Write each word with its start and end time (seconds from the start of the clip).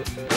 Uh, 0.00 0.22
uh. 0.22 0.29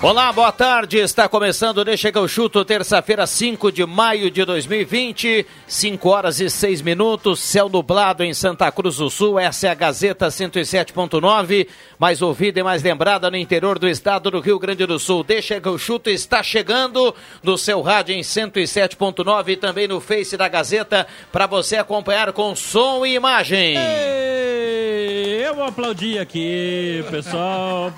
Olá, 0.00 0.32
boa 0.32 0.52
tarde. 0.52 0.98
Está 0.98 1.28
começando 1.28 1.84
Deixa 1.84 2.12
que 2.12 2.16
eu 2.16 2.28
chuto, 2.28 2.64
terça-feira, 2.64 3.26
5 3.26 3.72
de 3.72 3.84
maio 3.84 4.30
de 4.30 4.44
2020, 4.44 5.44
5 5.66 6.08
horas 6.08 6.38
e 6.38 6.48
6 6.48 6.82
minutos, 6.82 7.40
céu 7.40 7.68
nublado 7.68 8.22
em 8.22 8.32
Santa 8.32 8.70
Cruz 8.70 8.98
do 8.98 9.10
Sul. 9.10 9.40
Essa 9.40 9.66
é 9.66 9.70
a 9.70 9.74
Gazeta 9.74 10.28
107.9, 10.28 11.66
mais 11.98 12.22
ouvida 12.22 12.60
e 12.60 12.62
mais 12.62 12.80
lembrada 12.80 13.28
no 13.28 13.36
interior 13.36 13.76
do 13.76 13.88
estado 13.88 14.30
do 14.30 14.38
Rio 14.38 14.56
Grande 14.60 14.86
do 14.86 15.00
Sul. 15.00 15.24
Deixa 15.24 15.60
que 15.60 15.66
eu 15.66 15.76
chuto 15.76 16.08
está 16.08 16.44
chegando 16.44 17.12
no 17.42 17.58
seu 17.58 17.82
rádio 17.82 18.14
em 18.14 18.20
107.9 18.20 19.48
e 19.48 19.56
também 19.56 19.88
no 19.88 20.00
Face 20.00 20.36
da 20.36 20.46
Gazeta 20.46 21.08
para 21.32 21.48
você 21.48 21.76
acompanhar 21.76 22.32
com 22.32 22.54
som 22.54 23.04
e 23.04 23.14
imagem. 23.14 23.76
Ei, 23.76 25.44
eu 25.44 25.56
vou 25.56 25.64
aplaudir 25.64 26.20
aqui, 26.20 27.04
pessoal. 27.10 27.92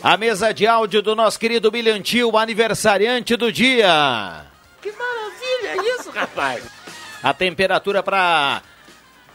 A 0.00 0.16
mesa 0.16 0.54
de 0.54 0.64
áudio 0.64 1.02
do 1.02 1.16
nosso 1.16 1.40
querido 1.40 1.72
Milhantil, 1.72 2.36
aniversariante 2.38 3.34
do 3.36 3.50
dia. 3.50 4.46
Que 4.80 4.92
maravilha 4.92 5.96
isso, 5.96 6.10
rapaz! 6.10 6.64
A 7.20 7.34
temperatura 7.34 8.00
para 8.00 8.62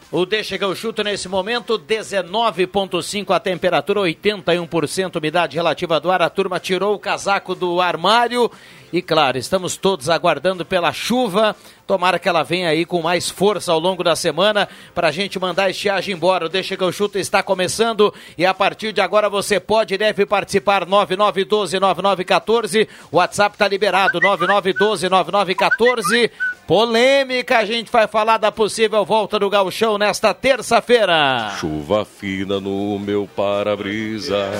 o 0.10 0.26
Deixa 0.26 0.58
que 0.58 0.64
eu 0.64 0.74
chuto 0.74 1.04
nesse 1.04 1.28
momento, 1.28 1.78
19,5 1.78 3.36
a 3.36 3.42
temperatura, 3.42 4.00
81% 4.02 5.18
umidade 5.18 5.58
relativa 5.58 6.00
do 6.00 6.10
ar. 6.10 6.22
A 6.22 6.30
turma 6.30 6.62
tirou 6.62 6.96
o 6.96 7.00
casaco 7.00 7.54
do 7.54 7.82
armário 7.82 8.50
e, 8.94 9.02
claro, 9.02 9.38
estamos 9.40 9.76
todos 9.76 10.08
aguardando 10.08 10.64
pela 10.64 10.94
chuva. 10.94 11.56
Tomara 11.88 12.20
que 12.20 12.30
ela 12.30 12.44
venha 12.44 12.70
aí 12.70 12.86
com 12.86 13.02
mais 13.02 13.28
força 13.28 13.72
ao 13.72 13.80
longo 13.80 14.04
da 14.04 14.16
semana 14.16 14.70
para 14.94 15.08
a 15.08 15.12
gente 15.12 15.40
mandar 15.40 15.64
a 15.64 15.72
estiagem 15.72 16.14
embora. 16.14 16.46
O 16.46 16.50
Deixa 16.50 16.78
que 16.78 16.84
eu 16.84 16.92
chuto 16.92 17.18
está 17.18 17.42
começando 17.42 18.14
e 18.38 18.46
a 18.46 18.54
partir 18.54 18.94
de 18.94 19.02
agora 19.02 19.28
você 19.28 19.60
pode 19.60 19.96
e 19.96 19.98
deve 19.98 20.28
participar 20.28 20.86
9912-9914. 20.86 22.88
O 23.12 23.18
WhatsApp 23.18 23.56
está 23.56 23.68
liberado 23.68 24.22
9912-9914. 24.22 26.30
Polêmica, 26.68 27.58
a 27.58 27.66
gente 27.66 27.92
vai 27.92 28.08
falar 28.08 28.38
da 28.38 28.52
possível 28.52 29.04
volta 29.04 29.40
do 29.40 29.50
gauchão 29.50 29.98
nesta 29.98 30.36
terça-feira. 30.36 31.56
Chuva 31.60 32.06
fina 32.06 32.60
no 32.60 33.00
meu 33.00 33.28
para-brisa. 33.36 34.52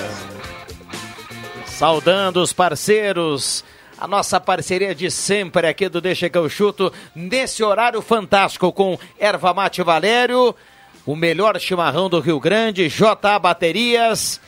Saudando 1.66 2.42
os 2.42 2.52
parceiros, 2.52 3.64
a 4.04 4.06
nossa 4.06 4.38
parceria 4.38 4.94
de 4.94 5.10
sempre 5.10 5.66
aqui 5.66 5.88
do 5.88 5.98
Deixa 5.98 6.28
que 6.28 6.36
eu 6.36 6.46
chuto, 6.46 6.92
nesse 7.14 7.62
horário 7.64 8.02
fantástico 8.02 8.70
com 8.70 8.98
Erva 9.18 9.54
Mate 9.54 9.82
Valério, 9.82 10.54
o 11.06 11.16
melhor 11.16 11.58
chimarrão 11.58 12.10
do 12.10 12.20
Rio 12.20 12.38
Grande, 12.38 12.86
JA 12.90 13.38
Baterias, 13.38 14.38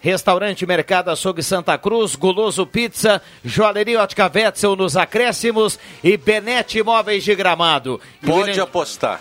Restaurante 0.00 0.66
Mercado 0.66 1.08
Açougue 1.10 1.40
Santa 1.42 1.78
Cruz, 1.78 2.16
Guloso 2.16 2.66
Pizza, 2.66 3.22
Joalheria 3.44 4.02
Ótica 4.02 4.28
Wetzel 4.32 4.74
nos 4.74 4.96
acréscimos 4.96 5.78
e 6.02 6.16
Benete 6.16 6.78
Imóveis 6.80 7.22
de 7.22 7.36
Gramado. 7.36 8.00
Pode 8.26 8.50
William- 8.50 8.64
apostar. 8.64 9.20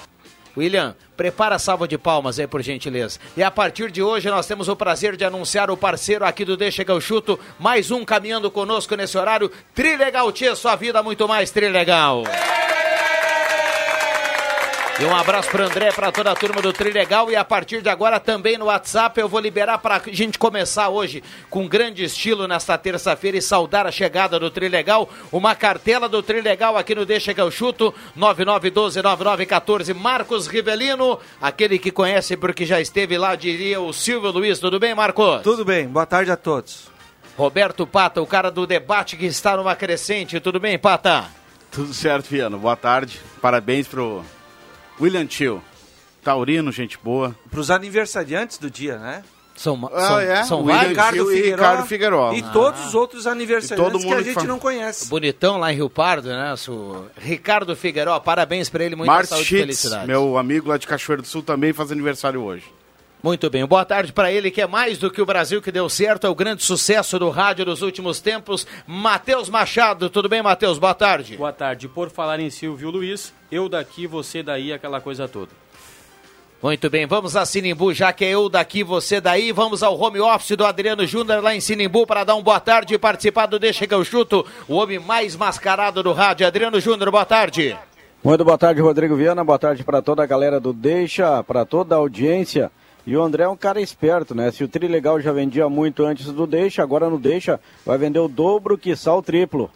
William, 0.58 0.96
prepara 1.16 1.56
a 1.56 1.60
salva 1.60 1.88
de 1.88 1.98
palmas 1.98 2.40
aí, 2.40 2.48
por 2.48 2.64
gentileza. 2.64 3.20
E 3.38 3.44
a 3.44 3.52
partir 3.52 3.92
de 3.92 4.02
hoje 4.02 4.28
nós 4.30 4.48
temos 4.48 4.68
o 4.68 4.76
prazer 4.76 5.16
de 5.16 5.24
anunciar 5.24 5.70
o 5.70 5.78
parceiro 5.78 6.26
aqui 6.26 6.44
do 6.44 6.58
Deixa 6.58 6.84
que 6.84 6.92
eu 6.92 7.00
chuto, 7.00 7.40
mais 7.60 7.92
um 7.92 8.04
caminhando 8.04 8.50
conosco 8.50 8.96
nesse 8.96 9.18
horário. 9.18 9.52
Trilegal 9.76 10.32
Tia, 10.32 10.56
sua 10.56 10.76
vida 10.76 11.04
muito 11.04 11.28
mais 11.28 11.52
Trilegal. 11.52 12.24
E 15.00 15.06
um 15.06 15.16
abraço 15.16 15.52
para 15.52 15.66
André, 15.66 15.92
para 15.92 16.12
toda 16.12 16.32
a 16.32 16.36
turma 16.36 16.60
do 16.60 16.74
Trilegal. 16.74 17.30
E 17.30 17.36
a 17.36 17.46
partir 17.46 17.84
de 17.84 17.90
agora 17.90 18.20
também 18.20 18.58
no 18.58 18.66
WhatsApp 18.66 19.20
eu 19.20 19.30
vou 19.30 19.40
liberar 19.40 19.78
para 19.78 19.98
a 19.98 20.02
gente 20.08 20.40
começar 20.40 20.90
hoje 20.90 21.24
com 21.52 21.68
grande 21.68 22.04
estilo 22.04 22.48
nesta 22.48 22.76
terça-feira 22.80 23.38
e 23.38 23.42
saudar 23.42 23.86
a 23.86 23.92
chegada 23.92 24.40
do 24.40 24.50
Trilegal. 24.50 25.08
Uma 25.32 25.54
cartela 25.54 26.10
do 26.10 26.24
Trilegal 26.24 26.76
aqui 26.76 26.96
no 26.96 27.06
Deixa 27.06 27.32
que 27.32 27.40
eu 27.40 27.52
chuto, 27.52 27.94
9912-9914. 28.18 29.94
Marcos 29.94 30.48
Rivelino, 30.48 31.20
aquele 31.40 31.78
que 31.78 31.92
conhece 31.92 32.36
porque 32.36 32.66
já 32.66 32.82
esteve 32.82 33.20
lá, 33.20 33.36
diria 33.36 33.80
o 33.80 33.94
Silvio 33.94 34.32
Luiz. 34.32 34.58
Tudo 34.58 34.80
bem, 34.80 34.96
Marcos? 34.96 35.44
Tudo 35.44 35.64
bem, 35.64 35.88
boa 35.88 36.08
tarde 36.08 36.32
a 36.32 36.36
todos. 36.36 36.90
Roberto 37.38 37.86
Pata, 37.86 38.20
o 38.20 38.26
cara 38.26 38.50
do 38.50 38.66
debate 38.66 39.16
que 39.16 39.28
está 39.28 39.58
numa 39.58 39.76
crescente. 39.76 40.40
Tudo 40.40 40.60
bem, 40.60 40.80
Pata? 40.80 41.26
Tudo 41.70 41.94
certo, 41.94 42.30
Viano. 42.32 42.58
Boa 42.58 42.76
tarde. 42.76 43.22
Parabéns 43.40 43.88
pro 43.88 44.26
William 45.00 45.26
Tio. 45.26 45.62
Taurino, 46.24 46.72
gente 46.72 46.98
boa. 47.02 47.36
Para 47.50 47.60
os 47.60 47.72
aniversariantes 47.72 48.58
do 48.58 48.70
dia, 48.70 48.98
né? 48.98 49.24
São, 49.56 49.90
Ah, 49.92 50.02
são, 50.08 50.20
é? 50.20 50.44
são 50.44 50.64
William 50.64 50.94
vários? 50.94 51.24
Tio 51.26 51.32
e 51.36 51.42
Ricardo 51.50 51.86
Figueiró. 51.88 52.32
E 52.34 52.42
Ah. 52.46 52.50
todos 52.54 52.86
os 52.86 52.94
outros 52.94 53.26
aniversariantes 53.26 54.04
E 54.04 54.06
que 54.08 54.14
a 54.14 54.18
mundo 54.18 54.24
gente 54.24 54.46
não 54.46 54.60
conhece. 54.60 55.08
Bonitão 55.08 55.58
lá 55.58 55.72
em 55.74 55.76
Rio 55.76 55.90
Pardo, 55.90 56.30
né? 56.30 56.54
O 56.68 57.06
Ricardo 57.18 57.76
Figueiró, 57.76 58.20
parabéns 58.20 58.70
pra 58.70 58.84
ele, 58.84 58.96
muita 58.96 59.12
Márcio 59.12 59.30
saúde 59.36 59.44
e 59.46 59.48
Schitz, 59.48 59.62
felicidade. 59.62 60.06
meu 60.08 60.38
amigo 60.38 60.70
lá 60.70 60.78
de 60.78 60.86
Cachoeiro 60.86 61.24
do 61.24 61.28
Sul, 61.28 61.42
também 61.42 61.74
faz 61.74 61.92
aniversário 61.92 62.42
hoje. 62.44 62.66
Muito 63.22 63.50
bem, 63.50 63.66
boa 63.66 63.84
tarde 63.84 64.14
pra 64.14 64.32
ele, 64.32 64.52
que 64.52 64.62
é 64.62 64.68
mais 64.68 65.00
do 65.00 65.10
que 65.10 65.22
o 65.22 65.26
Brasil 65.26 65.60
que 65.60 65.72
deu 65.72 65.90
certo, 65.90 66.28
é 66.28 66.30
o 66.30 66.36
grande 66.36 66.64
sucesso 66.64 67.18
do 67.18 67.30
rádio 67.32 67.66
dos 67.66 67.82
últimos 67.82 68.20
tempos, 68.20 68.68
Matheus 68.86 69.50
Machado. 69.50 70.08
Tudo 70.08 70.30
bem, 70.30 70.44
Matheus? 70.44 70.78
Boa 70.78 70.94
tarde. 70.94 71.36
Boa 71.36 71.52
tarde. 71.52 71.88
Por 71.88 72.12
falar 72.12 72.40
em 72.40 72.52
Silvio 72.52 72.92
Luiz, 72.92 73.34
eu 73.52 73.68
daqui, 73.68 74.06
você 74.06 74.44
daí, 74.44 74.72
aquela 74.72 75.02
coisa 75.02 75.28
toda. 75.28 75.50
Muito 76.62 76.90
bem, 76.90 77.06
vamos 77.06 77.36
a 77.36 77.46
Sinimbu, 77.46 77.94
já 77.94 78.12
que 78.12 78.26
é 78.26 78.30
eu 78.30 78.50
daqui, 78.50 78.84
você 78.84 79.20
daí. 79.20 79.52
Vamos 79.52 79.82
ao 79.84 80.00
home 80.00 80.20
office 80.20 80.56
do 80.56 80.66
Adriano 80.66 81.06
Júnior 81.06 81.44
lá 81.44 81.56
em 81.56 81.60
Sinimbu 81.60 82.06
para 82.06 82.24
dar 82.24 82.36
um 82.36 82.42
boa 82.42 82.60
tarde 82.60 82.94
e 82.94 82.98
participar 82.98 83.48
do 83.48 83.60
Deixa 83.60 83.86
que 83.86 83.94
eu 83.94 84.04
chuto, 84.04 84.46
o 84.68 84.76
homem 84.76 85.00
mais 85.00 85.36
mascarado 85.36 86.02
do 86.02 86.14
rádio. 86.14 86.46
Adriano 86.48 86.80
Júnior, 86.80 87.12
boa 87.12 87.26
tarde. 87.26 87.78
Muito 88.24 88.44
boa 88.44 88.58
tarde, 88.58 88.82
Rodrigo 88.82 89.16
Viana. 89.16 89.44
Boa 89.44 89.60
tarde 89.60 89.84
para 89.84 90.02
toda 90.02 90.24
a 90.24 90.26
galera 90.26 90.60
do 90.60 90.74
Deixa, 90.74 91.44
para 91.44 91.66
toda 91.66 91.96
a 91.96 91.98
audiência. 91.98 92.72
E 93.08 93.16
o 93.16 93.24
André 93.24 93.44
é 93.44 93.48
um 93.48 93.56
cara 93.56 93.80
esperto, 93.80 94.36
né? 94.36 94.52
Se 94.52 94.66
o 94.66 94.68
Trilegal 94.68 95.22
já 95.22 95.32
vendia 95.32 95.70
muito 95.70 96.04
antes 96.04 96.26
do 96.26 96.46
Deixa, 96.46 96.84
agora 96.84 97.10
no 97.10 97.18
Deixa 97.18 97.58
vai 97.86 97.98
vender 97.98 98.20
o 98.20 98.28
dobro, 98.28 98.78
que 98.78 98.92
o 98.92 99.22
triplo. 99.22 99.72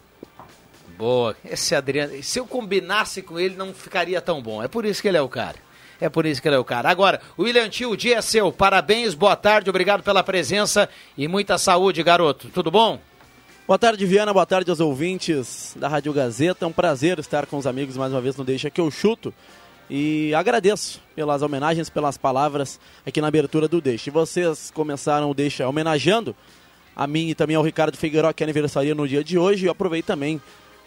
Boa, 0.98 1.34
esse 1.42 1.74
Adriano, 1.74 2.22
se 2.22 2.38
eu 2.38 2.46
combinasse 2.46 3.22
com 3.22 3.40
ele 3.40 3.56
não 3.56 3.72
ficaria 3.72 4.20
tão 4.20 4.42
bom. 4.42 4.62
É 4.62 4.68
por 4.68 4.84
isso 4.84 5.00
que 5.00 5.08
ele 5.08 5.16
é 5.16 5.22
o 5.22 5.30
cara. 5.30 5.56
É 5.98 6.10
por 6.10 6.26
isso 6.26 6.42
que 6.42 6.48
ele 6.48 6.56
é 6.56 6.58
o 6.58 6.64
cara. 6.64 6.90
Agora, 6.90 7.22
William 7.38 7.70
Tio, 7.70 7.92
o 7.92 7.96
dia 7.96 8.18
é 8.18 8.20
seu. 8.20 8.52
Parabéns, 8.52 9.14
boa 9.14 9.34
tarde, 9.34 9.70
obrigado 9.70 10.02
pela 10.02 10.22
presença 10.22 10.86
e 11.16 11.26
muita 11.26 11.56
saúde, 11.56 12.02
garoto. 12.02 12.50
Tudo 12.50 12.70
bom? 12.70 13.00
Boa 13.66 13.78
tarde, 13.78 14.04
Viana. 14.04 14.34
Boa 14.34 14.44
tarde 14.44 14.68
aos 14.68 14.80
ouvintes 14.80 15.74
da 15.74 15.88
Rádio 15.88 16.12
Gazeta. 16.12 16.66
É 16.66 16.68
um 16.68 16.72
prazer 16.72 17.18
estar 17.18 17.46
com 17.46 17.56
os 17.56 17.66
amigos 17.66 17.96
mais 17.96 18.12
uma 18.12 18.20
vez 18.20 18.36
no 18.36 18.44
Deixa 18.44 18.68
que 18.68 18.80
eu 18.80 18.90
chuto. 18.90 19.32
E 19.94 20.34
agradeço 20.34 21.02
pelas 21.14 21.42
homenagens, 21.42 21.90
pelas 21.90 22.16
palavras 22.16 22.80
aqui 23.06 23.20
na 23.20 23.28
abertura 23.28 23.68
do 23.68 23.78
Deixa. 23.78 24.08
E 24.08 24.10
vocês 24.10 24.70
começaram 24.70 25.30
o 25.30 25.34
Deixa 25.34 25.68
homenageando 25.68 26.34
a 26.96 27.06
mim 27.06 27.28
e 27.28 27.34
também 27.34 27.56
ao 27.56 27.62
Ricardo 27.62 27.94
Figueiró, 27.94 28.32
que 28.32 28.42
é 28.42 28.46
aniversaria 28.46 28.94
no 28.94 29.06
dia 29.06 29.22
de 29.22 29.36
hoje. 29.36 29.64
E 29.64 29.68
eu 29.68 29.72
aproveito 29.72 30.06
também 30.06 30.40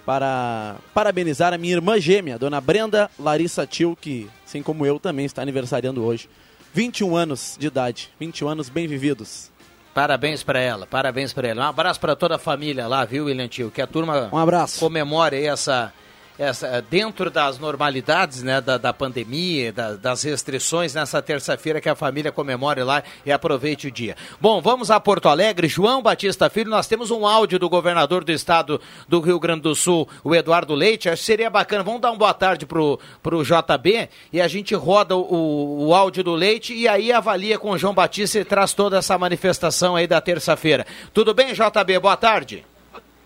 para 0.07 0.78
parabenizar 0.92 1.54
a 1.54 1.57
minha 1.60 1.75
irmã 1.75 2.00
gêmea, 2.00 2.40
dona 2.40 2.60
Brenda 2.60 3.07
Larissa 3.19 3.68
Tio, 3.68 3.96
que, 3.96 4.28
assim 4.44 4.63
como 4.63 4.84
eu, 4.88 5.00
também 5.00 5.28
está 5.28 5.44
aniversariando 5.44 6.04
hoje. 6.04 6.28
21 6.74 7.16
anos 7.16 7.58
de 7.60 7.68
idade, 7.68 8.10
21 8.19 8.48
anos 8.48 8.69
bem 8.69 8.88
vividos. 8.88 9.51
Parabéns 9.94 10.42
para 10.42 10.60
ela, 10.60 10.88
parabéns 10.88 11.31
para 11.31 11.48
ela. 11.48 11.62
Um 11.63 11.69
abraço 11.69 12.00
para 12.00 12.16
toda 12.16 12.38
a 12.38 12.40
família 12.40 12.88
lá, 12.88 13.06
viu, 13.06 13.25
William 13.25 13.48
Tio? 13.48 13.69
Que 13.69 13.84
a 13.84 13.88
turma 13.88 14.31
Um 14.34 14.38
abraço. 14.40 14.80
comemore 14.80 15.46
essa, 15.46 15.94
essa 16.38 16.82
dentro 16.90 17.30
das 17.32 17.58
normalidades, 17.58 18.44
né, 18.44 18.60
da, 18.60 18.78
da 18.78 18.92
pandemia, 18.92 19.72
da- 19.72 19.94
das 19.94 20.24
restrições 20.24 20.94
nessa 20.94 21.22
terça-feira 21.22 21.80
que 21.80 21.88
a 21.88 21.96
família 21.96 22.32
comemore 22.32 22.84
lá 22.84 23.02
e 23.26 23.32
aproveite 23.32 23.88
o 23.88 23.92
dia. 23.92 24.16
Bom, 24.42 24.62
vamos 24.62 24.92
a 24.92 25.00
Porto 25.00 25.30
Alegre. 25.30 25.68
João 25.68 26.02
Batista 26.02 26.50
Filho, 26.50 26.70
nós 26.70 26.88
temos 26.88 27.10
um 27.12 27.26
áudio 27.26 27.58
do 27.58 27.70
governador 27.70 28.24
do 28.24 28.32
estado 28.32 28.82
do 29.08 29.22
Rio 29.22 29.40
Grande 29.40 29.62
do 29.62 29.74
Sul, 29.76 30.08
o 30.24 30.36
Eduardo 30.36 30.74
Leite. 30.76 31.08
Acho 31.10 31.22
que 31.22 31.26
seria 31.26 31.50
bacana. 31.50 31.84
Vamos 31.84 32.02
dar 32.02 32.12
uma 32.12 32.18
boa 32.18 32.34
tarde 32.34 32.66
pro, 32.66 33.00
pro 33.24 33.42
JB 33.44 34.10
e 34.34 34.42
a 34.42 34.48
gente 34.48 34.76
roda 34.76 35.16
o, 35.16 35.88
o 35.88 35.94
áudio 35.96 36.24
do 36.24 36.34
Leite 36.36 36.74
e 36.74 36.88
aí 36.88 37.12
avalia 37.14 37.58
com 37.58 37.72
o 37.72 37.78
João 37.78 37.94
Batista 37.94 38.40
e 38.40 38.44
traz 38.46 38.74
toda 38.74 38.98
essa 38.98 39.18
manifestação 39.18 39.96
aí 39.96 40.06
da 40.06 40.20
terça-feira. 40.20 40.86
Tudo 41.14 41.34
bem, 41.34 41.54
JB? 41.54 42.00
Boa 42.00 42.18
tarde. 42.18 42.66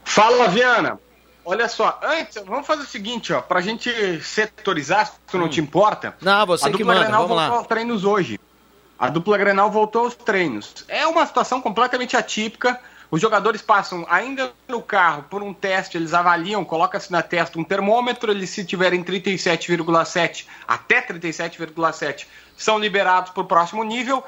Fala, 0.03 0.47
Viana. 0.47 0.99
Olha 1.49 1.67
só, 1.67 1.99
antes, 2.03 2.37
vamos 2.45 2.67
fazer 2.67 2.83
o 2.83 2.85
seguinte, 2.85 3.33
ó, 3.33 3.41
pra 3.41 3.59
gente 3.59 3.89
setorizar, 4.21 5.07
se 5.07 5.13
tu 5.31 5.39
não 5.39 5.49
te 5.49 5.59
importa. 5.59 6.15
Não, 6.21 6.45
você 6.45 6.67
a 6.67 6.71
que 6.71 6.77
dupla 6.77 6.93
manda, 6.93 7.05
Grenal 7.05 7.21
vamos 7.23 7.37
lá. 7.37 7.43
voltou 7.43 7.57
aos 7.57 7.67
treinos 7.67 8.03
hoje. 8.03 8.39
A 8.99 9.09
dupla 9.09 9.35
Grenal 9.35 9.71
voltou 9.71 10.03
aos 10.03 10.13
treinos. 10.13 10.85
É 10.87 11.07
uma 11.07 11.25
situação 11.25 11.59
completamente 11.59 12.15
atípica. 12.15 12.79
Os 13.09 13.19
jogadores 13.19 13.63
passam 13.63 14.05
ainda 14.07 14.53
no 14.67 14.79
carro 14.79 15.23
por 15.23 15.41
um 15.41 15.51
teste, 15.51 15.97
eles 15.97 16.13
avaliam, 16.13 16.63
coloca-se 16.63 17.11
na 17.11 17.23
testa 17.23 17.57
um 17.57 17.63
termômetro, 17.63 18.29
eles 18.31 18.51
se 18.51 18.63
tiverem 18.63 19.03
37,7 19.03 20.45
até 20.67 21.01
37,7 21.01 22.27
são 22.55 22.77
liberados 22.77 23.31
para 23.31 23.41
o 23.41 23.45
próximo 23.45 23.83
nível. 23.83 24.23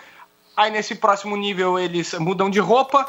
Aí 0.57 0.71
nesse 0.71 0.95
próximo 0.95 1.37
nível 1.37 1.77
eles 1.77 2.15
mudam 2.15 2.49
de 2.49 2.59
roupa, 2.59 3.07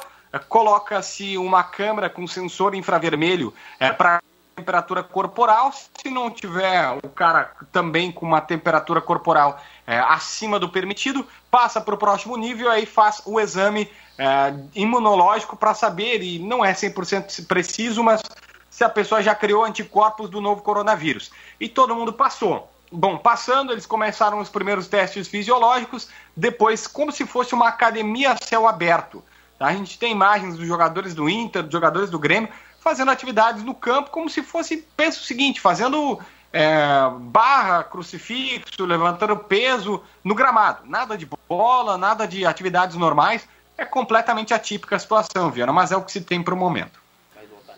coloca-se 0.49 1.37
uma 1.37 1.62
câmera 1.62 2.08
com 2.08 2.26
sensor 2.26 2.75
infravermelho 2.75 3.52
para 3.99 4.20
temperatura 4.55 5.02
corporal. 5.02 5.73
Se 5.73 6.11
não 6.11 6.31
tiver 6.31 6.99
o 7.02 7.08
cara 7.08 7.52
também 7.70 8.12
com 8.12 8.26
uma 8.26 8.40
temperatura 8.40 9.00
corporal 9.00 9.61
eh, 9.87 9.99
acima 9.99 10.58
do 10.58 10.69
permitido, 10.69 11.26
passa 11.50 11.81
para 11.81 11.94
o 11.94 11.99
próximo 11.99 12.37
nível 12.37 12.70
aí 12.70 12.87
faz 12.87 13.23
o 13.25 13.40
exame 13.40 13.90
eh, 14.19 14.55
imunológico 14.75 15.56
para 15.56 15.75
saber, 15.75 16.23
e 16.23 16.38
não 16.38 16.64
é 16.64 16.73
100% 16.73 17.46
preciso, 17.46 18.02
mas 18.02 18.23
se 18.70 18.85
a 18.85 18.88
pessoa 18.88 19.23
já 19.23 19.35
criou 19.35 19.64
anticorpos 19.64 20.31
do 20.31 20.40
novo 20.40 20.62
coronavírus. 20.62 21.31
E 21.61 21.69
todo 21.69 21.94
mundo 21.94 22.12
passou. 22.12 22.70
Bom, 22.90 23.17
passando, 23.17 23.73
eles 23.73 23.87
começaram 23.87 24.38
os 24.38 24.50
primeiros 24.50 24.87
testes 24.87 25.26
fisiológicos, 25.26 26.08
depois, 26.37 26.87
como 26.87 27.11
se 27.11 27.26
fosse 27.26 27.55
uma 27.55 27.69
academia 27.69 28.32
a 28.32 28.37
céu 28.37 28.69
aberto. 28.69 29.25
A 29.64 29.73
gente 29.75 29.99
tem 29.99 30.12
imagens 30.12 30.56
dos 30.56 30.67
jogadores 30.67 31.14
do 31.14 31.29
Inter, 31.29 31.62
dos 31.62 31.73
jogadores 31.73 32.11
do 32.11 32.19
Grêmio, 32.19 32.49
fazendo 32.81 33.11
atividades 33.11 33.62
no 33.62 33.75
campo, 33.75 34.11
como 34.11 34.29
se 34.29 34.43
fosse, 34.43 34.79
pensa 34.97 35.20
o 35.20 35.23
seguinte, 35.23 35.61
fazendo 35.61 36.19
é, 36.53 37.09
barra, 37.19 37.82
crucifixo, 37.85 38.85
levantando 38.85 39.37
peso 39.37 40.03
no 40.23 40.35
gramado. 40.35 40.82
Nada 40.87 41.17
de 41.17 41.29
bola, 41.49 41.97
nada 41.97 42.26
de 42.26 42.44
atividades 42.44 42.97
normais. 42.97 43.49
É 43.76 43.85
completamente 43.85 44.53
atípica 44.53 44.97
a 44.97 44.99
situação, 44.99 45.50
Viana, 45.50 45.73
mas 45.73 45.91
é 45.91 45.97
o 45.97 46.03
que 46.03 46.12
se 46.12 46.20
tem 46.20 46.43
para 46.43 46.55
o 46.55 46.56
momento. 46.56 47.01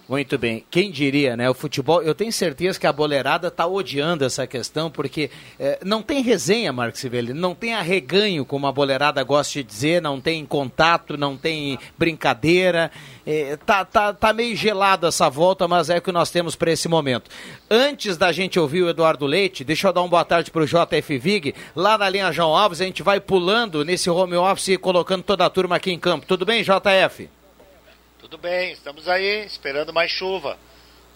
Muito 0.06 0.36
bem. 0.36 0.62
Quem 0.70 0.90
diria, 0.90 1.34
né? 1.34 1.48
O 1.48 1.54
futebol, 1.54 2.02
eu 2.02 2.14
tenho 2.14 2.30
certeza 2.30 2.78
que 2.78 2.86
a 2.86 2.92
boleirada 2.92 3.48
está 3.48 3.66
odiando 3.66 4.22
essa 4.22 4.46
questão, 4.46 4.90
porque 4.90 5.30
eh, 5.58 5.78
não 5.82 6.02
tem 6.02 6.22
resenha, 6.22 6.74
Marcos 6.74 7.00
Sivelli, 7.00 7.32
não 7.32 7.54
tem 7.54 7.74
arreganho, 7.74 8.44
como 8.44 8.66
a 8.66 8.72
boleirada 8.72 9.22
gosta 9.22 9.54
de 9.54 9.62
dizer, 9.62 10.02
não 10.02 10.20
tem 10.20 10.44
contato, 10.44 11.16
não 11.16 11.38
tem 11.38 11.78
brincadeira. 11.96 12.90
Eh, 13.26 13.56
tá, 13.64 13.82
tá, 13.82 14.12
tá 14.12 14.32
meio 14.34 14.54
gelado 14.54 15.06
essa 15.06 15.30
volta, 15.30 15.66
mas 15.66 15.88
é 15.88 15.96
o 15.96 16.02
que 16.02 16.12
nós 16.12 16.30
temos 16.30 16.54
para 16.54 16.70
esse 16.70 16.86
momento. 16.86 17.30
Antes 17.70 18.18
da 18.18 18.30
gente 18.30 18.60
ouvir 18.60 18.82
o 18.82 18.90
Eduardo 18.90 19.24
Leite, 19.24 19.64
deixa 19.64 19.88
eu 19.88 19.92
dar 19.92 20.02
uma 20.02 20.08
boa 20.08 20.24
tarde 20.24 20.50
para 20.50 20.62
o 20.62 20.66
JF 20.66 21.18
Vig. 21.18 21.54
Lá 21.74 21.96
na 21.96 22.10
linha 22.10 22.30
João 22.30 22.54
Alves, 22.54 22.82
a 22.82 22.84
gente 22.84 23.02
vai 23.02 23.20
pulando 23.20 23.82
nesse 23.82 24.10
home 24.10 24.36
office 24.36 24.68
e 24.68 24.76
colocando 24.76 25.22
toda 25.22 25.46
a 25.46 25.50
turma 25.50 25.76
aqui 25.76 25.90
em 25.90 25.98
campo. 25.98 26.26
Tudo 26.26 26.44
bem, 26.44 26.62
JF? 26.62 27.30
Tudo 28.24 28.38
bem, 28.38 28.72
estamos 28.72 29.06
aí 29.06 29.44
esperando 29.44 29.92
mais 29.92 30.10
chuva. 30.10 30.56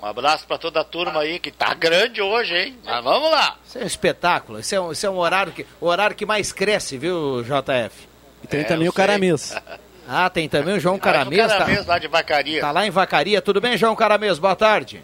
Um 0.03 0.05
abraço 0.05 0.47
para 0.47 0.59
toda 0.59 0.81
a 0.81 0.85
turma 0.85 1.21
aí 1.21 1.39
que 1.39 1.51
tá 1.51 1.73
grande 1.73 2.21
hoje, 2.21 2.55
hein? 2.55 2.77
Mas 2.85 3.03
vamos 3.03 3.31
lá. 3.31 3.57
Isso 3.67 3.79
é 3.79 3.83
um 3.83 3.87
espetáculo. 3.87 4.61
Isso 4.61 4.75
é 4.75 4.81
um, 4.81 4.93
isso 4.93 5.07
é 5.07 5.11
um 5.11 5.17
horário, 5.17 5.51
que, 5.53 5.65
o 5.81 5.87
horário 5.87 6.15
que 6.15 6.27
mais 6.27 6.53
cresce, 6.53 6.99
viu, 6.99 7.43
JF? 7.45 8.07
E 8.45 8.47
tem 8.47 8.61
É, 8.61 8.65
também 8.65 8.89
o 8.89 8.93
Caramês. 8.93 9.55
Ah, 10.11 10.29
tem 10.31 10.49
também 10.49 10.75
o 10.75 10.81
João 10.81 10.97
Ah, 10.97 10.99
Caramês. 10.99 11.45
o 11.45 11.49
Tá, 11.49 11.59
Caramês 11.59 11.87
lá 11.87 11.99
de 11.99 12.09
Vacaria. 12.09 12.61
tá 12.63 12.71
lá 12.71 12.87
em 12.87 12.91
Vacaria. 12.91 13.43
Tudo 13.43 13.61
bem, 13.61 13.77
João 13.77 13.95
Caramês? 13.95 14.39
Boa 14.39 14.55
tarde. 14.57 15.03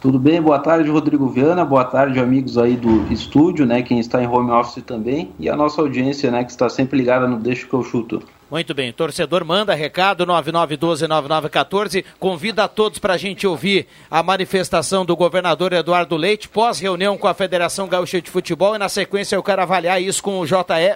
Tudo 0.00 0.18
bem? 0.18 0.40
Boa 0.42 0.58
tarde, 0.58 0.88
Rodrigo 0.90 1.28
Viana. 1.30 1.64
Boa 1.64 1.84
tarde, 1.84 2.18
amigos 2.18 2.58
aí 2.58 2.76
do 2.76 3.12
estúdio, 3.12 3.64
né? 3.64 3.80
Quem 3.82 4.00
está 4.00 4.20
em 4.20 4.26
home 4.26 4.50
office 4.50 4.82
também. 4.84 5.32
E 5.38 5.48
a 5.48 5.54
nossa 5.54 5.80
audiência, 5.80 6.32
né? 6.32 6.42
Que 6.44 6.50
está 6.50 6.68
sempre 6.68 6.96
ligada 6.98 7.28
no 7.28 7.38
Deixa 7.38 7.64
que 7.64 7.72
eu 7.74 7.84
chuto. 7.84 8.20
Muito 8.50 8.72
bem, 8.72 8.90
torcedor 8.94 9.44
manda 9.44 9.74
recado 9.74 10.26
99129914, 10.26 12.02
convida 12.18 12.64
a 12.64 12.68
todos 12.68 12.98
para 12.98 13.12
a 13.12 13.18
gente 13.18 13.46
ouvir 13.46 13.86
a 14.10 14.22
manifestação 14.22 15.04
do 15.04 15.14
governador 15.14 15.74
Eduardo 15.74 16.16
Leite 16.16 16.48
pós 16.48 16.78
reunião 16.78 17.18
com 17.18 17.28
a 17.28 17.34
Federação 17.34 17.86
Gaúcha 17.86 18.22
de 18.22 18.30
Futebol 18.30 18.74
e 18.74 18.78
na 18.78 18.88
sequência 18.88 19.36
eu 19.36 19.42
quero 19.42 19.60
avaliar 19.60 20.00
isso 20.00 20.22
com 20.22 20.40
o 20.40 20.46
JE, 20.46 20.54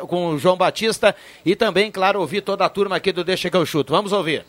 com 0.09 0.29
o 0.29 0.39
João 0.39 0.57
Batista 0.57 1.15
e 1.45 1.55
também, 1.55 1.91
claro, 1.91 2.21
ouvir 2.21 2.41
toda 2.41 2.65
a 2.65 2.71
turma 2.71 2.97
aqui 2.97 3.13
do 3.13 3.23
Deixa 3.23 3.51
que 3.51 3.57
eu 3.57 3.67
chuto. 3.67 3.93
Vamos 3.93 4.13
ouvir. 4.13 4.47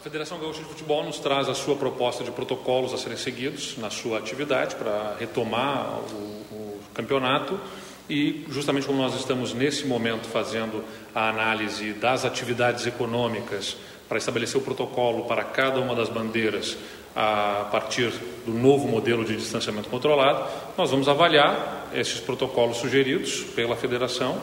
A 0.00 0.02
Federação 0.02 0.38
Gaúcha 0.38 0.60
de 0.60 0.68
Futebol 0.68 1.04
nos 1.04 1.18
traz 1.18 1.50
a 1.50 1.54
sua 1.54 1.76
proposta 1.76 2.24
de 2.24 2.30
protocolos 2.30 2.94
a 2.94 2.96
serem 2.96 3.18
seguidos 3.18 3.76
na 3.76 3.90
sua 3.90 4.16
atividade 4.16 4.76
para 4.76 5.14
retomar 5.20 5.98
o, 6.10 6.54
o 6.54 6.80
campeonato 6.94 7.60
e 8.08 8.44
justamente 8.48 8.86
como 8.86 9.02
nós 9.02 9.14
estamos 9.14 9.52
nesse 9.52 9.86
momento 9.86 10.26
fazendo 10.28 10.84
a 11.14 11.28
análise 11.28 11.92
das 11.92 12.24
atividades 12.24 12.86
econômicas 12.86 13.76
para 14.08 14.18
estabelecer 14.18 14.60
o 14.60 14.64
protocolo 14.64 15.24
para 15.24 15.42
cada 15.42 15.80
uma 15.80 15.94
das 15.94 16.08
bandeiras 16.08 16.76
a 17.14 17.68
partir 17.72 18.12
do 18.44 18.52
novo 18.52 18.86
modelo 18.86 19.24
de 19.24 19.36
distanciamento 19.36 19.88
controlado, 19.88 20.44
nós 20.76 20.90
vamos 20.90 21.08
avaliar 21.08 21.88
esses 21.94 22.20
protocolos 22.20 22.76
sugeridos 22.76 23.40
pela 23.54 23.74
federação 23.74 24.40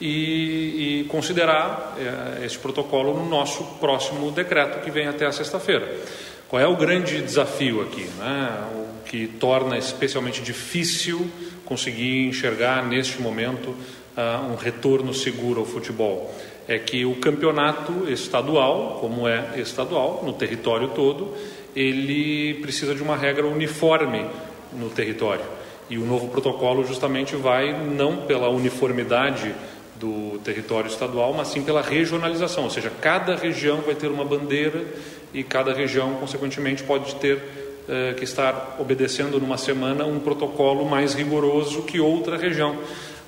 e, 0.00 1.00
e 1.00 1.04
considerar 1.04 1.96
eh, 1.98 2.46
esse 2.46 2.58
protocolo 2.58 3.14
no 3.14 3.28
nosso 3.28 3.64
próximo 3.80 4.30
decreto 4.30 4.84
que 4.84 4.90
vem 4.90 5.08
até 5.08 5.26
a 5.26 5.32
sexta-feira. 5.32 5.96
Qual 6.48 6.60
é 6.60 6.66
o 6.66 6.76
grande 6.76 7.20
desafio 7.20 7.82
aqui? 7.82 8.04
Né? 8.18 8.68
O 8.74 9.04
que 9.04 9.26
torna 9.26 9.76
especialmente 9.76 10.42
difícil 10.42 11.30
conseguir 11.72 12.26
enxergar 12.26 12.86
neste 12.86 13.22
momento 13.22 13.74
ah, 14.14 14.46
um 14.52 14.56
retorno 14.56 15.14
seguro 15.14 15.60
ao 15.60 15.66
futebol 15.66 16.30
é 16.68 16.78
que 16.78 17.06
o 17.06 17.16
campeonato 17.16 18.10
estadual, 18.10 18.98
como 19.00 19.26
é 19.26 19.54
estadual 19.56 20.22
no 20.22 20.34
território 20.34 20.88
todo, 20.88 21.34
ele 21.74 22.60
precisa 22.60 22.94
de 22.94 23.02
uma 23.02 23.16
regra 23.16 23.46
uniforme 23.46 24.26
no 24.74 24.90
território. 24.90 25.44
E 25.88 25.96
o 25.96 26.04
novo 26.04 26.28
protocolo 26.28 26.84
justamente 26.84 27.34
vai 27.36 27.72
não 27.72 28.18
pela 28.18 28.50
uniformidade 28.50 29.54
do 29.96 30.38
território 30.44 30.88
estadual, 30.88 31.32
mas 31.32 31.48
sim 31.48 31.62
pela 31.62 31.80
regionalização, 31.80 32.64
ou 32.64 32.70
seja, 32.70 32.92
cada 33.00 33.34
região 33.34 33.78
vai 33.78 33.94
ter 33.94 34.08
uma 34.08 34.24
bandeira 34.24 34.84
e 35.32 35.42
cada 35.42 35.72
região, 35.72 36.14
consequentemente, 36.16 36.82
pode 36.82 37.14
ter 37.14 37.61
eh, 37.88 38.14
que 38.16 38.22
estar 38.22 38.76
obedecendo 38.78 39.40
numa 39.40 39.58
semana 39.58 40.04
um 40.04 40.20
protocolo 40.20 40.88
mais 40.88 41.14
rigoroso 41.14 41.82
que 41.82 41.98
outra 41.98 42.36
região, 42.36 42.76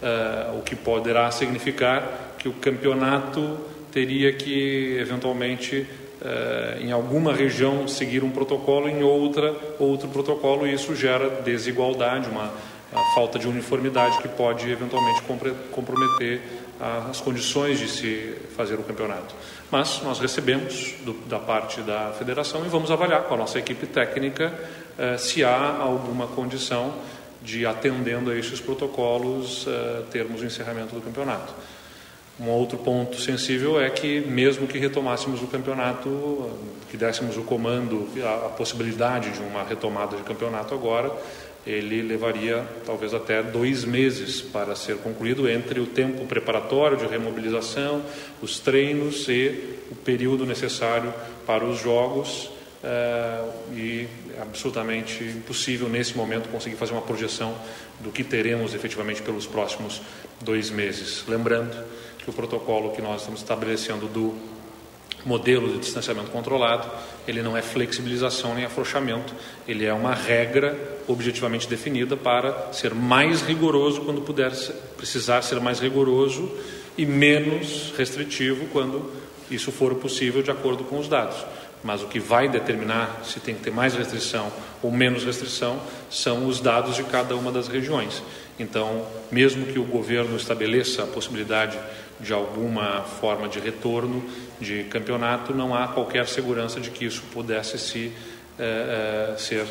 eh, 0.00 0.50
o 0.56 0.62
que 0.62 0.76
poderá 0.76 1.30
significar 1.32 2.36
que 2.38 2.48
o 2.48 2.52
campeonato 2.52 3.58
teria 3.90 4.32
que, 4.32 4.96
eventualmente, 5.00 5.86
eh, 6.22 6.78
em 6.82 6.92
alguma 6.92 7.32
região 7.32 7.88
seguir 7.88 8.22
um 8.22 8.30
protocolo, 8.30 8.88
em 8.88 9.02
outra 9.02 9.54
outro 9.78 10.08
protocolo, 10.08 10.66
e 10.66 10.74
isso 10.74 10.94
gera 10.94 11.28
desigualdade, 11.42 12.28
uma 12.28 12.52
falta 13.14 13.40
de 13.40 13.48
uniformidade 13.48 14.18
que 14.18 14.28
pode 14.28 14.70
eventualmente 14.70 15.20
comprometer 15.72 16.40
as 17.10 17.20
condições 17.20 17.78
de 17.78 17.88
se 17.88 18.34
fazer 18.56 18.74
o 18.74 18.82
campeonato. 18.82 19.34
Mas 19.74 20.00
nós 20.04 20.20
recebemos 20.20 20.94
do- 21.04 21.14
da 21.26 21.40
parte 21.40 21.80
da 21.80 22.12
federação 22.16 22.64
e 22.64 22.68
vamos 22.68 22.92
avaliar 22.92 23.24
com 23.24 23.34
a 23.34 23.38
nossa 23.38 23.58
equipe 23.58 23.88
técnica 23.88 24.54
eh, 24.96 25.18
se 25.18 25.42
há 25.42 25.78
alguma 25.80 26.28
condição 26.28 26.94
de, 27.42 27.66
atendendo 27.66 28.30
a 28.30 28.36
esses 28.36 28.60
protocolos, 28.60 29.66
eh, 29.66 30.02
termos 30.12 30.42
o 30.42 30.44
encerramento 30.44 30.94
do 30.94 31.00
campeonato. 31.00 31.52
Um 32.38 32.50
outro 32.50 32.78
ponto 32.78 33.20
sensível 33.20 33.80
é 33.80 33.90
que, 33.90 34.20
mesmo 34.20 34.68
que 34.68 34.78
retomássemos 34.78 35.42
o 35.42 35.48
campeonato, 35.48 36.48
que 36.88 36.96
dessemos 36.96 37.36
o 37.36 37.42
comando, 37.42 38.08
a, 38.24 38.46
a 38.46 38.50
possibilidade 38.50 39.32
de 39.32 39.40
uma 39.40 39.64
retomada 39.64 40.16
de 40.16 40.22
campeonato 40.22 40.72
agora, 40.72 41.10
ele 41.66 42.02
levaria 42.02 42.64
talvez 42.84 43.14
até 43.14 43.42
dois 43.42 43.84
meses 43.84 44.42
para 44.42 44.76
ser 44.76 44.96
concluído 44.98 45.48
entre 45.48 45.80
o 45.80 45.86
tempo 45.86 46.26
preparatório 46.26 46.96
de 46.96 47.06
remobilização, 47.06 48.02
os 48.42 48.58
treinos 48.58 49.26
e 49.28 49.76
o 49.90 49.94
período 49.94 50.44
necessário 50.44 51.12
para 51.46 51.64
os 51.64 51.80
jogos. 51.80 52.50
eh, 52.86 53.44
e 53.72 54.08
é 54.36 54.42
absolutamente 54.42 55.24
impossível 55.24 55.88
nesse 55.88 56.14
momento 56.14 56.50
conseguir 56.50 56.76
fazer 56.76 56.92
uma 56.92 57.00
projeção 57.00 57.56
do 58.00 58.10
que 58.10 58.22
teremos 58.22 58.74
efetivamente 58.74 59.22
pelos 59.22 59.46
próximos 59.46 60.02
dois 60.42 60.68
meses. 60.68 61.24
Lembrando 61.26 61.82
que 62.18 62.28
o 62.28 62.32
protocolo 62.32 62.92
que 62.92 63.00
nós 63.00 63.20
estamos 63.22 63.40
estabelecendo 63.40 64.06
do 64.06 64.34
modelo 65.24 65.72
de 65.72 65.78
distanciamento 65.78 66.30
controlado, 66.30 66.90
ele 67.26 67.40
não 67.40 67.56
é 67.56 67.62
flexibilização 67.62 68.54
nem 68.54 68.66
afrouxamento, 68.66 69.34
ele 69.66 69.86
é 69.86 69.92
uma 69.92 70.14
regra 70.14 70.76
objetivamente 71.06 71.68
definida 71.68 72.16
para 72.16 72.72
ser 72.72 72.94
mais 72.94 73.42
rigoroso 73.42 74.02
quando 74.02 74.20
puder 74.22 74.54
ser- 74.54 74.74
precisar 74.96 75.42
ser 75.42 75.60
mais 75.60 75.80
rigoroso 75.80 76.50
e 76.96 77.04
menos 77.04 77.92
restritivo 77.96 78.66
quando 78.72 79.10
isso 79.50 79.70
for 79.70 79.94
possível 79.96 80.42
de 80.42 80.50
acordo 80.50 80.84
com 80.84 80.98
os 80.98 81.08
dados. 81.08 81.36
Mas 81.82 82.02
o 82.02 82.06
que 82.06 82.18
vai 82.18 82.48
determinar 82.48 83.20
se 83.24 83.40
tem 83.40 83.54
que 83.54 83.62
ter 83.62 83.70
mais 83.70 83.94
restrição 83.94 84.50
ou 84.82 84.90
menos 84.90 85.24
restrição 85.24 85.78
são 86.10 86.46
os 86.46 86.60
dados 86.60 86.96
de 86.96 87.04
cada 87.04 87.36
uma 87.36 87.52
das 87.52 87.68
regiões. 87.68 88.22
Então, 88.58 89.04
mesmo 89.30 89.66
que 89.66 89.78
o 89.78 89.84
governo 89.84 90.36
estabeleça 90.36 91.02
a 91.02 91.06
possibilidade 91.06 91.78
de 92.20 92.32
alguma 92.32 93.02
forma 93.02 93.48
de 93.48 93.58
retorno 93.58 94.24
de 94.60 94.84
campeonato, 94.84 95.52
não 95.52 95.74
há 95.74 95.88
qualquer 95.88 96.26
segurança 96.28 96.80
de 96.80 96.90
que 96.90 97.04
isso 97.04 97.22
pudesse 97.32 97.78
se, 97.78 98.12
eh, 98.58 99.32
eh, 99.32 99.36
ser 99.36 99.66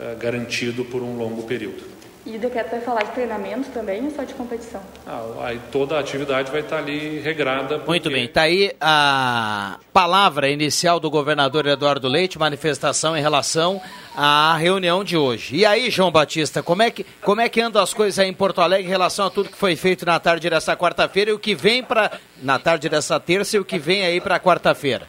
eh, 0.00 0.16
garantido 0.18 0.84
por 0.84 1.02
um 1.02 1.16
longo 1.16 1.42
período. 1.44 1.96
E 2.26 2.34
o 2.34 2.40
decreto 2.40 2.72
vai 2.72 2.80
falar 2.80 3.04
de 3.04 3.12
treinamento 3.12 3.70
também 3.70 4.04
ou 4.04 4.10
só 4.10 4.24
de 4.24 4.34
competição? 4.34 4.80
Ah, 5.06 5.22
aí 5.42 5.60
toda 5.70 5.96
a 5.96 6.00
atividade 6.00 6.50
vai 6.50 6.60
estar 6.60 6.78
ali 6.78 7.20
regrada. 7.20 7.78
Muito 7.78 8.10
bem, 8.10 8.24
está 8.24 8.42
aí 8.42 8.72
a 8.80 9.78
palavra 9.92 10.50
inicial 10.50 10.98
do 10.98 11.08
governador 11.08 11.66
Eduardo 11.66 12.08
Leite, 12.08 12.36
manifestação 12.36 13.16
em 13.16 13.20
relação 13.20 13.80
à 14.16 14.56
reunião 14.56 15.04
de 15.04 15.16
hoje. 15.16 15.54
E 15.54 15.64
aí, 15.64 15.88
João 15.88 16.10
Batista, 16.10 16.64
como 16.64 16.82
é 16.82 16.90
que, 16.90 17.06
como 17.22 17.40
é 17.40 17.48
que 17.48 17.60
andam 17.60 17.80
as 17.80 17.94
coisas 17.94 18.18
aí 18.18 18.28
em 18.28 18.34
Porto 18.34 18.60
Alegre 18.60 18.88
em 18.88 18.90
relação 18.90 19.26
a 19.26 19.30
tudo 19.30 19.48
que 19.48 19.56
foi 19.56 19.76
feito 19.76 20.04
na 20.04 20.18
tarde 20.18 20.50
dessa 20.50 20.76
quarta-feira 20.76 21.30
e 21.30 21.34
o 21.34 21.38
que 21.38 21.54
vem 21.54 21.80
para 21.80 22.18
na 22.42 22.58
tarde 22.58 22.88
dessa 22.88 23.20
terça 23.20 23.56
e 23.56 23.60
o 23.60 23.64
que 23.64 23.78
vem 23.78 24.04
aí 24.04 24.20
para 24.20 24.40
quarta-feira? 24.40 25.06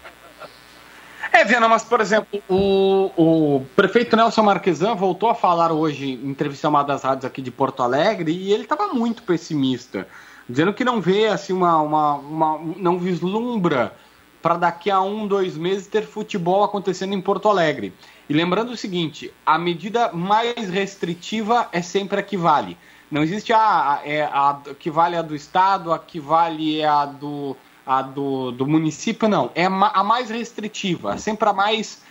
É, 1.31 1.43
Viana, 1.43 1.67
mas, 1.67 1.83
por 1.83 2.01
exemplo, 2.01 2.41
o, 2.49 3.11
o 3.17 3.65
prefeito 3.75 4.15
Nelson 4.15 4.43
Marquesan 4.43 4.95
voltou 4.95 5.29
a 5.29 5.35
falar 5.35 5.71
hoje 5.71 6.13
em 6.13 6.29
entrevista 6.29 6.67
a 6.67 6.69
uma 6.69 6.83
das 6.83 7.03
rádios 7.03 7.25
aqui 7.25 7.41
de 7.41 7.51
Porto 7.51 7.83
Alegre 7.83 8.31
e 8.31 8.51
ele 8.51 8.63
estava 8.63 8.93
muito 8.93 9.23
pessimista, 9.23 10.07
dizendo 10.47 10.73
que 10.73 10.83
não 10.83 11.01
vê, 11.01 11.27
assim, 11.27 11.53
uma, 11.53 11.81
uma, 11.81 12.13
uma 12.15 12.59
não 12.77 12.97
vislumbra 12.97 13.93
para 14.41 14.55
daqui 14.55 14.89
a 14.89 15.01
um, 15.01 15.27
dois 15.27 15.57
meses 15.57 15.87
ter 15.87 16.03
futebol 16.03 16.63
acontecendo 16.63 17.13
em 17.13 17.21
Porto 17.21 17.49
Alegre. 17.49 17.93
E 18.29 18.33
lembrando 18.33 18.71
o 18.71 18.77
seguinte, 18.77 19.33
a 19.45 19.57
medida 19.57 20.11
mais 20.13 20.69
restritiva 20.69 21.67
é 21.71 21.81
sempre 21.81 22.19
a 22.19 22.23
que 22.23 22.37
vale. 22.37 22.77
Não 23.09 23.23
existe 23.23 23.53
a, 23.53 23.59
a, 23.59 24.01
é 24.03 24.23
a 24.23 24.59
que 24.77 24.89
vale 24.89 25.15
a 25.15 25.21
do 25.21 25.35
Estado, 25.35 25.93
a 25.93 25.99
que 25.99 26.19
vale 26.19 26.79
é 26.79 26.87
a 26.87 27.05
do 27.05 27.55
a 27.87 28.01
do, 28.01 28.51
do 28.51 28.67
município, 28.67 29.27
não. 29.29 29.49
É 29.55 29.65
a 29.65 30.03
mais 30.03 30.29
restritiva, 30.29 31.17
sempre 31.17 31.47
a 31.47 31.53
mais. 31.53 32.01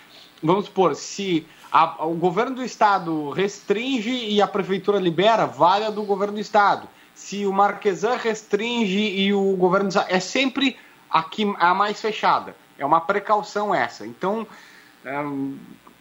Vamos 0.42 0.64
supor, 0.66 0.95
se 0.97 1.47
a- 1.71 2.06
o 2.06 2.14
governo 2.14 2.56
do 2.56 2.64
estado 2.64 3.30
restringe 3.30 4.11
e 4.11 4.40
a 4.40 4.47
prefeitura 4.47 4.99
libera, 4.99 5.47
vale 5.47 5.85
a 5.85 5.90
do 5.90 6.02
governo 6.02 6.35
do 6.35 6.40
estado. 6.40 6.88
Se 7.14 7.47
o 7.47 7.52
Marquesan 7.52 8.16
restringe 8.16 8.99
e 8.99 9.33
o 9.35 9.54
governo 9.56 9.88
do 9.88 9.90
estado. 9.90 10.06
É 10.11 10.21
sempre 10.21 10.76
a, 11.11 11.23
que, 11.23 11.54
a 11.59 11.75
mais 11.75 12.00
fechada. 12.00 12.56
É 12.78 12.85
uma 12.85 13.00
precaução 13.00 13.75
essa. 13.75 14.06
Então. 14.06 14.47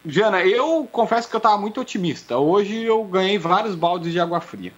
Diana, 0.04 0.42
eu 0.44 0.88
confesso 0.90 1.28
que 1.28 1.34
eu 1.34 1.38
estava 1.38 1.58
muito 1.58 1.80
otimista. 1.80 2.38
Hoje 2.38 2.82
eu 2.82 3.02
ganhei 3.04 3.38
vários 3.38 3.74
baldes 3.74 4.12
de 4.12 4.20
água 4.20 4.40
fria. 4.40 4.72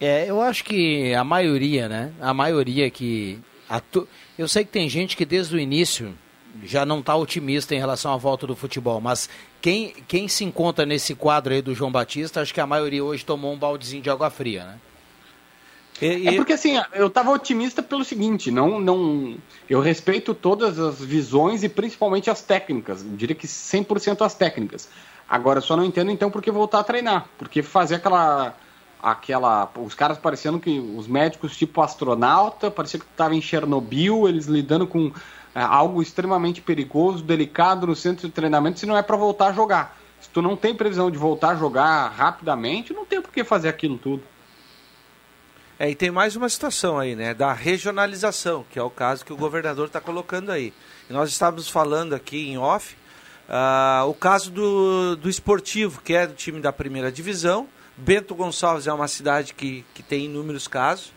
É, 0.00 0.28
eu 0.28 0.40
acho 0.42 0.62
que 0.64 1.14
a 1.14 1.24
maioria, 1.24 1.88
né? 1.88 2.12
A 2.20 2.34
maioria 2.34 2.90
que. 2.90 3.38
atu- 3.68 4.08
Eu 4.38 4.46
sei 4.46 4.64
que 4.64 4.70
tem 4.70 4.88
gente 4.88 5.16
que 5.16 5.24
desde 5.24 5.56
o 5.56 5.58
início 5.58 6.14
já 6.62 6.84
não 6.86 7.00
está 7.00 7.14
otimista 7.14 7.74
em 7.74 7.78
relação 7.78 8.12
à 8.12 8.16
volta 8.16 8.46
do 8.46 8.56
futebol, 8.56 9.00
mas 9.00 9.28
quem, 9.60 9.94
quem 10.08 10.26
se 10.28 10.42
encontra 10.44 10.86
nesse 10.86 11.14
quadro 11.14 11.52
aí 11.52 11.60
do 11.60 11.74
João 11.74 11.92
Batista, 11.92 12.40
acho 12.40 12.52
que 12.54 12.60
a 12.60 12.66
maioria 12.66 13.04
hoje 13.04 13.24
tomou 13.24 13.52
um 13.52 13.58
baldezinho 13.58 14.02
de 14.02 14.08
água 14.10 14.30
fria, 14.30 14.64
né? 14.64 14.78
É 16.28 16.32
porque 16.36 16.52
assim, 16.52 16.78
eu 16.92 17.06
estava 17.06 17.30
otimista 17.30 17.82
pelo 17.82 18.04
seguinte, 18.04 18.50
não, 18.50 18.78
não, 18.78 19.34
eu 19.68 19.80
respeito 19.80 20.34
todas 20.34 20.78
as 20.78 21.00
visões 21.00 21.62
e 21.62 21.70
principalmente 21.70 22.28
as 22.28 22.42
técnicas, 22.42 23.02
eu 23.02 23.10
diria 23.16 23.34
que 23.34 23.46
100% 23.46 24.20
as 24.24 24.34
técnicas. 24.34 24.90
Agora, 25.26 25.60
só 25.62 25.74
não 25.74 25.84
entendo 25.84 26.10
então 26.10 26.30
por 26.30 26.42
que 26.42 26.50
voltar 26.50 26.80
a 26.80 26.84
treinar, 26.84 27.26
porque 27.38 27.62
fazer 27.62 27.94
aquela, 27.96 28.54
aquela, 29.06 29.70
os 29.76 29.94
caras 29.94 30.18
parecendo 30.18 30.58
que 30.58 30.80
os 30.80 31.06
médicos 31.06 31.56
tipo 31.56 31.80
astronauta, 31.80 32.72
parecia 32.72 32.98
que 32.98 33.06
estava 33.06 33.36
em 33.36 33.40
Chernobyl, 33.40 34.28
eles 34.28 34.46
lidando 34.46 34.84
com 34.84 35.12
é, 35.54 35.60
algo 35.60 36.02
extremamente 36.02 36.60
perigoso, 36.60 37.22
delicado 37.22 37.86
no 37.86 37.94
centro 37.94 38.26
de 38.26 38.32
treinamento, 38.32 38.80
se 38.80 38.86
não 38.86 38.96
é 38.96 39.02
para 39.02 39.16
voltar 39.16 39.48
a 39.48 39.52
jogar. 39.52 39.96
Se 40.20 40.28
tu 40.30 40.42
não 40.42 40.56
tem 40.56 40.74
previsão 40.74 41.08
de 41.08 41.16
voltar 41.16 41.50
a 41.50 41.54
jogar 41.54 42.08
rapidamente, 42.08 42.92
não 42.92 43.04
tem 43.04 43.22
por 43.22 43.30
que 43.30 43.44
fazer 43.44 43.68
aquilo 43.68 43.96
tudo. 43.96 44.24
É, 45.78 45.88
e 45.88 45.94
tem 45.94 46.10
mais 46.10 46.34
uma 46.34 46.48
situação 46.48 46.98
aí, 46.98 47.14
né? 47.14 47.32
Da 47.32 47.52
regionalização, 47.52 48.64
que 48.70 48.78
é 48.78 48.82
o 48.82 48.90
caso 48.90 49.24
que 49.24 49.32
o 49.32 49.36
governador 49.36 49.86
está 49.86 50.00
colocando 50.00 50.50
aí. 50.50 50.72
E 51.08 51.12
nós 51.12 51.30
estávamos 51.30 51.68
falando 51.68 52.12
aqui 52.12 52.48
em 52.48 52.58
off 52.58 52.96
ah, 53.48 54.04
o 54.08 54.14
caso 54.14 54.50
do, 54.50 55.14
do 55.16 55.28
esportivo, 55.28 56.00
que 56.02 56.14
é 56.14 56.26
do 56.26 56.34
time 56.34 56.60
da 56.60 56.72
primeira 56.72 57.12
divisão. 57.12 57.68
Bento 57.96 58.34
Gonçalves 58.34 58.86
é 58.86 58.92
uma 58.92 59.08
cidade 59.08 59.54
que, 59.54 59.84
que 59.94 60.02
tem 60.02 60.26
inúmeros 60.26 60.68
casos. 60.68 61.12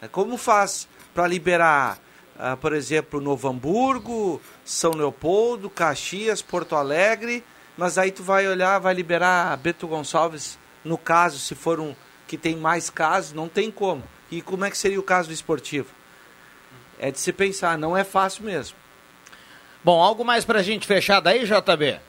É, 0.00 0.08
Como 0.08 0.36
faz 0.36 0.88
para 1.14 1.26
liberar, 1.26 1.98
ah, 2.38 2.56
por 2.56 2.72
exemplo, 2.72 3.20
Novo 3.20 3.48
Hamburgo, 3.48 4.40
São 4.64 4.92
Leopoldo, 4.92 5.68
Caxias, 5.68 6.40
Porto 6.40 6.74
Alegre, 6.74 7.44
mas 7.76 7.98
aí 7.98 8.10
tu 8.10 8.22
vai 8.22 8.48
olhar, 8.48 8.78
vai 8.78 8.94
liberar 8.94 9.56
Bento 9.58 9.86
Gonçalves, 9.86 10.58
no 10.84 10.96
caso, 10.96 11.38
se 11.38 11.54
for 11.54 11.78
um 11.78 11.94
que 12.26 12.38
tem 12.38 12.56
mais 12.56 12.88
casos, 12.88 13.32
não 13.32 13.48
tem 13.48 13.70
como. 13.70 14.02
E 14.30 14.40
como 14.40 14.64
é 14.64 14.70
que 14.70 14.78
seria 14.78 14.98
o 14.98 15.02
caso 15.02 15.28
do 15.28 15.34
esportivo? 15.34 15.88
É 16.98 17.10
de 17.10 17.20
se 17.20 17.32
pensar, 17.32 17.76
não 17.76 17.96
é 17.96 18.02
fácil 18.02 18.44
mesmo. 18.44 18.76
Bom, 19.82 20.00
algo 20.02 20.24
mais 20.24 20.44
pra 20.44 20.62
gente 20.62 20.86
fechar 20.86 21.20
daí, 21.20 21.44
JB? 21.44 22.00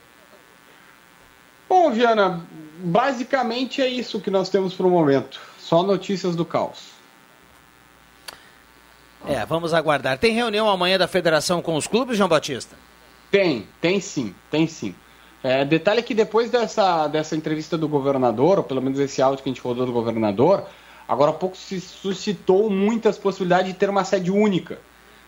Bom, 1.68 1.92
Viana, 1.92 2.46
basicamente 2.78 3.80
é 3.80 3.88
isso 3.88 4.20
que 4.20 4.30
nós 4.30 4.48
temos 4.48 4.74
para 4.74 4.86
o 4.86 4.90
momento. 4.90 5.40
Só 5.58 5.82
notícias 5.82 6.36
do 6.36 6.44
caos. 6.44 6.96
É, 9.26 9.44
vamos 9.44 9.74
aguardar. 9.74 10.18
Tem 10.18 10.32
reunião 10.32 10.68
amanhã 10.68 10.98
da 10.98 11.08
federação 11.08 11.60
com 11.60 11.74
os 11.74 11.86
clubes, 11.86 12.16
João 12.16 12.28
Batista? 12.28 12.76
Tem, 13.30 13.66
tem 13.80 14.00
sim, 14.00 14.34
tem 14.50 14.66
sim. 14.66 14.94
É, 15.42 15.64
detalhe 15.64 16.00
é 16.00 16.02
que 16.02 16.14
depois 16.14 16.50
dessa, 16.50 17.08
dessa 17.08 17.36
entrevista 17.36 17.76
do 17.76 17.88
governador, 17.88 18.58
ou 18.58 18.64
pelo 18.64 18.80
menos 18.80 18.98
esse 18.98 19.20
áudio 19.20 19.42
que 19.42 19.48
a 19.48 19.52
gente 19.52 19.62
rodou 19.62 19.86
do 19.86 19.92
governador, 19.92 20.64
agora 21.08 21.30
há 21.30 21.34
pouco 21.34 21.56
se 21.56 21.80
suscitou 21.80 22.70
muitas 22.70 23.18
possibilidades 23.18 23.72
de 23.72 23.78
ter 23.78 23.90
uma 23.90 24.04
sede 24.04 24.30
única. 24.30 24.78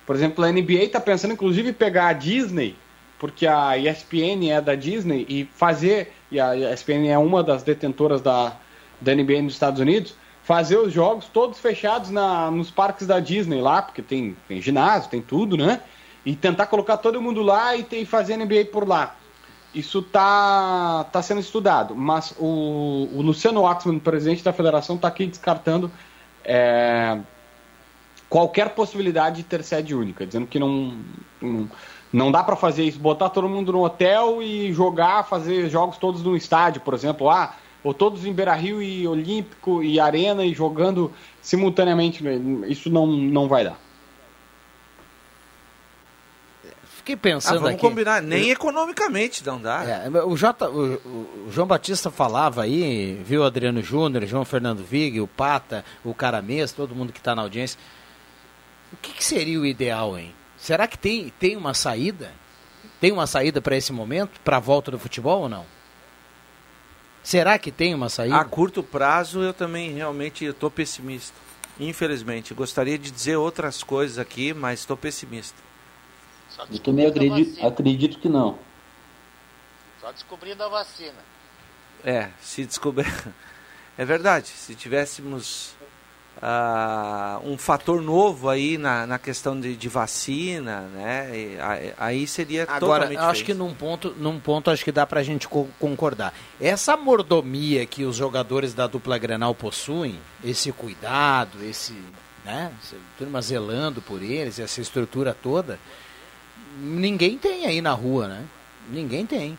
Por 0.06 0.16
exemplo, 0.16 0.44
a 0.44 0.50
NBA 0.50 0.84
está 0.84 1.00
pensando 1.00 1.34
inclusive 1.34 1.70
em 1.70 1.72
pegar 1.72 2.08
a 2.08 2.12
Disney, 2.12 2.76
porque 3.18 3.46
a 3.46 3.76
ESPN 3.76 4.50
é 4.50 4.60
da 4.60 4.74
Disney, 4.74 5.26
e 5.28 5.44
fazer, 5.44 6.12
e 6.30 6.40
a 6.40 6.56
ESPN 6.72 7.08
é 7.08 7.18
uma 7.18 7.42
das 7.42 7.62
detentoras 7.62 8.20
da, 8.20 8.56
da 9.00 9.14
NBA 9.14 9.42
nos 9.42 9.54
Estados 9.54 9.80
Unidos, 9.80 10.14
fazer 10.44 10.78
os 10.78 10.92
jogos 10.92 11.26
todos 11.26 11.58
fechados 11.58 12.10
na, 12.10 12.50
nos 12.50 12.70
parques 12.70 13.06
da 13.06 13.20
Disney 13.20 13.60
lá, 13.60 13.82
porque 13.82 14.00
tem, 14.00 14.36
tem 14.46 14.62
ginásio, 14.62 15.10
tem 15.10 15.20
tudo, 15.20 15.56
né? 15.56 15.82
E 16.24 16.34
tentar 16.34 16.66
colocar 16.66 16.96
todo 16.96 17.20
mundo 17.20 17.42
lá 17.42 17.76
e, 17.76 17.82
ter, 17.82 17.98
e 17.98 18.06
fazer 18.06 18.36
NBA 18.36 18.66
por 18.72 18.88
lá. 18.88 19.16
Isso 19.74 19.98
está 19.98 21.04
tá 21.12 21.20
sendo 21.20 21.40
estudado, 21.40 21.94
mas 21.94 22.34
o, 22.38 23.08
o 23.12 23.20
Luciano 23.20 23.60
Waxman, 23.62 23.98
presidente 23.98 24.42
da 24.42 24.52
federação, 24.52 24.96
está 24.96 25.08
aqui 25.08 25.26
descartando 25.26 25.90
é, 26.42 27.18
qualquer 28.28 28.70
possibilidade 28.70 29.36
de 29.36 29.42
ter 29.42 29.62
sede 29.62 29.94
única, 29.94 30.26
dizendo 30.26 30.46
que 30.46 30.58
não, 30.58 30.96
não, 31.40 31.68
não 32.12 32.30
dá 32.32 32.42
para 32.42 32.56
fazer 32.56 32.84
isso, 32.84 32.98
botar 32.98 33.28
todo 33.30 33.48
mundo 33.48 33.72
no 33.72 33.84
hotel 33.84 34.42
e 34.42 34.72
jogar, 34.72 35.24
fazer 35.24 35.68
jogos 35.68 35.96
todos 35.98 36.22
no 36.22 36.36
estádio, 36.36 36.80
por 36.80 36.94
exemplo, 36.94 37.28
ah, 37.30 37.54
ou 37.84 37.92
todos 37.94 38.24
em 38.24 38.32
Beira 38.32 38.54
Rio 38.54 38.82
e 38.82 39.06
Olímpico 39.06 39.82
e 39.82 40.00
Arena 40.00 40.44
e 40.44 40.52
jogando 40.54 41.12
simultaneamente, 41.42 42.22
isso 42.66 42.90
não, 42.90 43.06
não 43.06 43.46
vai 43.48 43.64
dar. 43.64 43.78
fiquei 46.96 47.14
Ah, 47.14 47.18
pensando 47.18 47.54
vamos 47.60 47.70
aqui. 47.74 47.80
combinar, 47.80 48.20
nem 48.20 48.46
Eu- 48.46 48.52
economicamente 48.52 49.44
não 49.46 49.60
dá. 49.60 49.82
É, 49.84 50.08
o, 50.24 50.36
Jota, 50.36 50.68
o, 50.68 50.94
o 51.46 51.48
João 51.50 51.66
Batista 51.66 52.10
falava 52.10 52.62
aí, 52.62 53.14
viu 53.24 53.40
o 53.40 53.44
Adriano 53.44 53.80
Júnior, 53.82 54.26
João 54.26 54.44
Fernando 54.44 54.84
Vig, 54.84 55.20
o 55.20 55.26
Pata, 55.26 55.84
o 56.04 56.12
Caramês, 56.12 56.72
todo 56.72 56.94
mundo 56.94 57.12
que 57.12 57.18
está 57.18 57.34
na 57.34 57.42
audiência. 57.42 57.78
O 58.92 58.96
que, 58.96 59.12
que 59.12 59.24
seria 59.24 59.58
o 59.60 59.64
ideal, 59.66 60.18
hein? 60.18 60.34
Será 60.58 60.86
que 60.86 60.98
tem, 60.98 61.30
tem 61.38 61.56
uma 61.56 61.72
saída? 61.72 62.32
Tem 63.00 63.12
uma 63.12 63.26
saída 63.26 63.60
para 63.60 63.76
esse 63.76 63.92
momento, 63.92 64.40
para 64.40 64.56
a 64.56 64.60
volta 64.60 64.90
do 64.90 64.98
futebol 64.98 65.42
ou 65.42 65.48
não? 65.48 65.64
Será 67.22 67.58
que 67.58 67.70
tem 67.70 67.94
uma 67.94 68.08
saída? 68.08 68.36
A 68.36 68.44
curto 68.44 68.82
prazo 68.82 69.40
eu 69.40 69.52
também 69.52 69.92
realmente 69.92 70.44
estou 70.44 70.70
pessimista. 70.70 71.36
Infelizmente, 71.78 72.54
gostaria 72.54 72.98
de 72.98 73.10
dizer 73.10 73.36
outras 73.36 73.82
coisas 73.82 74.18
aqui, 74.18 74.52
mas 74.52 74.80
estou 74.80 74.96
pessimista. 74.96 75.56
Eu 76.70 76.78
também 76.80 77.06
acredito, 77.06 77.64
acredito 77.64 78.18
que 78.18 78.28
não. 78.28 78.58
Só 80.00 80.10
descobrindo 80.10 80.62
a 80.62 80.68
vacina. 80.68 81.18
É, 82.04 82.30
se 82.40 82.64
descobrir. 82.64 83.06
É 84.00 84.04
verdade, 84.04 84.46
se 84.46 84.76
tivéssemos 84.76 85.74
ah, 86.40 87.40
um 87.44 87.58
fator 87.58 88.00
novo 88.00 88.48
aí 88.48 88.78
na, 88.78 89.06
na 89.06 89.18
questão 89.18 89.58
de, 89.58 89.76
de 89.76 89.88
vacina, 89.88 90.82
né? 90.94 91.30
e 91.36 91.58
a- 91.60 91.94
aí 92.06 92.26
seria 92.26 92.62
Agora, 92.62 92.78
totalmente 92.80 93.18
eu 93.18 93.24
acho 93.24 93.44
que 93.44 93.54
num 93.54 93.74
ponto, 93.74 94.14
num 94.18 94.38
ponto 94.38 94.70
acho 94.70 94.84
que 94.84 94.92
dá 94.92 95.06
pra 95.06 95.22
gente 95.22 95.48
co- 95.48 95.68
concordar. 95.78 96.32
Essa 96.60 96.96
mordomia 96.96 97.84
que 97.86 98.04
os 98.04 98.16
jogadores 98.16 98.72
da 98.74 98.86
dupla 98.86 99.18
Grenal 99.18 99.54
possuem, 99.54 100.18
esse 100.44 100.70
cuidado, 100.72 101.58
esse, 101.64 101.94
né, 102.44 102.72
essa 102.82 102.96
turma 103.18 103.40
zelando 103.42 104.00
por 104.00 104.22
eles, 104.22 104.58
essa 104.58 104.80
estrutura 104.80 105.36
toda, 105.42 105.78
ninguém 106.80 107.36
tem 107.36 107.66
aí 107.66 107.80
na 107.80 107.92
rua, 107.92 108.28
né? 108.28 108.44
Ninguém 108.90 109.26
tem. 109.26 109.58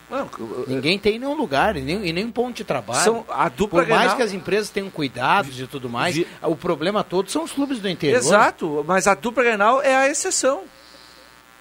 Ninguém 0.67 0.97
tem 0.97 1.15
em 1.15 1.19
nenhum 1.19 1.35
lugar, 1.35 1.77
e 1.77 1.81
nem, 1.81 2.07
e 2.07 2.11
nem 2.11 2.25
um 2.25 2.31
ponto 2.31 2.55
de 2.57 2.63
trabalho. 2.63 3.03
São- 3.03 3.25
a 3.29 3.47
dupla 3.47 3.81
Por 3.83 3.89
mais 3.89 4.01
Grenal- 4.01 4.17
que 4.17 4.23
as 4.23 4.33
empresas 4.33 4.69
tenham 4.69 4.89
cuidados 4.89 5.59
e 5.59 5.67
tudo 5.67 5.87
mais, 5.89 6.19
o 6.41 6.55
problema 6.55 7.03
todo 7.03 7.29
são 7.29 7.43
os 7.43 7.51
clubes 7.51 7.79
do 7.79 7.87
interior. 7.87 8.17
Exato, 8.17 8.83
mas 8.87 9.07
a 9.07 9.13
dupla 9.13 9.43
Grenal 9.43 9.81
é 9.81 9.95
a 9.95 10.09
exceção. 10.09 10.63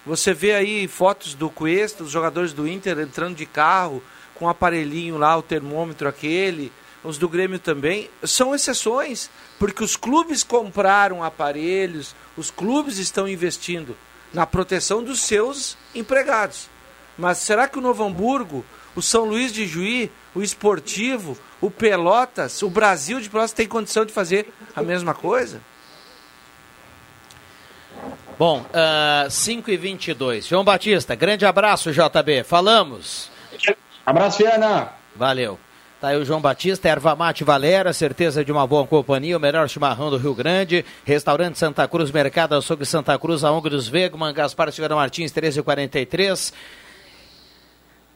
Você 0.07 0.33
vê 0.33 0.53
aí 0.55 0.89
fotos 0.89 1.35
do 1.35 1.51
Cuesta, 1.51 2.03
os 2.03 2.11
jogadores 2.11 2.53
do 2.55 2.67
Inter 2.67 2.99
entrando 3.01 3.37
de 3.37 3.45
carro, 3.45 4.03
com 4.35 4.47
o 4.47 4.49
aparelhinho 4.49 5.19
lá, 5.19 5.37
o 5.37 5.43
termômetro 5.43 6.09
aquele, 6.09 6.73
os 7.05 7.19
do 7.19 7.29
Grêmio 7.29 7.59
também. 7.59 8.09
São 8.25 8.55
exceções, 8.55 9.29
porque 9.59 9.85
os 9.85 9.97
clubes 9.97 10.43
compraram 10.43 11.23
aparelhos, 11.23 12.15
os 12.37 12.51
clubes 12.51 12.97
estão 12.97 13.29
investindo 13.29 13.95
na 14.33 14.47
proteção 14.47 15.03
dos 15.03 15.21
seus 15.21 15.77
empregados. 15.95 16.71
Mas 17.19 17.39
será 17.39 17.67
que 17.67 17.79
o 17.79 17.83
Novo 17.83 18.05
Hamburgo, 18.05 18.65
o 18.95 19.03
São 19.03 19.25
Luís 19.25 19.53
de 19.53 19.67
Juí, 19.67 20.11
o 20.35 20.41
Esportivo, 20.41 21.37
o 21.61 21.69
Pelotas, 21.69 22.63
o 22.63 22.71
Brasil 22.71 23.21
de 23.21 23.29
Pelotas 23.29 23.53
tem 23.53 23.67
condição 23.67 24.05
de 24.05 24.13
fazer 24.13 24.53
a 24.75 24.83
mesma 24.83 25.13
coisa? 25.13 25.61
Bom, 28.39 28.65
ah, 28.73 29.27
5 29.29 29.69
e 29.69 29.77
22 29.77 30.47
João 30.47 30.63
Batista, 30.63 31.17
grande 31.17 31.45
abraço, 31.45 31.91
JB. 31.91 32.45
Falamos. 32.45 33.29
Abraço, 34.07 34.39
Fiana. 34.39 34.93
Valeu. 35.17 35.59
Tá 36.01 36.09
aí 36.09 36.17
o 36.17 36.25
João 36.25 36.41
Batista, 36.41 36.89
Erva 36.89 37.17
Mate 37.17 37.43
Valera, 37.43 37.93
certeza 37.93 38.45
de 38.45 38.53
uma 38.53 38.65
boa 38.65 38.87
companhia, 38.87 39.37
o 39.37 39.41
melhor 39.41 39.69
chimarrão 39.69 40.11
do 40.11 40.17
Rio 40.17 40.33
Grande, 40.33 40.85
Restaurante 41.05 41.59
Santa 41.59 41.89
Cruz, 41.89 42.13
Mercado 42.13 42.55
Açougue 42.55 42.87
Santa 42.87 43.19
Cruz, 43.19 43.43
a 43.43 43.51
ONG 43.51 43.69
dos 43.69 43.89
Vegman, 43.89 44.33
Gaspar 44.33 44.71
Silveira 44.71 44.95
Martins, 44.95 45.33
1343. 45.33 46.53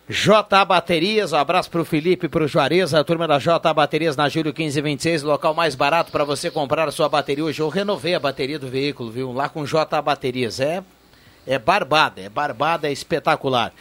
JA 0.09 0.65
Baterias, 0.65 1.33
um 1.33 1.37
abraço 1.37 1.71
pro 1.71 1.85
Felipe, 1.85 2.29
pro 2.29 2.49
Juarez, 2.49 2.93
a 2.93 3.05
turma 3.05 3.29
da 3.29 3.39
JA 3.39 3.73
Baterias 3.73 4.17
na 4.17 4.29
Júlio 4.29 4.53
1526, 4.53 5.23
local 5.23 5.55
mais 5.55 5.77
barato 5.77 6.11
para 6.11 6.25
você 6.25 6.51
comprar 6.51 6.89
a 6.89 6.91
sua 6.91 7.09
bateria 7.09 7.45
hoje. 7.45 7.63
Eu 7.63 7.69
renovei 7.69 8.13
a 8.13 8.19
bateria 8.19 8.59
do 8.59 8.67
veículo, 8.67 9.13
viu? 9.13 9.31
Lá 9.33 9.49
com 9.49 9.65
JA 9.65 10.03
Baterias. 10.03 10.59
É, 10.59 10.83
é 11.47 11.57
barbada, 11.57 12.21
é 12.21 12.29
barbada, 12.29 12.89
é 12.89 12.93
espetacular. 12.93 13.73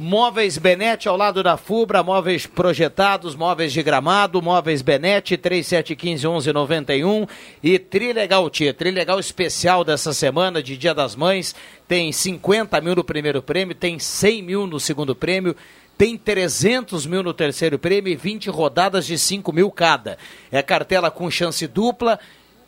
Móveis 0.00 0.56
Benete 0.58 1.08
ao 1.08 1.16
lado 1.16 1.42
da 1.42 1.56
Fubra, 1.56 2.04
móveis 2.04 2.46
projetados, 2.46 3.34
móveis 3.34 3.72
de 3.72 3.82
gramado, 3.82 4.40
móveis 4.40 4.80
Benete 4.80 5.36
3715-1191 5.36 7.28
e 7.60 7.80
Trilegal 7.80 8.48
Tia, 8.48 8.72
Trilegal 8.72 9.18
especial 9.18 9.82
dessa 9.82 10.12
semana 10.12 10.62
de 10.62 10.76
Dia 10.76 10.94
das 10.94 11.16
Mães, 11.16 11.52
tem 11.88 12.12
50 12.12 12.80
mil 12.80 12.94
no 12.94 13.02
primeiro 13.02 13.42
prêmio, 13.42 13.74
tem 13.74 13.98
100 13.98 14.40
mil 14.40 14.68
no 14.68 14.78
segundo 14.78 15.16
prêmio, 15.16 15.56
tem 15.98 16.16
300 16.16 17.04
mil 17.04 17.24
no 17.24 17.34
terceiro 17.34 17.76
prêmio 17.76 18.12
e 18.12 18.14
20 18.14 18.50
rodadas 18.50 19.04
de 19.04 19.18
5 19.18 19.52
mil 19.52 19.68
cada. 19.68 20.16
É 20.52 20.62
cartela 20.62 21.10
com 21.10 21.28
chance 21.28 21.66
dupla, 21.66 22.20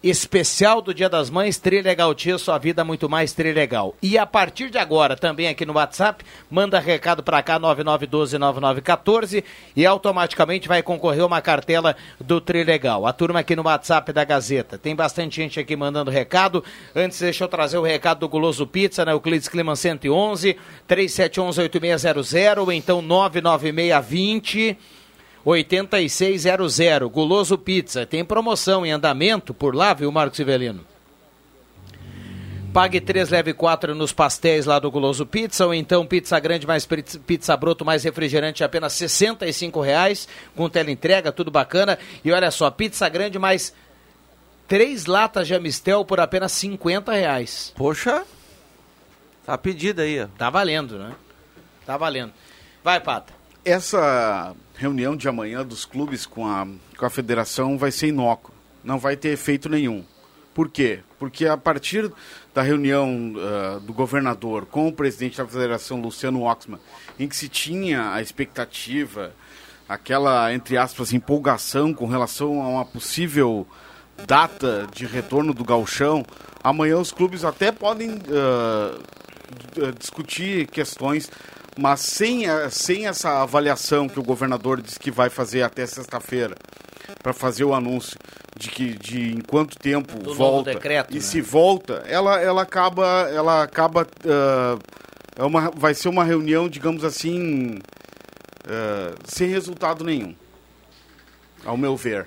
especial 0.03 0.81
do 0.81 0.95
Dia 0.95 1.09
das 1.09 1.29
Mães, 1.29 1.59
Trilegal 1.59 2.15
Tia, 2.15 2.39
sua 2.39 2.57
vida 2.59 2.83
muito 2.83 3.09
mais 3.09 3.33
Trilegal. 3.33 3.95
E 4.03 4.17
a 4.17 4.25
partir 4.25 4.71
de 4.71 4.79
agora, 4.79 5.17
também 5.17 5.47
aqui 5.49 5.67
no 5.67 5.75
WhatsApp, 5.75 6.25
manda 6.51 6.79
recado 6.79 7.23
para 7.23 7.43
cá, 7.43 7.61
9912-9914, 7.61 9.45
e 9.77 9.85
automaticamente 9.85 10.67
vai 10.67 10.83
concorrer 10.83 11.25
uma 11.25 11.43
cartela 11.43 11.95
do 12.19 12.41
Trilegal. 12.41 13.07
A 13.07 13.13
turma 13.13 13.41
aqui 13.41 13.55
no 13.55 13.63
WhatsApp 13.65 14.13
da 14.13 14.25
Gazeta. 14.25 14.79
Tem 14.79 14.97
bastante 14.97 15.37
gente 15.37 15.61
aqui 15.61 15.77
mandando 15.77 16.11
recado. 16.11 16.65
Antes, 16.95 17.21
deixa 17.21 17.45
eu 17.45 17.49
trazer 17.49 17.77
o 17.79 17.83
recado 17.83 18.21
do 18.21 18.29
Guloso 18.29 18.67
Pizza, 18.67 19.05
na 19.05 19.13
Euclides 19.13 19.49
Clima 19.49 19.77
111, 19.77 20.57
3711-8600, 20.89 22.59
ou 22.59 22.73
então 22.73 23.03
99620... 23.03 24.79
8600. 25.45 27.11
Guloso 27.11 27.57
Pizza. 27.57 28.07
Tem 28.07 28.25
promoção 28.25 28.85
em 28.85 28.93
andamento 28.93 29.55
por 29.55 29.75
lá, 29.75 29.95
viu, 29.95 30.11
Marcos 30.11 30.39
Ivelino? 30.39 30.85
Pague 32.73 33.01
3, 33.01 33.31
leve 33.31 33.53
4 33.53 33.97
nos 33.97 34.13
pastéis 34.13 34.65
lá 34.65 34.79
do 34.79 34.91
Guloso 34.93 35.27
Pizza, 35.27 35.67
ou 35.67 35.75
então 35.75 36.07
pizza 36.07 36.39
grande 36.39 36.69
mais 36.69 36.87
pizza, 36.87 37.57
broto 37.57 37.85
mais 37.85 38.05
refrigerante 38.05 38.63
apenas 38.63 38.93
65 38.93 39.81
reais, 39.81 40.29
com 40.55 40.69
teleentrega, 40.69 41.33
tudo 41.33 41.51
bacana. 41.51 41.99
E 42.25 42.31
olha 42.31 42.49
só, 42.53 42.71
pizza 42.71 43.09
grande 43.09 43.41
mais 43.41 43.75
três 44.69 45.07
latas 45.07 45.49
de 45.49 45.55
Amistel 45.55 46.05
por 46.05 46.21
apenas 46.21 46.53
50 46.53 47.13
reais. 47.13 47.73
Poxa, 47.77 48.23
tá 49.45 49.59
pedido 49.59 50.03
aí, 50.03 50.21
ó. 50.23 50.29
Tá 50.39 50.49
valendo, 50.49 50.97
né? 50.97 51.13
Tá 51.85 51.97
valendo. 51.97 52.33
Vai, 52.85 53.01
Pata. 53.01 53.33
Essa 53.65 54.55
reunião 54.81 55.15
de 55.15 55.29
amanhã 55.29 55.63
dos 55.63 55.85
clubes 55.85 56.25
com 56.25 56.47
a, 56.47 56.67
com 56.97 57.05
a 57.05 57.11
federação 57.11 57.77
vai 57.77 57.91
ser 57.91 58.07
inócua. 58.09 58.55
Não 58.83 58.99
vai 58.99 59.15
ter 59.15 59.29
efeito 59.29 59.69
nenhum. 59.69 60.03
Por 60.55 60.71
quê? 60.71 61.01
Porque 61.19 61.47
a 61.47 61.57
partir 61.57 62.11
da 62.55 62.63
reunião 62.63 63.35
uh, 63.35 63.81
do 63.81 63.93
governador 63.93 64.65
com 64.65 64.89
o 64.89 64.93
presidente 64.93 65.37
da 65.37 65.47
federação, 65.47 66.01
Luciano 66.01 66.45
Oxman, 66.45 66.81
em 67.19 67.29
que 67.29 67.37
se 67.37 67.47
tinha 67.47 68.11
a 68.11 68.23
expectativa, 68.23 69.33
aquela, 69.87 70.53
entre 70.55 70.79
aspas, 70.79 71.13
empolgação 71.13 71.93
com 71.93 72.07
relação 72.07 72.63
a 72.63 72.69
uma 72.69 72.85
possível 72.85 73.67
data 74.27 74.89
de 74.95 75.05
retorno 75.05 75.53
do 75.53 75.63
galchão, 75.63 76.25
amanhã 76.65 76.97
os 76.97 77.13
clubes 77.13 77.45
até 77.45 77.71
podem 77.71 78.15
uh, 78.15 79.93
discutir 79.99 80.67
questões 80.69 81.31
mas 81.81 82.01
sem, 82.01 82.45
sem 82.71 83.07
essa 83.07 83.43
avaliação 83.43 84.07
que 84.07 84.21
o 84.21 84.23
governador 84.23 84.83
disse 84.83 84.99
que 84.99 85.11
vai 85.11 85.31
fazer 85.31 85.63
até 85.63 85.87
sexta-feira 85.87 86.55
para 87.23 87.33
fazer 87.33 87.65
o 87.65 87.75
anúncio 87.75 88.19
de 88.55 88.69
que 88.69 88.99
de 88.99 89.33
em 89.33 89.41
quanto 89.41 89.79
tempo 89.79 90.19
Do 90.19 90.35
volta. 90.35 90.75
decreto, 90.75 91.11
e 91.11 91.15
né? 91.15 91.21
se 91.21 91.41
volta 91.41 92.03
ela 92.07 92.39
ela 92.41 92.63
acaba 92.63 93.07
ela 93.33 93.63
acaba 93.63 94.03
uh, 94.03 94.79
é 95.37 95.43
uma 95.43 95.71
vai 95.71 95.95
ser 95.95 96.09
uma 96.09 96.23
reunião 96.23 96.69
digamos 96.69 97.03
assim 97.03 97.79
uh, 98.67 99.17
sem 99.25 99.49
resultado 99.49 100.05
nenhum 100.05 100.35
ao 101.65 101.77
meu 101.77 101.97
ver. 101.97 102.27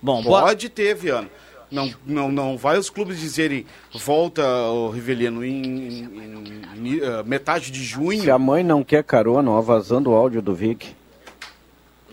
Bom 0.00 0.22
pode 0.22 0.68
boa... 0.68 0.74
ter 0.74 0.94
Viana 0.94 1.30
não, 1.72 1.92
não, 2.06 2.30
não 2.30 2.56
vai 2.56 2.78
os 2.78 2.90
clubes 2.90 3.18
dizerem 3.18 3.66
volta 3.92 4.46
o 4.46 4.90
Rivelino 4.90 5.44
em, 5.44 5.64
em, 5.64 6.62
em 6.76 7.00
uh, 7.00 7.24
metade 7.24 7.70
de 7.70 7.82
junho. 7.82 8.22
Se 8.22 8.30
a 8.30 8.38
mãe 8.38 8.62
não 8.62 8.84
quer 8.84 9.02
carona, 9.02 9.50
ó, 9.50 9.60
vazando 9.60 10.10
o 10.10 10.14
áudio 10.14 10.42
do 10.42 10.54
Vic. 10.54 10.94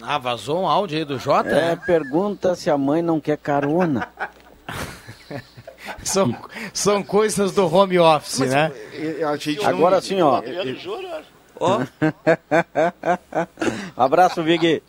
Ah, 0.01 0.17
vazou 0.17 0.61
um 0.61 0.67
áudio 0.67 0.97
aí 0.97 1.05
do 1.05 1.19
Jota? 1.19 1.49
É, 1.49 1.75
pergunta 1.75 2.55
se 2.55 2.69
a 2.69 2.77
mãe 2.77 3.01
não 3.01 3.19
quer 3.19 3.37
carona. 3.37 4.07
são, 6.03 6.33
são 6.73 7.03
coisas 7.03 7.51
do 7.51 7.71
home 7.71 7.99
office, 7.99 8.39
Mas, 8.39 8.49
né? 8.49 8.71
Agora 9.65 10.01
sim, 10.01 10.21
ó. 10.21 10.41
Ó. 11.59 11.81
Abraço, 13.97 14.41
Vig. 14.41 14.81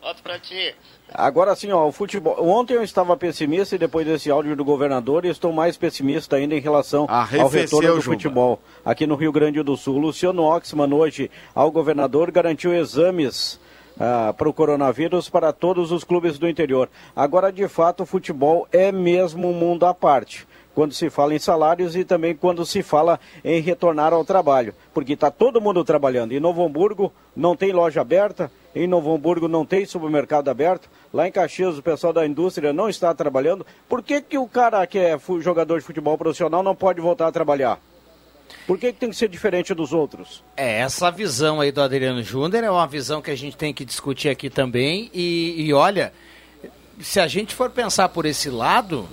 Volto 0.00 0.22
pra 0.22 0.38
ti. 0.38 0.74
Agora 1.12 1.54
sim, 1.56 1.70
ó, 1.72 1.86
o 1.86 1.92
futebol. 1.92 2.36
Ontem 2.46 2.74
eu 2.74 2.82
estava 2.82 3.16
pessimista 3.16 3.74
e 3.74 3.78
depois 3.78 4.06
desse 4.06 4.30
áudio 4.30 4.54
do 4.54 4.64
governador 4.64 5.24
estou 5.24 5.52
mais 5.52 5.76
pessimista 5.76 6.36
ainda 6.36 6.54
em 6.54 6.60
relação 6.60 7.06
ao 7.08 7.20
Arrefeceu, 7.20 7.60
retorno 7.60 7.88
do 7.88 8.00
Juba. 8.00 8.16
futebol 8.16 8.60
aqui 8.84 9.06
no 9.06 9.16
Rio 9.16 9.32
Grande 9.32 9.62
do 9.62 9.76
Sul. 9.76 9.98
Luciano 9.98 10.42
Oxman 10.42 10.92
hoje 10.92 11.30
ao 11.54 11.70
governador 11.70 12.30
garantiu 12.30 12.74
exames 12.74 13.58
ah, 13.98 14.34
para 14.36 14.48
o 14.48 14.52
coronavírus 14.52 15.28
para 15.28 15.52
todos 15.52 15.90
os 15.90 16.04
clubes 16.04 16.38
do 16.38 16.48
interior. 16.48 16.88
Agora, 17.16 17.50
de 17.50 17.66
fato, 17.68 18.02
o 18.02 18.06
futebol 18.06 18.68
é 18.70 18.92
mesmo 18.92 19.48
um 19.48 19.54
mundo 19.54 19.86
à 19.86 19.94
parte. 19.94 20.46
Quando 20.74 20.94
se 20.94 21.10
fala 21.10 21.34
em 21.34 21.40
salários 21.40 21.96
e 21.96 22.04
também 22.04 22.36
quando 22.36 22.64
se 22.64 22.84
fala 22.84 23.18
em 23.44 23.60
retornar 23.60 24.12
ao 24.12 24.24
trabalho. 24.24 24.72
Porque 24.94 25.14
está 25.14 25.28
todo 25.28 25.60
mundo 25.60 25.84
trabalhando. 25.84 26.30
Em 26.30 26.38
Novo 26.38 26.64
Hamburgo 26.64 27.12
não 27.34 27.56
tem 27.56 27.72
loja 27.72 28.00
aberta, 28.00 28.48
em 28.78 28.86
Novo 28.86 29.12
Hamburgo 29.12 29.48
não 29.48 29.66
tem 29.66 29.84
supermercado 29.84 30.48
aberto, 30.48 30.88
lá 31.12 31.26
em 31.26 31.32
Caxias 31.32 31.76
o 31.76 31.82
pessoal 31.82 32.12
da 32.12 32.24
indústria 32.24 32.72
não 32.72 32.88
está 32.88 33.12
trabalhando. 33.12 33.66
Por 33.88 34.02
que, 34.02 34.20
que 34.20 34.38
o 34.38 34.46
cara 34.46 34.86
que 34.86 34.98
é 34.98 35.18
jogador 35.40 35.80
de 35.80 35.84
futebol 35.84 36.16
profissional 36.16 36.62
não 36.62 36.76
pode 36.76 37.00
voltar 37.00 37.26
a 37.26 37.32
trabalhar? 37.32 37.80
Por 38.66 38.78
que, 38.78 38.92
que 38.92 39.00
tem 39.00 39.10
que 39.10 39.16
ser 39.16 39.28
diferente 39.28 39.74
dos 39.74 39.92
outros? 39.92 40.44
É, 40.56 40.80
essa 40.80 41.10
visão 41.10 41.60
aí 41.60 41.72
do 41.72 41.82
Adriano 41.82 42.22
Júnior 42.22 42.62
é 42.62 42.70
uma 42.70 42.86
visão 42.86 43.20
que 43.20 43.30
a 43.30 43.36
gente 43.36 43.56
tem 43.56 43.74
que 43.74 43.84
discutir 43.84 44.28
aqui 44.28 44.48
também. 44.48 45.10
E, 45.12 45.54
e 45.58 45.72
olha, 45.72 46.12
se 47.00 47.18
a 47.18 47.26
gente 47.26 47.54
for 47.54 47.70
pensar 47.70 48.08
por 48.08 48.26
esse 48.26 48.48
lado. 48.48 49.08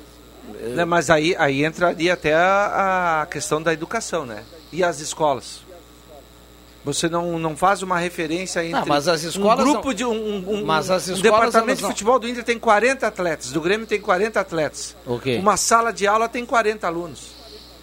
Né, 0.75 0.85
mas 0.85 1.09
aí, 1.09 1.35
aí 1.37 1.65
entraria 1.65 2.13
até 2.13 2.33
a, 2.35 3.23
a 3.23 3.25
questão 3.25 3.61
da 3.61 3.73
educação, 3.73 4.27
né? 4.27 4.43
E 4.71 4.83
as 4.83 4.99
escolas? 4.99 5.64
Você 6.85 7.09
não, 7.09 7.37
não 7.39 7.55
faz 7.57 7.81
uma 7.81 7.97
referência 7.97 8.63
entre 8.63 8.79
Ah, 8.79 8.85
mas 8.85 9.07
as 9.07 9.23
escolas 9.23 9.59
um 9.65 9.71
grupo 9.71 9.87
não- 9.87 9.93
de 9.93 10.05
um, 10.05 10.11
um, 10.13 10.53
um- 10.59 10.65
Mas 10.65 10.89
as 10.91 11.09
um 11.09 11.13
escolas, 11.15 11.21
departamento 11.23 11.65
elas 11.69 11.77
de 11.79 11.83
não- 11.83 11.89
futebol 11.89 12.19
do 12.19 12.27
Inter 12.27 12.43
tem 12.43 12.59
40 12.59 13.07
atletas, 13.07 13.51
do 13.51 13.59
Grêmio 13.59 13.87
tem 13.87 13.99
40 13.99 14.39
atletas. 14.39 14.95
O 15.05 15.17
quê? 15.19 15.37
Uma 15.41 15.57
sala 15.57 15.91
de 15.91 16.05
aula 16.05 16.29
tem 16.29 16.45
40 16.45 16.85
alunos. 16.87 17.33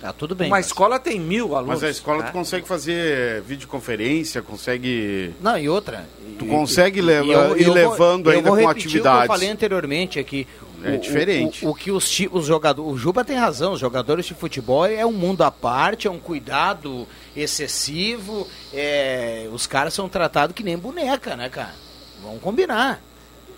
Ah, 0.05 0.13
tudo 0.13 0.35
bem. 0.35 0.49
Uma 0.49 0.57
mas- 0.57 0.67
escola 0.67 0.99
tem 0.99 1.19
mil 1.21 1.55
alunos. 1.55 1.75
Mas 1.81 1.85
a 1.85 1.91
escola 1.91 2.23
né? 2.25 2.29
tu 2.31 2.33
consegue 2.33 2.67
fazer 2.67 3.43
videoconferência, 3.43 4.43
consegue. 4.43 5.33
Não, 5.41 5.57
e 5.59 5.69
outra. 5.69 6.07
Tu 6.39 6.45
e- 6.45 6.49
consegue 6.49 6.99
e 6.99 7.03
levar- 7.03 7.51
eu- 7.51 7.57
ir 7.57 7.61
eu 7.61 7.67
vou- 7.67 7.75
levando 7.75 8.31
eu 8.31 8.37
ainda 8.37 8.49
vou 8.51 8.59
com 8.59 8.67
repetir 8.67 8.87
O 8.89 8.91
que 8.91 8.97
atividades. 8.99 9.23
eu 9.23 9.27
falei 9.29 9.49
anteriormente 9.49 10.19
aqui. 10.19 10.47
É 10.85 10.91
O- 10.91 10.95
o- 10.95 10.99
diferente. 10.99 11.65
O, 11.65 11.71
o 11.71 11.75
que 11.75 11.93
os, 11.93 12.21
os 12.33 12.45
jogadores. 12.47 12.93
O 12.93 12.97
Juba 12.97 13.25
tem 13.25 13.37
razão, 13.37 13.73
os 13.75 13.79
jogadores 13.81 14.27
de 14.27 14.35
futebol 14.35 14.85
é 14.85 15.07
um 15.07 15.13
mundo 15.13 15.43
à 15.45 15.51
parte, 15.53 16.09
é 16.09 16.11
um 16.11 16.19
cuidado 16.19 17.07
excessivo. 17.37 18.47
é, 18.73 19.49
os 19.53 19.67
caras 19.67 19.95
são 19.95 20.09
tratados 20.09 20.55
que 20.55 20.63
nem 20.63 20.77
boneca, 20.79 21.37
né, 21.37 21.49
cara? 21.49 21.75
Vamos 22.23 22.41
combinar. 22.43 23.01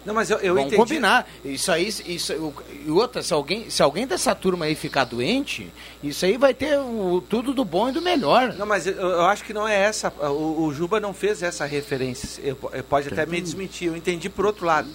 Não, 0.05 0.13
mas 0.13 0.29
eu, 0.29 0.37
eu 0.39 0.55
Vamos 0.55 0.67
entendi. 0.69 0.77
combinar. 0.83 1.27
Isso 1.43 1.73
aí, 1.73 1.89
isso, 1.89 2.33
e 2.85 2.91
outra, 2.91 3.23
se 3.23 3.33
alguém, 3.33 3.71
se 3.71 3.83
alguém 3.83 4.07
dessa 4.07 4.35
turma 4.35 4.67
aí 4.67 4.75
ficar 4.75 5.05
doente, 5.05 5.73
isso 6.03 6.27
aí 6.27 6.37
vai 6.37 6.53
ter 6.53 6.79
o- 6.79 7.23
tudo 7.27 7.55
do 7.55 7.65
bom 7.65 7.89
e 7.89 7.93
do 7.93 8.03
melhor. 8.03 8.53
Não, 8.53 8.67
mas 8.67 8.87
eu, 8.87 8.93
eu 8.95 9.23
acho 9.23 9.43
que 9.45 9.55
não 9.55 9.67
é 9.67 9.75
essa. 9.75 10.11
O, 10.31 10.65
o 10.67 10.75
Juba 10.75 11.01
não 11.01 11.15
fez 11.15 11.43
essa 11.43 11.65
referência. 11.65 12.43
Eu, 12.43 12.59
eu 12.75 12.85
pode 12.85 13.09
até 13.09 13.25
me 13.25 13.41
desmentir. 13.41 13.89
Eu 13.89 13.97
entendi 13.97 14.29
por 14.29 14.45
outro 14.45 14.67
lado. 14.67 14.91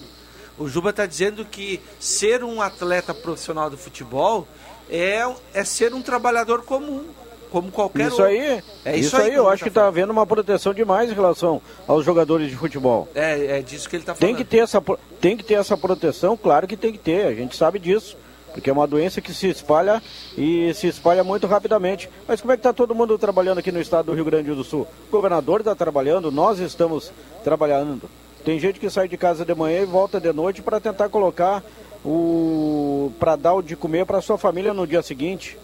O 0.56 0.68
Juba 0.68 0.90
está 0.90 1.06
dizendo 1.06 1.44
que 1.44 1.80
ser 1.98 2.44
um 2.44 2.62
atleta 2.62 3.12
profissional 3.12 3.68
do 3.68 3.76
futebol 3.76 4.46
é, 4.88 5.24
é 5.52 5.64
ser 5.64 5.92
um 5.92 6.02
trabalhador 6.02 6.62
comum, 6.62 7.04
como 7.50 7.70
qualquer 7.70 8.08
Isso 8.08 8.22
outro. 8.22 8.26
aí, 8.26 8.62
É 8.84 8.96
isso, 8.96 9.08
isso 9.08 9.16
aí, 9.16 9.34
eu 9.34 9.48
acho 9.48 9.62
que 9.62 9.68
está 9.68 9.86
havendo 9.86 10.12
uma 10.12 10.26
proteção 10.26 10.72
demais 10.72 11.10
em 11.10 11.14
relação 11.14 11.60
aos 11.86 12.04
jogadores 12.04 12.48
de 12.48 12.56
futebol. 12.56 13.08
É, 13.14 13.58
é 13.58 13.62
disso 13.62 13.88
que 13.88 13.96
ele 13.96 14.02
está 14.02 14.14
falando. 14.14 14.28
Tem 14.28 14.36
que, 14.36 14.48
ter 14.48 14.58
essa, 14.58 14.82
tem 15.20 15.36
que 15.36 15.44
ter 15.44 15.54
essa 15.54 15.76
proteção, 15.76 16.36
claro 16.36 16.66
que 16.66 16.76
tem 16.76 16.92
que 16.92 16.98
ter, 16.98 17.26
a 17.26 17.34
gente 17.34 17.56
sabe 17.56 17.78
disso. 17.78 18.16
Porque 18.52 18.68
é 18.68 18.72
uma 18.72 18.86
doença 18.86 19.20
que 19.20 19.32
se 19.32 19.48
espalha 19.48 20.02
e 20.36 20.74
se 20.74 20.88
espalha 20.88 21.22
muito 21.22 21.46
rapidamente. 21.46 22.10
Mas 22.26 22.40
como 22.40 22.52
é 22.52 22.56
que 22.56 22.60
está 22.60 22.72
todo 22.72 22.94
mundo 22.94 23.16
trabalhando 23.16 23.58
aqui 23.58 23.70
no 23.70 23.80
estado 23.80 24.06
do 24.06 24.12
Rio 24.12 24.24
Grande 24.24 24.52
do 24.52 24.64
Sul? 24.64 24.88
O 25.08 25.12
governador 25.12 25.60
está 25.60 25.74
trabalhando, 25.74 26.32
nós 26.32 26.58
estamos 26.58 27.12
trabalhando. 27.44 28.10
Tem 28.44 28.58
gente 28.58 28.80
que 28.80 28.90
sai 28.90 29.06
de 29.06 29.16
casa 29.16 29.44
de 29.44 29.54
manhã 29.54 29.82
e 29.82 29.84
volta 29.84 30.20
de 30.20 30.32
noite 30.32 30.62
para 30.62 30.80
tentar 30.80 31.08
colocar 31.08 31.62
o. 32.04 33.12
para 33.18 33.36
dar 33.36 33.54
o 33.54 33.62
de 33.62 33.76
comer 33.76 34.06
para 34.06 34.20
sua 34.20 34.38
família 34.38 34.74
no 34.74 34.86
dia 34.86 35.02
seguinte. 35.02 35.58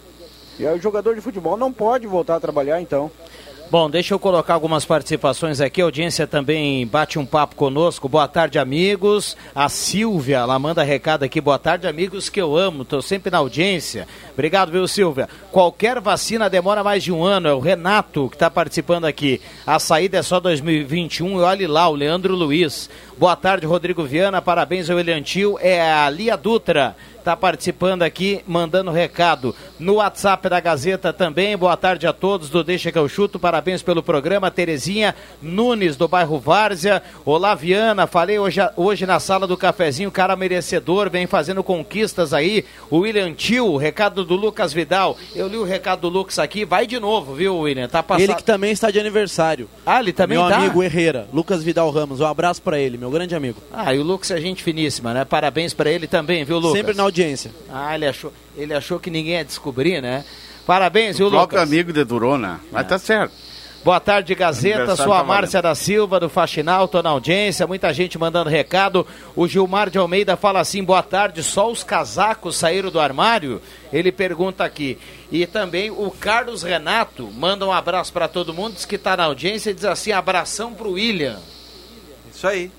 E 0.59 0.65
aí 0.65 0.77
o 0.77 0.81
jogador 0.81 1.15
de 1.15 1.21
futebol 1.21 1.55
não 1.57 1.71
pode 1.71 2.07
voltar 2.07 2.35
a 2.35 2.39
trabalhar 2.39 2.81
então. 2.81 3.11
Bom, 3.69 3.89
deixa 3.89 4.13
eu 4.13 4.19
colocar 4.19 4.53
algumas 4.53 4.85
participações 4.85 5.59
aqui. 5.59 5.81
A 5.81 5.83
audiência 5.83 6.25
também 6.25 6.87
bate 6.87 7.19
um 7.19 7.25
papo 7.25 7.53
conosco. 7.53 8.07
Boa 8.07 8.25
tarde, 8.25 8.57
amigos. 8.57 9.35
A 9.53 9.67
Silvia, 9.67 10.37
ela 10.37 10.57
manda 10.57 10.81
recado 10.83 11.23
aqui. 11.23 11.41
Boa 11.41 11.59
tarde, 11.59 11.85
amigos 11.85 12.29
que 12.29 12.39
eu 12.39 12.55
amo. 12.55 12.83
Estou 12.83 13.01
sempre 13.01 13.29
na 13.29 13.39
audiência. 13.39 14.07
Obrigado, 14.31 14.71
viu, 14.71 14.87
Silvia? 14.87 15.27
Qualquer 15.51 15.99
vacina 15.99 16.49
demora 16.49 16.81
mais 16.81 17.03
de 17.03 17.11
um 17.11 17.25
ano. 17.25 17.49
É 17.49 17.53
o 17.53 17.59
Renato 17.59 18.29
que 18.29 18.37
está 18.37 18.49
participando 18.49 19.03
aqui. 19.03 19.41
A 19.65 19.79
saída 19.79 20.17
é 20.17 20.23
só 20.23 20.39
2021. 20.39 21.41
E 21.41 21.43
olhe 21.43 21.67
lá, 21.67 21.89
o 21.89 21.95
Leandro 21.95 22.35
Luiz. 22.35 22.89
Boa 23.17 23.35
tarde, 23.35 23.65
Rodrigo 23.65 24.05
Viana. 24.05 24.41
Parabéns 24.41 24.89
ao 24.89 24.97
Eliantil. 24.97 25.59
É 25.61 25.81
a 25.81 26.09
Lia 26.09 26.37
Dutra 26.37 26.95
está 27.27 27.35
participando 27.35 28.03
aqui, 28.03 28.39
mandando 28.47 28.89
recado 28.89 29.53
no 29.77 29.95
WhatsApp 29.95 30.47
da 30.47 30.61
Gazeta 30.61 31.11
também. 31.11 31.57
Boa 31.57 31.75
tarde 31.75 32.07
a 32.07 32.13
todos 32.13 32.49
do 32.49 32.63
Deixa 32.63 32.89
que 32.89 32.97
eu 32.97 33.09
chuto. 33.09 33.37
Parabéns 33.37 33.81
pelo 33.81 34.01
programa. 34.01 34.49
Terezinha 34.49 35.13
Nunes, 35.41 35.97
do 35.97 36.07
bairro 36.07 36.39
Várzea. 36.39 37.03
Olá, 37.25 37.53
Viana. 37.53 38.07
Falei 38.07 38.39
hoje, 38.39 38.61
hoje 38.77 39.05
na 39.05 39.19
sala 39.19 39.45
do 39.45 39.57
cafezinho, 39.57 40.09
cara 40.09 40.37
merecedor, 40.37 41.09
vem 41.09 41.27
fazendo 41.27 41.61
conquistas 41.61 42.33
aí. 42.33 42.63
O 42.89 42.99
William 42.99 43.33
Tio, 43.33 43.75
recado 43.75 44.23
do 44.23 44.35
Lucas 44.35 44.71
Vidal. 44.71 45.17
Eu 45.35 45.49
li 45.49 45.57
o 45.57 45.65
recado 45.65 46.01
do 46.01 46.09
Lucas 46.09 46.39
aqui. 46.39 46.63
Vai 46.63 46.87
de 46.87 46.97
novo, 46.97 47.35
viu, 47.35 47.57
William? 47.57 47.89
Tá 47.89 48.01
passando. 48.01 48.23
Ele 48.23 48.35
que 48.35 48.43
também 48.43 48.71
está 48.71 48.89
de 48.89 49.01
aniversário. 49.01 49.69
Ah, 49.85 49.99
ele 49.99 50.13
também 50.13 50.37
meu 50.37 50.47
tá? 50.47 50.55
amigo 50.55 50.81
Herrera, 50.81 51.27
Lucas 51.33 51.61
Vidal 51.61 51.91
Ramos. 51.91 52.21
Um 52.21 52.25
abraço 52.25 52.61
para 52.61 52.79
ele, 52.79 52.97
meu 52.97 53.11
grande 53.11 53.35
amigo. 53.35 53.61
Ah, 53.73 53.93
e 53.93 53.99
o 53.99 54.03
Lucas 54.03 54.31
é 54.31 54.39
gente 54.39 54.63
finíssima, 54.63 55.13
né? 55.13 55.25
Parabéns 55.25 55.73
pra 55.73 55.91
ele 55.91 56.07
também, 56.07 56.45
viu, 56.45 56.57
Lucas? 56.57 56.77
Sempre 56.77 56.95
na 56.95 57.03
audiência. 57.21 57.51
Ah, 57.69 57.95
ele 57.95 58.07
achou, 58.07 58.33
ele 58.55 58.73
achou 58.73 58.99
que 58.99 59.09
ninguém 59.09 59.33
ia 59.33 59.45
descobrir, 59.45 60.01
né? 60.01 60.23
Parabéns, 60.65 61.17
viu, 61.17 61.27
O 61.27 61.31
próprio 61.31 61.59
Lucas? 61.59 61.71
amigo 61.71 61.93
de 61.93 62.03
Durona. 62.03 62.59
Mas 62.71 62.87
tá 62.87 62.99
certo. 62.99 63.33
Boa 63.83 63.99
tarde, 64.01 64.35
Gazeta. 64.35 64.97
Sou 64.97 65.13
a 65.13 65.19
tá. 65.19 65.23
Márcia 65.23 65.61
da 65.61 65.73
Silva, 65.73 66.19
do 66.19 66.27
Faxinal, 66.27 66.89
tô 66.89 67.01
na 67.01 67.11
audiência. 67.11 67.65
Muita 67.65 67.93
gente 67.93 68.17
mandando 68.17 68.49
recado. 68.49 69.07
O 69.33 69.47
Gilmar 69.47 69.89
de 69.89 69.97
Almeida 69.97 70.35
fala 70.35 70.59
assim: 70.59 70.83
boa 70.83 71.01
tarde, 71.01 71.41
só 71.41 71.71
os 71.71 71.83
casacos 71.83 72.57
saíram 72.57 72.91
do 72.91 72.99
armário? 72.99 73.61
Ele 73.93 74.11
pergunta 74.11 74.65
aqui. 74.65 74.97
E 75.31 75.45
também 75.45 75.89
o 75.89 76.11
Carlos 76.11 76.63
Renato 76.63 77.31
manda 77.31 77.65
um 77.65 77.71
abraço 77.71 78.11
para 78.11 78.27
todo 78.27 78.53
mundo, 78.53 78.73
diz 78.73 78.83
que 78.83 78.97
tá 78.97 79.15
na 79.15 79.23
audiência 79.23 79.69
e 79.69 79.73
diz 79.73 79.85
assim: 79.85 80.11
abração 80.11 80.73
pro 80.73 80.93
William. 80.93 81.39
Isso 82.33 82.45
aí. 82.45 82.69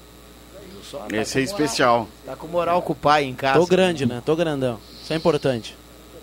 Só, 0.90 0.98
tá 0.98 1.16
Esse 1.16 1.38
é 1.38 1.40
moral. 1.42 1.54
especial. 1.54 2.08
Tá 2.24 2.36
com 2.36 2.46
moral 2.46 2.82
com 2.82 2.92
o 2.92 2.96
pai 2.96 3.24
em 3.24 3.34
casa. 3.34 3.58
Tô 3.58 3.66
grande, 3.66 4.06
né? 4.06 4.22
Tô 4.24 4.34
grandão. 4.36 4.78
Isso 5.02 5.12
é 5.12 5.16
importante. 5.16 5.76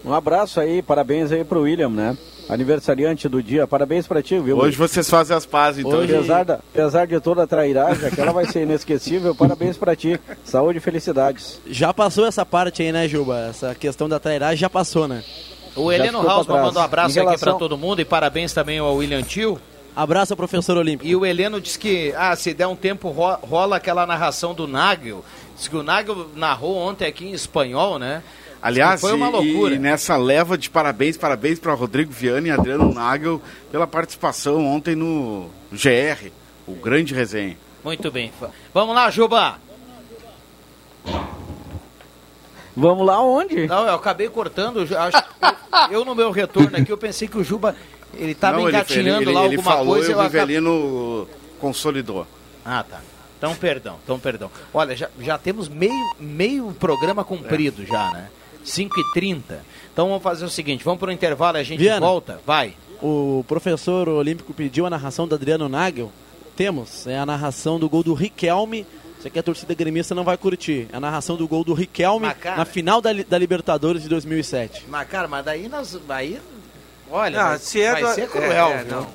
Um 0.04 0.13
abraço 0.13 0.60
aí, 0.60 0.82
parabéns 0.82 1.32
aí 1.32 1.43
pro 1.43 1.62
William, 1.62 1.89
né? 1.89 2.17
Aniversariante 2.47 3.28
do 3.28 3.41
dia, 3.41 3.65
parabéns 3.65 4.08
pra 4.08 4.21
ti, 4.21 4.38
viu? 4.39 4.58
Hoje 4.60 4.78
vocês 4.78 5.10
fazem 5.10 5.36
as 5.36 5.47
pazes, 5.47 5.84
então. 5.84 5.97
Hoje, 5.99 6.15
apesar, 6.15 6.45
da, 6.45 6.54
apesar 6.56 7.08
de 7.08 7.19
toda 7.19 7.41
a 7.43 7.47
trairagem, 7.47 8.08
aquela 8.08 8.32
vai 8.32 8.45
ser 8.45 8.62
inesquecível. 8.62 9.34
Parabéns 9.34 9.78
pra 9.78 9.95
ti. 9.95 10.19
Saúde 10.43 10.78
e 10.78 10.82
felicidades. 10.82 11.60
Já 11.65 11.91
passou 11.91 12.25
essa 12.28 12.45
parte 12.45 12.84
aí, 12.84 12.91
né, 12.91 13.08
Juba? 13.08 13.47
Essa 13.49 13.73
questão 13.73 14.08
da 14.08 14.19
trairagem 14.19 14.58
já 14.58 14.69
passou, 14.69 15.08
né? 15.08 15.23
O 15.75 15.91
Heleno 15.91 16.19
Hausmann 16.19 16.62
mandou 16.62 16.82
um 16.82 16.86
abraço 16.86 17.17
Em 17.17 17.19
aqui 17.21 17.25
relação- 17.28 17.49
pra 17.54 17.60
todo 17.60 17.75
mundo 17.78 17.99
e 17.99 18.06
parabéns 18.06 18.54
também 18.54 18.78
ao 18.80 18.95
William 18.95 19.23
Tio. 19.23 19.60
Abraço 19.96 20.34
ao 20.34 20.38
professor 20.38 20.76
Olímpico. 20.78 21.08
E 21.10 21.16
o 21.16 21.26
Heleno 21.26 21.62
disse 21.62 21.80
que, 21.80 22.14
ah, 22.18 22.36
se 22.36 22.54
der 22.54 22.68
um 22.68 22.76
tempo, 22.76 23.10
ro- 23.10 23.38
rola 23.42 23.78
aquela 23.78 24.06
narração 24.06 24.54
do 24.54 24.68
Nagel. 24.68 25.24
Diz 25.58 25.68
que 25.70 25.76
o 25.76 25.84
Nagel 25.84 26.28
narrou 26.36 26.76
ontem 26.78 27.06
aqui 27.08 27.26
em 27.26 27.32
espanhol, 27.32 27.98
né? 27.98 28.22
Diz 28.26 28.56
Aliás, 28.62 29.00
foi 29.00 29.14
uma 29.14 29.30
e- 29.30 29.32
loucura. 29.32 29.76
E, 29.76 29.80
nessa 29.80 30.18
leva 30.18 30.58
de 30.58 30.70
parabéns, 30.70 31.16
parabéns 31.16 31.60
para 31.60 31.74
Rodrigo 31.74 32.12
Viana 32.12 32.48
e 32.48 32.52
Adriano 32.52 32.94
Nagel 32.94 33.42
pela 33.72 33.88
participação 33.88 34.66
ontem 34.66 34.96
no 34.96 35.50
GR, 35.72 36.30
o 36.68 36.74
grande 36.74 37.14
resenha. 37.14 37.56
Muito 37.84 38.12
bem. 38.12 38.34
Vamos 38.74 38.96
lá, 38.96 39.10
Juba. 39.10 39.60
Vamos 42.76 43.06
lá 43.06 43.22
onde? 43.22 43.68
Não, 43.68 43.88
eu 43.88 43.96
acabei 43.96 44.28
cortando. 44.28 44.86
eu 44.86 45.00
acho- 45.00 45.24
eu, 45.92 46.00
eu, 46.00 46.06
no 46.06 46.14
meu 46.14 46.32
retorno 46.32 46.76
aqui, 46.76 46.92
eu 46.92 46.98
pensei 46.98 47.28
que 47.28 47.38
o 47.38 47.44
Juba, 47.44 47.76
ele 48.17 48.32
estava 48.32 48.58
Não, 48.58 48.67
ele- 48.67 48.78
engatinhando 48.78 49.21
ele, 49.30 49.32
lá 49.34 49.45
ele 49.45 49.56
alguma 49.56 49.71
falou 49.75 49.93
coisa. 49.95 50.12
e 50.12 50.15
o 50.15 50.19
acabei- 50.19 50.41
Rivelino 50.41 51.28
consolidou. 51.60 52.25
Ah, 52.63 52.84
tá. 52.84 53.01
Então, 53.38 53.54
perdão, 53.56 53.97
então, 54.04 54.17
perdão. 54.19 54.49
Olha, 54.73 54.95
já, 54.95 55.10
já 55.19 55.38
temos 55.38 55.67
meio, 55.69 56.15
meio 56.19 56.71
programa 56.80 57.23
cumprido 57.23 57.86
já, 57.86 58.12
né? 58.12 58.30
5h30. 58.65 59.60
Então 59.93 60.08
vamos 60.08 60.23
fazer 60.23 60.45
o 60.45 60.49
seguinte, 60.49 60.84
vamos 60.84 60.99
para 60.99 61.10
o 61.10 61.12
intervalo 61.12 61.58
e 61.58 61.62
a 61.62 61.63
gente 61.63 61.80
Viana. 61.80 62.06
volta. 62.06 62.39
Vai. 62.45 62.73
O 63.01 63.43
professor 63.47 64.08
Olímpico 64.10 64.54
pediu 64.54 64.86
a 64.86 64.89
narração 64.89 65.28
do 65.28 65.36
Adriano 65.36 65.67
Nagel. 65.69 66.12
Temos, 66.56 67.06
é 67.08 67.17
a 67.17 67.25
narração 67.25 67.78
do 67.78 67.89
gol 67.89 68.01
do 68.01 68.13
Riquelme 68.13 68.86
Isso 69.19 69.28
aqui 69.28 69.38
a 69.39 69.43
torcida 69.43 69.73
gremista 69.73 70.13
não 70.15 70.23
vai 70.23 70.38
curtir. 70.38 70.88
É 70.91 70.97
a 70.97 70.99
narração 70.99 71.36
do 71.36 71.47
gol 71.47 71.63
do 71.63 71.73
Riquelme 71.73 72.28
Mas, 72.28 72.38
cara- 72.38 72.58
na 72.58 72.65
final 72.65 73.01
da, 73.01 73.12
da 73.12 73.38
Libertadores 73.38 74.04
de 74.04 74.10
2007. 74.10 74.86
Mas, 74.88 75.08
cara, 75.08 75.28
mas 75.28 75.43
daí 75.43 75.67
nós. 75.67 75.99
Aí, 76.10 76.39
olha, 77.15 77.41
Ah, 77.41 77.49
vai, 77.49 77.60
se 77.60 77.82
é 77.82 77.91
vai 77.93 78.01
do- 78.04 78.13
ser 78.13 78.30
cruel, 78.30 78.67
é, 78.67 78.82
é, 78.82 78.84
não. 78.84 79.08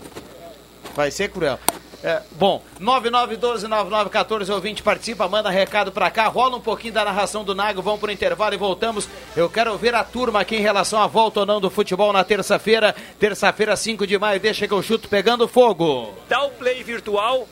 Vai 0.95 1.11
ser 1.11 1.29
cruel. 1.31 1.59
É, 2.03 2.23
bom, 2.33 2.63
9912-9914, 2.81 4.49
ouvinte 4.51 4.83
participa, 4.83 5.29
manda 5.29 5.51
recado 5.51 5.93
pra 5.93 6.11
cá, 6.11 6.29
rola 6.29 6.57
um 6.57 6.61
pouquinho 6.61 6.95
da 6.95 7.05
narração 7.05 7.45
do 7.45 7.55
Nago, 7.55 7.83
vamos 7.83 8.01
pro 8.01 8.11
intervalo 8.11 8.55
e 8.55 8.57
voltamos. 8.57 9.07
Eu 9.37 9.51
quero 9.51 9.71
ouvir 9.73 9.95
a 9.95 10.03
turma 10.03 10.41
aqui 10.41 10.57
em 10.57 10.61
relação 10.63 11.01
à 11.03 11.07
volta 11.07 11.41
ou 11.41 11.47
não 11.47 11.61
do 11.61 11.69
futebol 11.71 12.11
na 12.11 12.25
terça-feira. 12.25 12.95
Terça-feira, 13.19 13.77
5 13.77 14.07
de 14.07 14.19
maio, 14.19 14.41
deixa 14.41 14.67
que 14.67 14.73
eu 14.73 14.83
chuto 14.83 15.09
pegando 15.11 15.47
fogo. 15.47 16.15
Dá 16.27 16.43
o 16.43 16.51
play 16.53 16.83
virtual 16.83 17.47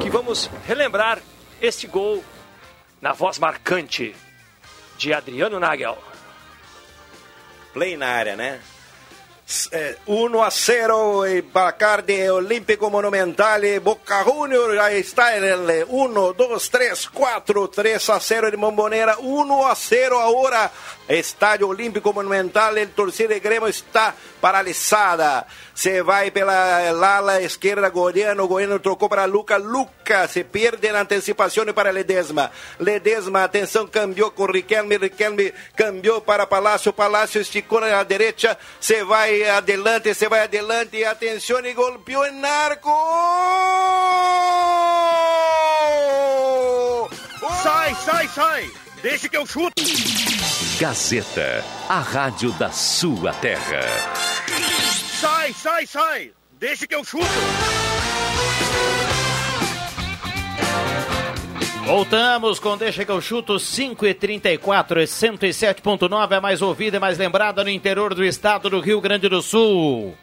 que 0.00 0.08
vamos 0.08 0.48
relembrar 0.66 1.18
este 1.60 1.86
gol 1.86 2.24
na 3.02 3.12
voz 3.12 3.38
marcante 3.38 4.16
de 4.96 5.12
Adriano 5.12 5.60
Nagel. 5.60 5.98
Play 7.74 7.98
na 7.98 8.06
área, 8.06 8.34
né? 8.34 8.60
S- 9.46 9.68
eh, 9.72 9.98
1 10.06 10.42
a 10.42 10.50
0 10.50 11.26
el 11.26 11.44
placar 11.44 12.02
de 12.04 12.30
Olímpico 12.30 12.88
Monumental 12.88 13.62
y 13.64 13.78
Boca 13.78 14.24
Juniors. 14.24 14.80
Ahí 14.80 15.00
está 15.00 15.36
el 15.36 15.84
1, 15.88 16.32
2, 16.32 16.70
3, 16.70 17.10
4, 17.12 17.68
3 17.68 18.08
a 18.10 18.20
0 18.20 18.48
en 18.48 18.58
Bombonera. 18.60 19.16
1 19.20 19.66
a 19.66 19.74
0 19.76 20.18
ahora. 20.18 20.70
Estádio 21.08 21.68
Olímpico 21.68 22.12
Monumental. 22.12 22.76
El 22.78 22.90
torcida 22.90 23.34
de 23.34 23.40
Grêmio 23.40 23.68
está 23.68 24.14
paralisada. 24.40 25.46
Se 25.74 26.02
vai 26.02 26.30
pela 26.30 26.88
ala 27.16 27.42
esquerda 27.42 27.88
Goiano. 27.88 28.48
Goiano 28.48 28.78
trocou 28.78 29.08
para 29.08 29.24
Luca. 29.24 29.56
Luca 29.56 30.26
se 30.28 30.44
perde 30.44 30.90
na 30.92 31.00
antecipação 31.02 31.64
para 31.74 31.90
Ledesma. 31.90 32.50
Ledesma, 32.78 33.44
atenção, 33.44 33.86
cambiou 33.86 34.30
com 34.30 34.46
Riquelme. 34.46 34.96
Riquelme 34.96 35.52
cambiou 35.76 36.20
para 36.20 36.46
Palácio. 36.46 36.92
Palácio 36.92 37.40
esticou 37.40 37.80
na 37.80 38.02
direita. 38.02 38.58
Se 38.80 39.04
vai 39.04 39.48
adelante, 39.48 40.14
se 40.14 40.28
vai 40.28 40.44
adelante. 40.44 41.04
Atenção 41.04 41.64
e 41.64 41.74
golpeou 41.74 42.26
em 42.26 42.44
arco. 42.44 42.90
Sai, 47.62 47.94
sai, 47.94 48.28
sai! 48.28 48.83
Deixa 49.04 49.28
que 49.28 49.36
eu 49.36 49.44
chuto! 49.44 49.82
Gazeta, 50.80 51.62
a 51.90 51.98
rádio 51.98 52.50
da 52.52 52.70
sua 52.70 53.34
terra. 53.34 53.82
Sai, 55.20 55.52
sai, 55.52 55.86
sai! 55.86 56.30
Deixa 56.58 56.86
que 56.86 56.94
eu 56.94 57.04
chuto! 57.04 57.26
Voltamos 61.84 62.58
com 62.58 62.78
Deixa 62.78 63.04
que 63.04 63.10
eu 63.10 63.20
chuto 63.20 63.58
5 63.58 64.06
e 64.06 64.14
34 64.14 65.02
e 65.02 65.04
107.9 65.04 66.32
é 66.32 66.40
mais 66.40 66.62
ouvida 66.62 66.96
e 66.96 67.00
mais 67.00 67.18
lembrada 67.18 67.62
no 67.62 67.68
interior 67.68 68.14
do 68.14 68.24
estado 68.24 68.70
do 68.70 68.80
Rio 68.80 69.02
Grande 69.02 69.28
do 69.28 69.42
Sul. 69.42 70.16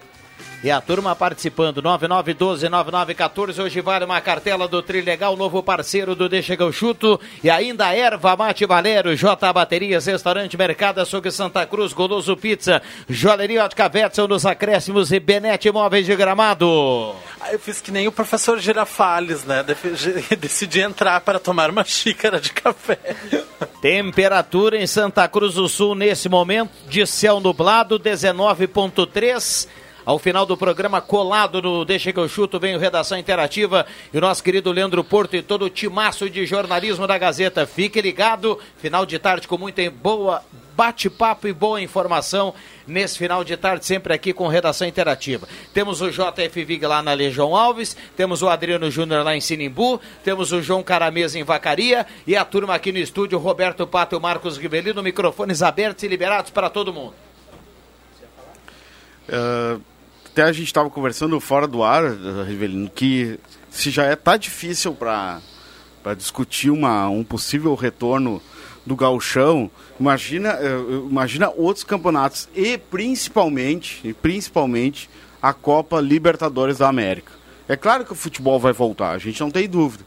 E 0.64 0.70
a 0.70 0.80
turma 0.80 1.16
participando, 1.16 1.82
9912-9914. 1.82 3.64
Hoje 3.64 3.82
vale 3.82 4.06
uma 4.06 4.22
cartela 4.22 4.68
do 4.68 4.80
Trilegal, 4.84 5.36
novo 5.36 5.64
parceiro 5.64 6.16
do 6.16 6.30
Deixa 6.30 6.56
que 6.56 6.62
eu 6.62 6.72
chuto. 6.72 7.20
E 7.44 7.50
ainda 7.50 7.92
Erva 7.96 8.38
Mate 8.38 8.64
Valério, 8.68 9.16
J 9.16 9.52
Baterias, 9.52 10.06
Restaurante 10.06 10.56
Mercado 10.56 11.02
Açougue 11.02 11.32
Santa 11.32 11.66
Cruz, 11.66 11.94
Goloso 11.94 12.38
Pizza, 12.38 12.80
Joalheria 13.10 13.64
Ótica 13.66 13.90
Wetzel 13.92 14.28
nos 14.28 14.46
acréscimos 14.46 15.12
e 15.12 15.20
Benete 15.20 15.68
Imóveis 15.68 16.06
de 16.06 16.16
Gramado. 16.16 17.16
Aí 17.40 17.54
eu 17.54 17.60
fiz 17.60 17.82
que 17.82 17.92
nem 17.92 18.08
o 18.08 18.12
professor 18.12 18.60
Girafales, 18.60 19.44
né? 19.44 19.66
Decidi 20.38 20.80
entrar 20.80 21.22
para 21.22 21.40
tomar 21.40 21.72
uma 21.72 21.84
xícara 21.84 22.40
de 22.40 22.54
café. 22.54 23.00
Temperatura 23.82 24.78
em 24.78 24.86
Santa 24.86 25.28
Cruz 25.28 25.56
do 25.56 25.68
Sul 25.68 25.96
nesse 25.96 26.30
momento 26.30 26.72
de 26.88 27.04
céu 27.08 27.40
nublado, 27.40 28.00
19.3. 28.00 29.81
Ao 30.06 30.18
final 30.18 30.46
do 30.46 30.58
programa, 30.58 31.00
colado 31.00 31.62
no 31.62 31.86
Deixa 31.86 32.12
que 32.12 32.20
eu 32.20 32.28
chuto, 32.28 32.60
vem 32.60 32.76
o 32.76 32.80
Redação 32.80 33.18
Interativa 33.18 33.86
e 34.12 34.18
o 34.18 34.22
nosso 34.22 34.44
querido 34.44 34.72
Leandro 34.72 35.04
Porto 35.04 35.36
e 35.36 35.42
todo 35.42 35.66
o 35.66 35.70
timaço 35.70 36.30
de 36.30 36.46
jornalismo 36.46 37.06
da 37.06 37.18
Gazeta. 37.18 37.68
Fique 37.68 38.02
ligado, 38.02 38.60
final 38.78 39.06
de 39.06 39.20
tarde 39.20 39.48
com 39.48 39.58
muita 39.58 39.90
boa 39.92 40.44
bate-papo 40.76 41.48
e 41.48 41.54
boa 41.54 41.80
informação 41.80 42.56
nesse 42.88 43.18
final 43.18 43.44
de 43.44 43.56
tarde, 43.56 43.86
sempre 43.86 44.14
aqui 44.14 44.34
com 44.34 44.48
Redação 44.48 44.88
Interativa. 44.88 45.48
Temos 45.74 46.02
o 46.02 46.10
JF 46.10 46.64
Vig 46.64 46.84
lá 46.86 47.04
na 47.04 47.14
Legião 47.14 47.56
Alves, 47.56 47.96
temos 48.18 48.42
o 48.42 48.50
Adriano 48.50 48.90
Júnior 48.90 49.24
lá 49.24 49.36
em 49.36 49.42
Sinimbu, 49.42 50.02
temos 50.24 50.52
o 50.52 50.62
João 50.62 50.82
Caramesa 50.82 51.38
em 51.38 51.44
Vacaria 51.44 52.08
e 52.26 52.36
a 52.36 52.44
turma 52.44 52.74
aqui 52.74 52.92
no 52.92 52.98
estúdio, 52.98 53.38
Roberto 53.38 53.86
Pato 53.86 54.16
e 54.16 54.20
Marcos 54.20 54.58
Rivelino, 54.58 55.04
microfones 55.04 55.62
abertos 55.62 56.04
e 56.04 56.08
liberados 56.08 56.50
para 56.50 56.70
todo 56.70 56.92
mundo. 56.92 57.14
Ah, 59.30 59.78
até 60.32 60.44
a 60.44 60.52
gente 60.52 60.68
estava 60.68 60.90
conversando 60.90 61.38
fora 61.42 61.68
do 61.68 61.84
ar, 61.84 62.04
Rivelino, 62.48 62.90
que 62.90 63.38
se 63.70 63.92
já 63.92 64.06
é 64.06 64.16
tá 64.16 64.38
difícil 64.38 64.94
para 64.94 65.42
discutir 66.18 66.70
uma, 66.70 67.10
um 67.10 67.24
possível 67.24 67.76
retorno 67.76 68.42
do 68.86 68.96
gauchão, 68.96 69.70
imagina, 70.00 70.50
eh, 70.54 70.80
imagina 71.10 71.52
outros 71.56 71.84
campeonatos 71.84 72.48
e 72.56 72.78
principalmente, 72.78 74.00
e 74.04 74.14
principalmente 74.14 75.10
a 75.42 75.54
Copa 75.54 76.00
Libertadores 76.00 76.78
da 76.78 76.88
América. 76.88 77.34
É 77.68 77.76
claro 77.76 78.06
que 78.06 78.14
o 78.14 78.16
futebol 78.16 78.60
vai 78.60 78.74
voltar, 78.74 79.12
a 79.12 79.18
gente 79.18 79.40
não 79.42 79.52
tem 79.52 79.68
dúvida. 79.68 80.04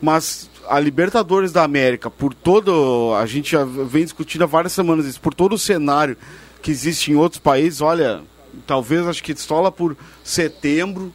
Mas 0.00 0.48
a 0.68 0.78
Libertadores 0.78 1.52
da 1.52 1.64
América, 1.64 2.10
por 2.10 2.34
todo. 2.34 3.14
A 3.14 3.26
gente 3.26 3.52
já 3.52 3.64
vem 3.64 4.04
discutindo 4.04 4.44
há 4.44 4.46
várias 4.46 4.72
semanas 4.72 5.06
isso, 5.06 5.20
por 5.20 5.34
todo 5.34 5.54
o 5.54 5.58
cenário 5.58 6.16
que 6.62 6.70
existe 6.70 7.12
em 7.12 7.14
outros 7.14 7.40
países, 7.40 7.80
olha, 7.80 8.22
talvez 8.66 9.06
acho 9.06 9.22
que 9.22 9.34
lá 9.50 9.70
por 9.70 9.96
setembro 10.22 11.12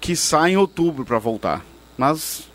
que 0.00 0.14
sai 0.14 0.52
em 0.52 0.56
outubro 0.56 1.04
para 1.04 1.18
voltar. 1.18 1.64
Mas 1.96 2.48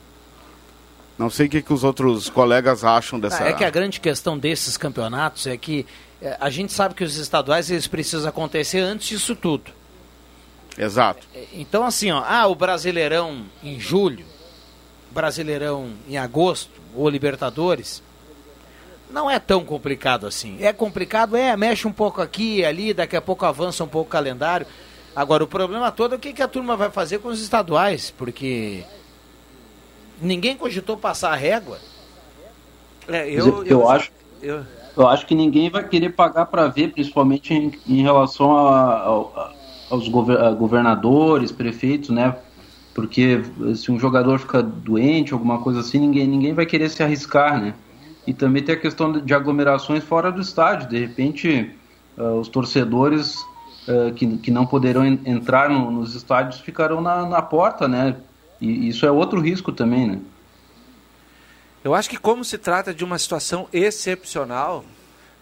não 1.17 1.29
sei 1.29 1.47
o 1.47 1.49
que, 1.49 1.61
que 1.61 1.73
os 1.73 1.83
outros 1.83 2.29
colegas 2.29 2.83
acham 2.83 3.19
dessa. 3.19 3.43
É 3.43 3.53
que 3.53 3.65
a 3.65 3.69
grande 3.69 3.99
questão 3.99 4.37
desses 4.37 4.77
campeonatos 4.77 5.47
é 5.47 5.57
que 5.57 5.85
eh, 6.21 6.37
a 6.39 6.49
gente 6.49 6.71
sabe 6.71 6.93
que 6.93 7.03
os 7.03 7.17
estaduais 7.17 7.69
eles 7.71 7.87
precisam 7.87 8.29
acontecer 8.29 8.79
antes 8.79 9.07
disso 9.07 9.35
tudo. 9.35 9.71
Exato. 10.77 11.27
Então, 11.53 11.83
assim, 11.83 12.09
ó, 12.11 12.23
ah, 12.25 12.47
o 12.47 12.55
Brasileirão 12.55 13.45
em 13.61 13.79
julho, 13.79 14.25
Brasileirão 15.11 15.91
em 16.07 16.17
agosto, 16.17 16.71
ou 16.95 17.09
Libertadores, 17.09 18.01
não 19.09 19.29
é 19.29 19.39
tão 19.39 19.63
complicado 19.65 20.27
assim. 20.27 20.57
É 20.61 20.71
complicado, 20.71 21.35
é, 21.35 21.55
mexe 21.57 21.87
um 21.87 21.91
pouco 21.91 22.21
aqui 22.21 22.57
e 22.59 22.65
ali, 22.65 22.93
daqui 22.93 23.15
a 23.15 23.21
pouco 23.21 23.45
avança 23.45 23.83
um 23.83 23.87
pouco 23.87 24.07
o 24.07 24.11
calendário. 24.11 24.67
Agora, 25.15 25.43
o 25.43 25.47
problema 25.47 25.91
todo 25.91 26.13
é 26.13 26.17
o 26.17 26.19
que, 26.19 26.33
que 26.33 26.41
a 26.43 26.47
turma 26.47 26.77
vai 26.77 26.89
fazer 26.89 27.19
com 27.19 27.29
os 27.29 27.41
estaduais, 27.41 28.13
porque 28.15 28.83
ninguém 30.21 30.55
cogitou 30.55 30.97
passar 30.97 31.31
a 31.31 31.35
régua. 31.35 31.79
É, 33.07 33.25
Mas 33.25 33.45
eu, 33.45 33.63
eu 33.65 33.89
acho, 33.89 34.11
eu- 34.41 34.63
eu 34.95 35.07
acho 35.07 35.25
que 35.25 35.33
ninguém 35.33 35.69
vai 35.69 35.87
querer 35.87 36.09
pagar 36.09 36.45
para 36.45 36.67
ver, 36.67 36.91
principalmente 36.93 37.53
em, 37.53 37.71
em 37.87 38.01
relação 38.03 38.55
a- 38.55 38.93
a- 39.07 39.51
aos 39.89 40.07
gover- 40.07 40.53
governadores, 40.55 41.51
prefeitos, 41.51 42.09
né? 42.09 42.35
Porque 42.93 43.41
se 43.75 43.91
um 43.91 43.99
jogador 43.99 44.39
fica 44.39 44.61
doente, 44.61 45.33
alguma 45.33 45.59
coisa 45.59 45.79
assim, 45.79 45.99
ninguém, 45.99 46.27
ninguém 46.27 46.53
vai 46.53 46.65
querer 46.65 46.89
se 46.89 47.01
arriscar, 47.01 47.59
né? 47.59 47.73
E 48.29 48.33
também 48.33 48.61
tem 48.61 48.75
a 48.75 48.79
questão 48.79 49.11
de, 49.11 49.33
aglomerações 49.33 50.03
fora 50.03 50.31
do 50.31 50.39
estádio. 50.39 50.87
De 50.87 50.99
repente, 50.99 51.75
ah, 52.15 52.33
os 52.33 52.47
torcedores 52.47 53.35
ah, 53.87 54.11
que, 54.15 54.37
que 54.37 54.51
não 54.51 54.67
poderão 54.67 55.03
en- 55.03 55.19
entrar 55.25 55.67
no- 55.67 55.89
nos 55.89 56.13
estádios 56.13 56.61
ficarão 56.61 57.01
na, 57.01 57.25
na 57.25 57.41
porta, 57.41 57.87
né? 57.87 58.15
E 58.61 58.87
isso 58.87 59.03
é 59.03 59.09
outro 59.11 59.39
risco 59.41 59.71
também, 59.71 60.05
né? 60.05 60.19
Eu 61.83 61.95
acho 61.95 62.07
que 62.07 62.17
como 62.17 62.43
se 62.45 62.59
trata 62.59 62.93
de 62.93 63.03
uma 63.03 63.17
situação 63.17 63.67
excepcional, 63.73 64.85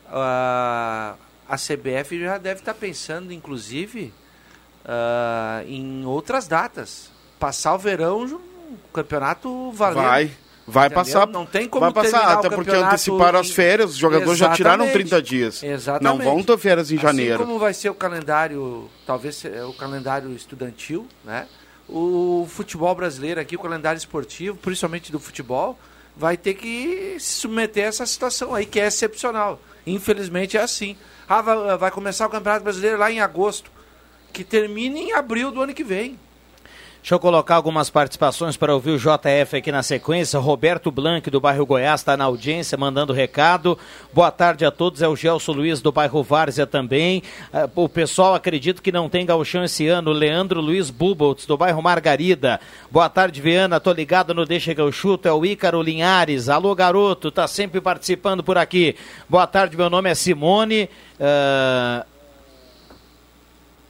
a, 0.10 1.16
a 1.50 1.56
CBF 1.58 2.18
já 2.20 2.38
deve 2.38 2.62
estar 2.62 2.74
pensando, 2.74 3.34
inclusive, 3.34 4.14
ah, 4.86 5.62
em 5.68 6.06
outras 6.06 6.48
datas. 6.48 7.12
Passar 7.38 7.76
o 7.76 7.78
verão, 7.78 8.24
o 8.24 8.78
campeonato 8.94 9.72
valendo. 9.72 10.04
Vai. 10.06 10.32
Vai 10.70 10.88
Entendeu? 10.88 11.04
passar. 11.04 11.28
Não 11.28 11.46
tem 11.46 11.68
como 11.68 11.90
vai 11.90 11.94
passar, 12.04 12.34
até 12.40 12.50
porque 12.50 12.72
anteciparam 12.72 13.40
as 13.40 13.50
férias, 13.52 13.92
os 13.92 13.96
jogadores 13.98 14.38
já 14.38 14.50
tiraram 14.50 14.84
Exatamente. 14.84 15.08
30 15.10 15.22
dias. 15.22 15.64
Exatamente. 15.64 16.04
Não 16.26 16.34
vão 16.34 16.44
ter 16.44 16.58
férias 16.58 16.92
em 16.92 16.96
Assim 16.98 17.02
janeiro. 17.06 17.40
como 17.40 17.58
vai 17.58 17.74
ser 17.74 17.90
o 17.90 17.96
calendário, 17.96 18.90
talvez 19.06 19.38
se- 19.38 19.48
o 19.62 19.72
calendário 19.74 20.30
estudantil, 20.34 21.08
né? 21.24 21.48
O 21.88 22.46
futebol 22.50 22.94
brasileiro 22.94 23.40
aqui, 23.40 23.56
o 23.56 23.60
calendário 23.60 23.98
esportivo, 23.98 24.58
principalmente 24.58 25.10
do 25.10 25.22
futebol, 25.22 25.80
vai 26.18 26.36
ter 26.36 26.56
que 26.56 27.16
se 27.18 27.36
submeter 27.40 27.86
a 27.86 27.88
essa 27.88 28.06
situação 28.06 28.54
aí, 28.54 28.66
que 28.66 28.78
é 28.80 28.88
excepcional. 28.88 29.62
Infelizmente 29.86 30.58
é 30.58 30.62
assim. 30.62 30.98
Ah, 31.30 31.42
vai, 31.42 31.78
vai 31.78 31.92
começar 31.92 32.28
o 32.28 32.30
Campeonato 32.30 32.64
Brasileiro 32.66 32.98
lá 32.98 33.10
em 33.10 33.22
agosto, 33.22 33.72
que 34.34 34.44
termina 34.44 34.98
em 34.98 35.14
abril 35.14 35.50
do 35.50 35.62
ano 35.62 35.74
que 35.74 35.84
vem. 35.84 36.20
Deixa 37.08 37.16
eu 37.16 37.20
colocar 37.22 37.56
algumas 37.56 37.90
participações 37.90 38.58
para 38.58 38.74
ouvir 38.74 38.92
o 38.92 38.98
JF 38.98 39.56
aqui 39.56 39.72
na 39.72 39.82
sequência. 39.82 40.38
Roberto 40.38 40.92
Blanc, 40.92 41.30
do 41.30 41.40
bairro 41.40 41.66
Goiás, 41.66 42.02
está 42.02 42.18
na 42.18 42.26
audiência, 42.26 42.78
mandando 42.78 43.14
recado. 43.14 43.80
Boa 44.12 44.30
tarde 44.30 44.66
a 44.66 44.72
todos. 44.72 45.02
É 45.02 45.08
o 45.08 45.16
Gelson 45.16 45.54
Luiz, 45.54 45.80
do 45.80 45.90
bairro 45.90 46.22
Várzea 46.22 46.68
também. 46.68 47.24
Ah, 47.54 47.70
O 47.74 47.88
pessoal 47.88 48.36
acredita 48.36 48.82
que 48.82 48.92
não 48.92 49.08
tem 49.08 49.26
gauchão 49.26 49.64
esse 49.64 49.88
ano. 49.88 50.12
Leandro 50.12 50.60
Luiz 50.60 50.90
Buboltz, 50.90 51.46
do 51.46 51.56
bairro 51.56 51.82
Margarida. 51.82 52.60
Boa 52.92 53.08
tarde, 53.08 53.40
Viana. 53.40 53.80
Tô 53.80 53.94
ligado 53.94 54.34
no 54.34 54.46
Deixa 54.46 54.76
que 54.76 54.82
eu 54.82 54.92
chuto. 54.92 55.30
É 55.30 55.32
o 55.32 55.46
Ícaro 55.46 55.82
Linhares. 55.82 56.50
Alô, 56.50 56.76
garoto. 56.76 57.32
Tá 57.32 57.48
sempre 57.48 57.80
participando 57.80 58.44
por 58.44 58.58
aqui. 58.58 58.98
Boa 59.30 59.48
tarde, 59.48 59.78
meu 59.78 59.90
nome 59.90 60.10
é 60.10 60.14
Simone. 60.14 60.90
Ah, 61.18 62.06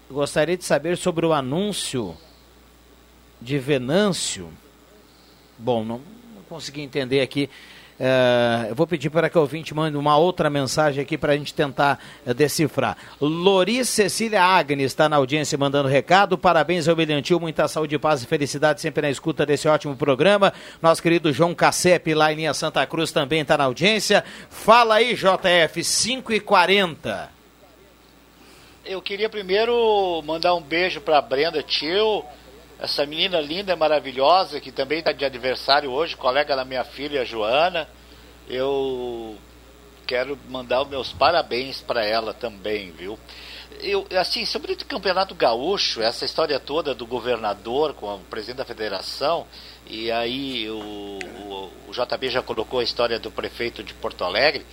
Gostaria 0.08 0.56
de 0.56 0.63
saber 0.63 0.97
sobre 0.97 1.25
o 1.25 1.34
anúncio 1.34 2.15
de 3.41 3.58
Venâncio. 3.60 4.50
Bom, 5.58 5.84
não, 5.84 6.02
não 6.36 6.43
consegui 6.47 6.82
entender 6.82 7.21
aqui. 7.21 7.50
Eh, 8.00 8.67
eu 8.69 8.76
vou 8.76 8.86
pedir 8.86 9.10
para 9.10 9.28
que 9.28 9.38
o 9.38 9.41
ouvinte 9.41 9.73
mande 9.73 9.97
uma 9.97 10.17
outra 10.17 10.50
mensagem 10.50 11.02
aqui 11.02 11.17
para 11.17 11.34
a 11.34 11.38
gente 11.38 11.54
tentar 11.54 12.00
eh, 12.26 12.34
decifrar. 12.34 12.95
Loris 13.19 13.89
Cecília 13.89 14.43
Agnes 14.43 14.91
está 14.91 15.10
na 15.10 15.15
audiência 15.15 15.58
mandando 15.58 15.89
recado. 15.89 16.38
Parabéns 16.38 16.88
ao 16.88 16.95
Brilhantil, 16.95 17.39
muita 17.39 17.67
saúde, 17.67 17.97
paz 17.97 18.21
e 18.21 18.28
felicidade 18.28 18.82
sempre 18.82 19.02
na 19.02 19.10
escuta 19.10 19.45
desse 19.45 19.67
ótimo 19.67 19.95
programa. 19.95 20.54
Nosso 20.82 21.02
querido 21.02 21.34
João 21.34 21.56
Cassep, 21.56 22.13
lá 22.13 22.32
em 22.32 22.36
linha 22.36 22.54
Santa 22.54 22.86
Cruz, 22.86 23.12
também 23.12 23.41
está 23.41 23.58
na 23.58 23.63
audiência. 23.63 24.23
Fala 24.50 24.95
aí, 24.95 25.15
JF, 25.15 25.84
5 25.84 26.34
e 26.34 26.39
40 26.39 27.32
Eu 28.86 29.02
queria 29.02 29.28
primeiro 29.28 30.21
mandar 30.23 30.54
um 30.54 30.62
beijo 30.62 31.02
para 31.02 31.19
Brenda 31.19 31.63
Tio, 31.63 32.23
essa 32.80 33.06
menina 33.06 33.42
linda 33.42 33.74
e 33.74 33.76
maravilhosa 33.76 34.60
que 34.60 34.72
também 34.72 35.00
está 35.00 35.12
de 35.12 35.26
aniversário 35.26 35.92
hoje, 35.92 36.16
colega 36.16 36.56
da 36.56 36.63
minha 36.63 36.84
filha 36.84 37.26
Joana. 37.26 37.88
Eu 38.48 39.36
quero 40.06 40.38
mandar 40.48 40.84
os 40.84 40.88
meus 40.88 41.12
parabéns 41.12 41.82
para 41.82 42.06
ela 42.06 42.34
também, 42.34 42.92
viu? 42.92 43.20
Eu, 43.82 44.08
assim, 44.18 44.46
sobre 44.46 44.74
o 44.74 44.86
campeonato 44.86 45.36
gaúcho, 45.36 46.02
essa 46.02 46.24
história 46.24 46.60
toda 46.60 46.96
do 46.96 47.06
governador 47.06 47.94
com 47.94 48.16
o 48.16 48.20
presidente 48.20 48.58
da 48.58 48.66
federação, 48.66 49.46
e 49.86 50.12
aí 50.12 50.70
o, 50.70 50.80
o, 50.80 51.72
o 51.88 51.92
JB 51.92 52.30
já 52.30 52.42
colocou 52.42 52.80
a 52.80 52.84
história 52.84 53.20
do 53.20 53.30
prefeito 53.30 53.84
de 53.84 53.94
Porto 53.94 54.24
Alegre, 54.24 54.66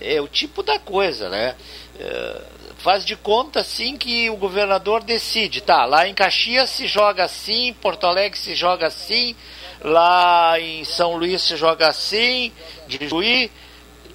é 0.00 0.20
o 0.20 0.28
tipo 0.28 0.62
da 0.62 0.78
coisa, 0.78 1.28
né? 1.28 1.56
É, 1.98 2.42
faz 2.78 3.04
de 3.04 3.16
conta 3.16 3.60
assim 3.60 3.96
que 3.96 4.28
o 4.30 4.36
governador 4.36 5.02
decide, 5.02 5.60
tá, 5.60 5.84
lá 5.84 6.06
em 6.08 6.14
Caxias 6.14 6.70
se 6.70 6.86
joga 6.86 7.24
assim, 7.24 7.72
Porto 7.80 8.06
Alegre 8.06 8.38
se 8.38 8.54
joga 8.54 8.86
assim, 8.86 9.34
lá 9.82 10.58
em 10.60 10.84
São 10.84 11.16
Luís 11.16 11.42
se 11.42 11.56
joga 11.56 11.88
assim, 11.88 12.52
de 12.86 13.08
Juí, 13.08 13.50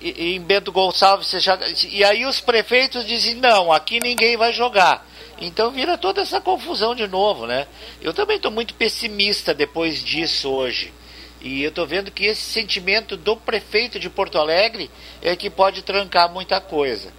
e 0.01 0.35
em 0.35 0.41
Bento 0.41 0.71
Gonçalves 0.71 1.27
se 1.27 1.39
joga. 1.39 1.65
E 1.89 2.03
aí 2.03 2.25
os 2.25 2.39
prefeitos 2.39 3.05
dizem, 3.05 3.35
não, 3.35 3.71
aqui 3.71 3.99
ninguém 3.99 4.37
vai 4.37 4.53
jogar. 4.53 5.05
Então 5.41 5.71
vira 5.71 5.97
toda 5.97 6.21
essa 6.21 6.41
confusão 6.41 6.95
de 6.95 7.07
novo, 7.07 7.45
né? 7.45 7.67
Eu 8.01 8.13
também 8.13 8.37
estou 8.37 8.51
muito 8.51 8.73
pessimista 8.73 9.53
depois 9.53 10.03
disso 10.03 10.49
hoje. 10.49 10.93
E 11.41 11.63
eu 11.63 11.69
estou 11.69 11.87
vendo 11.87 12.11
que 12.11 12.25
esse 12.25 12.41
sentimento 12.41 13.15
do 13.15 13.35
prefeito 13.37 13.99
de 13.99 14.09
Porto 14.09 14.37
Alegre 14.37 14.91
é 15.21 15.35
que 15.35 15.49
pode 15.49 15.81
trancar 15.81 16.29
muita 16.31 16.59
coisa. 16.59 17.13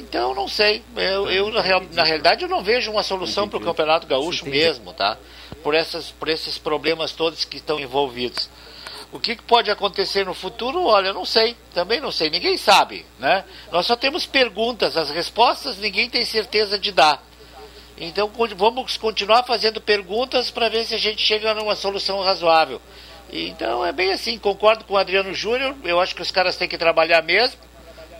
Então, 0.00 0.34
não 0.34 0.46
sei. 0.46 0.82
Eu, 0.96 1.30
eu 1.30 1.50
na, 1.50 1.60
real, 1.60 1.82
na 1.92 2.04
realidade, 2.04 2.42
eu 2.44 2.48
não 2.48 2.62
vejo 2.62 2.90
uma 2.90 3.02
solução 3.02 3.48
para 3.48 3.58
o 3.58 3.60
Campeonato 3.60 4.06
Gaúcho 4.06 4.46
mesmo, 4.46 4.92
tá? 4.92 5.18
Por, 5.62 5.74
essas, 5.74 6.10
por 6.10 6.28
esses 6.28 6.56
problemas 6.56 7.12
todos 7.12 7.44
que 7.44 7.56
estão 7.56 7.80
envolvidos. 7.80 8.48
O 9.10 9.18
que, 9.18 9.36
pode 9.36 9.70
acontecer 9.70 10.24
no 10.26 10.34
futuro? 10.34 10.84
Olha, 10.84 11.08
eu 11.08 11.14
não 11.14 11.24
sei. 11.24 11.56
Também 11.74 12.00
não 12.00 12.12
sei. 12.12 12.30
Ninguém 12.30 12.56
sabe, 12.56 13.04
né? 13.18 13.44
Nós 13.72 13.86
só 13.86 13.96
temos 13.96 14.26
perguntas. 14.26 14.96
As 14.96 15.10
respostas 15.10 15.78
ninguém 15.78 16.08
tem 16.08 16.24
certeza 16.24 16.78
de 16.78 16.92
dar. 16.92 17.22
Então, 17.96 18.30
vamos 18.56 18.96
continuar 18.96 19.42
fazendo 19.42 19.80
perguntas 19.80 20.50
para 20.50 20.68
ver 20.68 20.84
se 20.84 20.94
a 20.94 20.98
gente 20.98 21.20
chega 21.20 21.54
numa 21.54 21.74
solução 21.74 22.20
razoável. 22.20 22.80
Então, 23.32 23.84
é 23.84 23.92
bem 23.92 24.12
assim. 24.12 24.38
Concordo 24.38 24.84
com 24.84 24.94
o 24.94 24.98
Adriano 24.98 25.34
Júnior. 25.34 25.74
Eu 25.82 25.98
acho 26.00 26.14
que 26.14 26.22
os 26.22 26.30
caras 26.30 26.56
têm 26.56 26.68
que 26.68 26.78
trabalhar 26.78 27.22
mesmo 27.22 27.58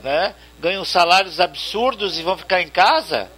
né? 0.03 0.35
ganham 0.61 0.85
salários 0.85 1.41
absurdos 1.41 2.19
e 2.19 2.23
vão 2.23 2.37
ficar 2.37 2.61
em 2.61 2.69
casa 2.69 3.31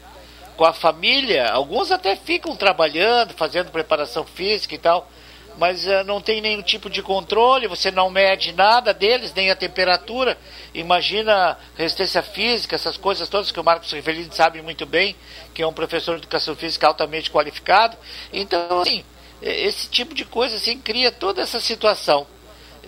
com 0.57 0.65
a 0.65 0.73
família. 0.73 1.51
Alguns 1.51 1.91
até 1.91 2.17
ficam 2.17 2.57
trabalhando, 2.57 3.35
fazendo 3.35 3.71
preparação 3.71 4.25
física 4.25 4.75
e 4.75 4.79
tal, 4.79 5.11
mas 5.59 5.87
eh, 5.87 6.03
não 6.05 6.21
tem 6.21 6.41
nenhum 6.41 6.63
tipo 6.63 6.89
de 6.89 7.03
controle, 7.03 7.67
você 7.67 7.91
não 7.91 8.11
mede 8.11 8.53
nada 8.53 8.93
deles, 8.93 9.33
nem 9.35 9.51
a 9.51 9.57
temperatura. 9.57 10.37
Imagina 10.75 11.59
resistência 11.77 12.23
física, 12.23 12.75
essas 12.75 12.97
coisas 12.97 13.29
todas 13.29 13.51
que 13.51 13.61
o 13.61 13.65
Marcos 13.65 13.93
Rivelino 13.93 14.33
sabe 14.33 14.63
muito 14.63 14.87
bem, 14.87 15.17
que 15.55 15.63
é 15.63 15.67
um 15.67 15.73
professor 15.73 16.17
de 16.17 16.23
educação 16.23 16.55
física 16.55 16.87
altamente 16.87 17.31
qualificado. 17.31 17.97
Então, 18.33 18.81
assim, 18.81 19.05
esse 19.43 19.89
tipo 19.89 20.15
de 20.15 20.25
coisa 20.25 20.57
assim 20.57 20.79
cria 20.79 21.11
toda 21.11 21.43
essa 21.43 21.61
situação. 21.61 22.27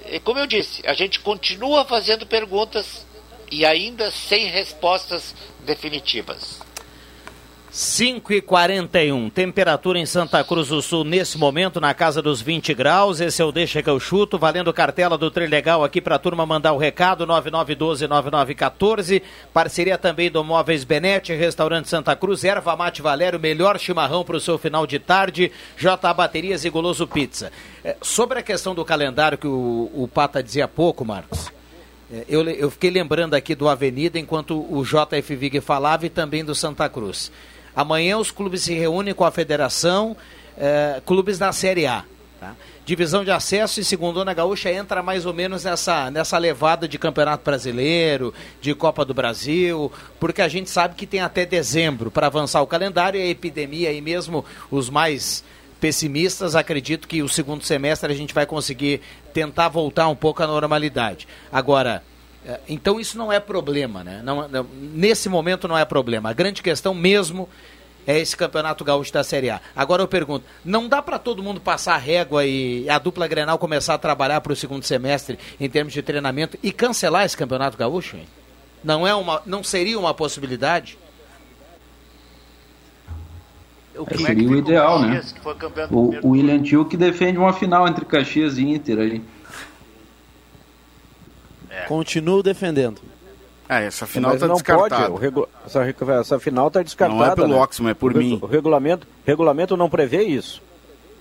E 0.06 0.18
como 0.20 0.38
eu 0.38 0.46
disse, 0.46 0.82
a 0.86 0.94
gente 0.94 1.20
continua 1.20 1.84
fazendo 1.84 2.26
perguntas 2.26 3.06
e 3.52 3.64
ainda 3.66 4.10
sem 4.10 4.46
respostas 4.46 5.34
definitivas. 5.66 6.58
5 7.70 8.32
e 8.34 8.42
41 8.42 9.30
temperatura 9.30 9.98
em 9.98 10.04
Santa 10.04 10.44
Cruz 10.44 10.68
do 10.68 10.82
Sul 10.82 11.04
nesse 11.04 11.38
momento 11.38 11.80
na 11.80 11.94
casa 11.94 12.20
dos 12.20 12.42
20 12.42 12.74
graus. 12.74 13.18
Esse 13.18 13.40
é 13.40 13.44
o 13.44 13.52
Deixa 13.52 13.82
que 13.82 13.88
eu 13.88 13.98
chuto, 13.98 14.38
valendo 14.38 14.72
cartela 14.74 15.16
do 15.16 15.30
Trilegal 15.30 15.82
aqui 15.82 15.98
para 15.98 16.16
a 16.16 16.18
turma 16.18 16.44
mandar 16.44 16.72
o 16.72 16.78
recado: 16.78 17.26
9912-9914. 17.26 19.22
Parceria 19.54 19.96
também 19.96 20.30
do 20.30 20.44
Móveis 20.44 20.84
Benete, 20.84 21.34
Restaurante 21.34 21.88
Santa 21.88 22.14
Cruz, 22.14 22.44
Erva 22.44 22.76
Mate 22.76 23.00
Valério, 23.00 23.40
melhor 23.40 23.78
chimarrão 23.78 24.22
para 24.22 24.36
o 24.36 24.40
seu 24.40 24.58
final 24.58 24.86
de 24.86 24.98
tarde, 24.98 25.50
J 25.78 26.12
Baterias 26.12 26.66
e 26.66 26.70
Goloso 26.70 27.06
Pizza. 27.06 27.50
É, 27.82 27.96
sobre 28.02 28.38
a 28.38 28.42
questão 28.42 28.74
do 28.74 28.84
calendário 28.84 29.38
que 29.38 29.46
o, 29.46 29.90
o 29.94 30.06
Pata 30.12 30.42
dizia 30.42 30.66
há 30.66 30.68
pouco, 30.68 31.06
Marcos. 31.06 31.50
É, 32.12 32.24
Eu, 32.28 32.46
eu 32.48 32.70
fiquei 32.70 32.90
lembrando 32.90 33.34
aqui 33.34 33.54
do 33.54 33.68
Avenida 33.68 34.18
enquanto 34.18 34.54
o 34.54 34.84
JF 34.84 35.34
Vig 35.34 35.60
falava 35.60 36.04
e 36.04 36.10
também 36.10 36.44
do 36.44 36.54
Santa 36.54 36.88
Cruz. 36.88 37.32
Amanhã 37.74 38.18
os 38.18 38.30
clubes 38.30 38.62
se 38.62 38.74
reúnem 38.74 39.14
com 39.14 39.24
a 39.24 39.30
federação, 39.30 40.14
eh, 40.58 41.00
clubes 41.06 41.38
da 41.38 41.50
Série 41.52 41.86
A. 41.86 42.04
tá? 42.38 42.54
Divisão 42.84 43.24
de 43.24 43.30
acesso 43.30 43.80
e 43.80 43.84
segundona 43.84 44.34
gaúcha 44.34 44.70
entra 44.70 45.02
mais 45.02 45.24
ou 45.24 45.32
menos 45.32 45.64
nessa, 45.64 46.10
nessa 46.10 46.36
levada 46.36 46.86
de 46.86 46.98
Campeonato 46.98 47.42
Brasileiro, 47.44 48.34
de 48.60 48.74
Copa 48.74 49.06
do 49.06 49.14
Brasil, 49.14 49.90
porque 50.20 50.42
a 50.42 50.48
gente 50.48 50.68
sabe 50.68 50.96
que 50.96 51.06
tem 51.06 51.20
até 51.20 51.46
dezembro 51.46 52.10
para 52.10 52.26
avançar 52.26 52.60
o 52.60 52.66
calendário 52.66 53.18
e 53.18 53.22
a 53.22 53.26
epidemia 53.28 53.88
aí 53.88 54.02
mesmo, 54.02 54.44
os 54.70 54.90
mais 54.90 55.42
pessimistas 55.82 56.54
acredito 56.54 57.08
que 57.08 57.24
o 57.24 57.28
segundo 57.28 57.64
semestre 57.64 58.12
a 58.12 58.14
gente 58.14 58.32
vai 58.32 58.46
conseguir 58.46 59.00
tentar 59.34 59.68
voltar 59.68 60.06
um 60.06 60.14
pouco 60.14 60.40
à 60.40 60.46
normalidade. 60.46 61.26
Agora, 61.50 62.04
eh, 62.46 62.60
então 62.68 63.00
isso 63.00 63.18
não 63.18 63.32
é 63.32 63.40
problema, 63.40 64.04
né? 64.04 64.20
Não- 64.22 64.46
não- 64.46 64.64
nesse 64.80 65.28
momento 65.28 65.66
não 65.66 65.76
é 65.76 65.84
problema. 65.84 66.30
A 66.30 66.32
grande 66.32 66.62
questão 66.62 66.94
mesmo 66.94 67.48
é 68.06 68.16
esse 68.16 68.36
campeonato 68.36 68.84
gaúcho 68.84 69.12
da 69.12 69.24
Série 69.24 69.50
A. 69.50 69.60
Agora 69.74 70.00
eu 70.00 70.06
pergunto, 70.06 70.44
não 70.64 70.86
dá 70.88 71.02
para 71.02 71.18
todo 71.18 71.42
mundo 71.42 71.60
passar 71.60 71.96
régua 71.96 72.46
e 72.46 72.88
a 72.88 73.00
dupla 73.00 73.26
Grenal 73.26 73.58
começar 73.58 73.94
a 73.94 73.98
trabalhar 73.98 74.40
para 74.40 74.52
o 74.52 74.56
segundo 74.56 74.84
semestre 74.84 75.36
em 75.58 75.68
termos 75.68 75.92
de 75.92 76.00
treinamento 76.00 76.56
e 76.62 76.70
cancelar 76.70 77.24
esse 77.24 77.36
campeonato 77.36 77.76
gaúcho? 77.76 78.16
hein? 78.16 78.26
Não 78.84 79.04
é 79.04 79.12
uma, 79.16 79.42
não 79.44 79.64
seria 79.64 79.98
uma 79.98 80.14
possibilidade? 80.14 80.96
É, 83.94 84.16
seria 84.16 84.48
o 84.48 84.56
ideal, 84.56 85.00
né? 85.00 85.14
Caxias, 85.16 85.32
que 85.32 85.40
foi 85.40 85.54
campeão 85.54 85.88
do 85.88 85.98
O, 85.98 86.20
o 86.22 86.30
William 86.30 86.62
Tio 86.62 86.84
que 86.84 86.96
defende 86.96 87.38
uma 87.38 87.52
final 87.52 87.86
entre 87.86 88.04
Caxias 88.04 88.56
e 88.58 88.62
Inter 88.62 88.98
aí. 88.98 89.22
Continuo 91.88 92.42
defendendo. 92.42 93.00
É, 93.68 93.86
essa 93.86 94.06
final 94.06 94.36
tá 94.36 94.46
não 94.46 94.54
descartada. 94.54 94.96
pode, 95.08 95.12
o 95.12 95.16
regu- 95.16 95.48
essa, 95.64 95.82
essa 96.20 96.38
final 96.38 96.68
está 96.68 96.82
descartada. 96.82 97.18
Não 97.24 97.32
é 97.32 97.34
pelo 97.34 97.48
né? 97.48 97.58
É 97.88 97.94
por 97.94 98.12
o, 98.14 98.18
mim. 98.18 98.38
O 98.42 98.46
regulamento, 98.46 99.06
regulamento 99.24 99.76
não 99.76 99.88
prevê 99.88 100.22
isso. 100.22 100.62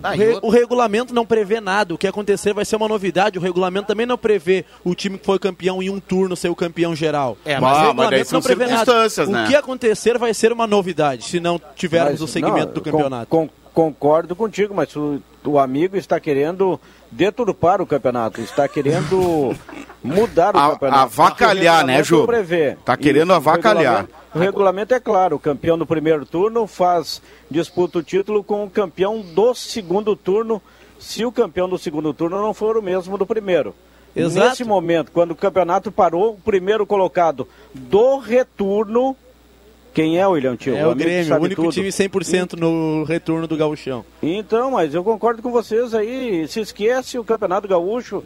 O, 0.04 0.16
re- 0.18 0.40
o 0.42 0.50
regulamento 0.50 1.14
não 1.14 1.26
prevê 1.26 1.60
nada. 1.62 1.94
O 1.94 1.98
que 1.98 2.08
acontecer 2.08 2.54
vai 2.54 2.66
ser 2.66 2.76
uma 2.76 2.88
novidade. 2.88 3.38
O 3.38 3.42
regulamento 3.42 3.88
também 3.88 4.06
não 4.06 4.18
prevê 4.18 4.66
o 4.84 4.94
time 4.96 5.18
que 5.18 5.26
foi 5.26 5.38
campeão 5.40 5.82
em 5.82 5.90
um 5.90 6.00
turno 6.00 6.36
ser 6.36 6.50
o 6.50 6.56
campeão 6.56 6.96
geral. 6.96 7.38
É, 7.46 7.58
o 7.58 7.62
mas- 7.62 7.72
Ah, 7.72 7.80
mas 7.80 7.88
regulamento 7.88 8.12
daí 8.12 8.26
são 8.26 8.38
não 8.40 8.44
prevê 8.44 8.66
nada. 8.68 8.92
né? 9.30 9.44
O 9.46 9.48
que 9.48 9.56
acontecer 9.56 10.18
vai 10.18 10.34
ser 10.34 10.52
uma 10.52 10.66
novidade, 10.68 11.24
se 11.26 11.39
não 11.39 11.60
tivermos 11.76 12.12
Mas, 12.14 12.22
o 12.22 12.28
segmento 12.28 12.68
não, 12.68 12.74
do 12.74 12.82
campeonato. 12.82 13.28
con- 13.28 13.49
concordo 13.74 14.36
contigo, 14.36 14.74
mas 14.76 14.93
o, 14.95 15.22
o 15.45 15.58
amigo 15.58 15.95
está 15.95 16.20
querendo 16.20 16.80
deturpar 17.12 17.82
o 17.82 17.86
campeonato, 17.86 18.39
está 18.41 18.68
querendo 18.68 19.53
mudar 20.03 20.55
o 20.55 20.59
A- 20.59 20.70
campeonato. 20.72 21.01
avacalhar, 21.03 21.84
o 21.84 21.88
né, 21.88 21.97
regulamento 21.97 22.07
Ju? 22.07 22.26
Prevê. 22.26 22.78
Tá 22.86 22.95
querendo 22.97 23.30
o 23.32 23.34
avacalhar. 23.34 23.95
regulamento- 24.01 24.22
O 24.34 24.39
regulamento 24.39 24.93
é 24.93 24.99
claro, 24.99 25.36
o 25.36 25.39
campeão 25.39 25.78
do 25.78 25.86
primeiro 25.86 26.26
turno 26.26 26.66
faz 26.66 27.22
disputa 27.49 27.99
o 27.99 28.03
título 28.03 28.41
com 28.43 28.64
o 28.64 28.70
campeão 28.70 29.20
do 29.22 29.53
segundo 29.53 30.16
turno, 30.16 30.62
se 30.97 31.26
o 31.26 31.32
campeão 31.34 31.68
do 31.68 31.78
segundo 31.78 32.14
turno 32.14 32.41
não 32.41 32.53
for 32.53 32.78
o 32.78 32.82
mesmo 32.82 33.18
do 33.18 33.26
primeiro. 33.26 33.76
Exato. 34.16 34.47
Nesse 34.49 34.64
momento, 34.64 35.12
quando 35.12 35.32
o 35.32 35.36
campeonato 35.36 35.91
parou, 35.91 36.32
o 36.34 36.38
primeiro 36.39 36.86
colocado 36.86 37.45
do 37.74 38.20
retorno, 38.20 39.16
quem 39.94 40.18
é, 40.18 40.26
William 40.26 40.56
Tio? 40.56 40.76
É 40.76 40.88
o 40.88 40.96
que 40.96 41.04
Grêmio, 41.04 41.36
o 41.36 41.42
único 41.42 41.62
tudo. 41.64 41.74
time 41.74 41.89
100% 41.89 42.54
no 42.58 43.04
retorno 43.04 43.46
do 43.48 43.58
gauchão. 43.58 44.06
Então, 44.24 44.72
mas 44.72 44.94
eu 44.94 45.04
concordo 45.04 45.42
com 45.42 45.52
vocês 45.52 45.94
aí. 45.94 46.48
Se 46.48 46.62
esquece 46.62 47.20
o 47.20 47.24
Campeonato 47.24 47.68
Gaúcho. 47.68 48.24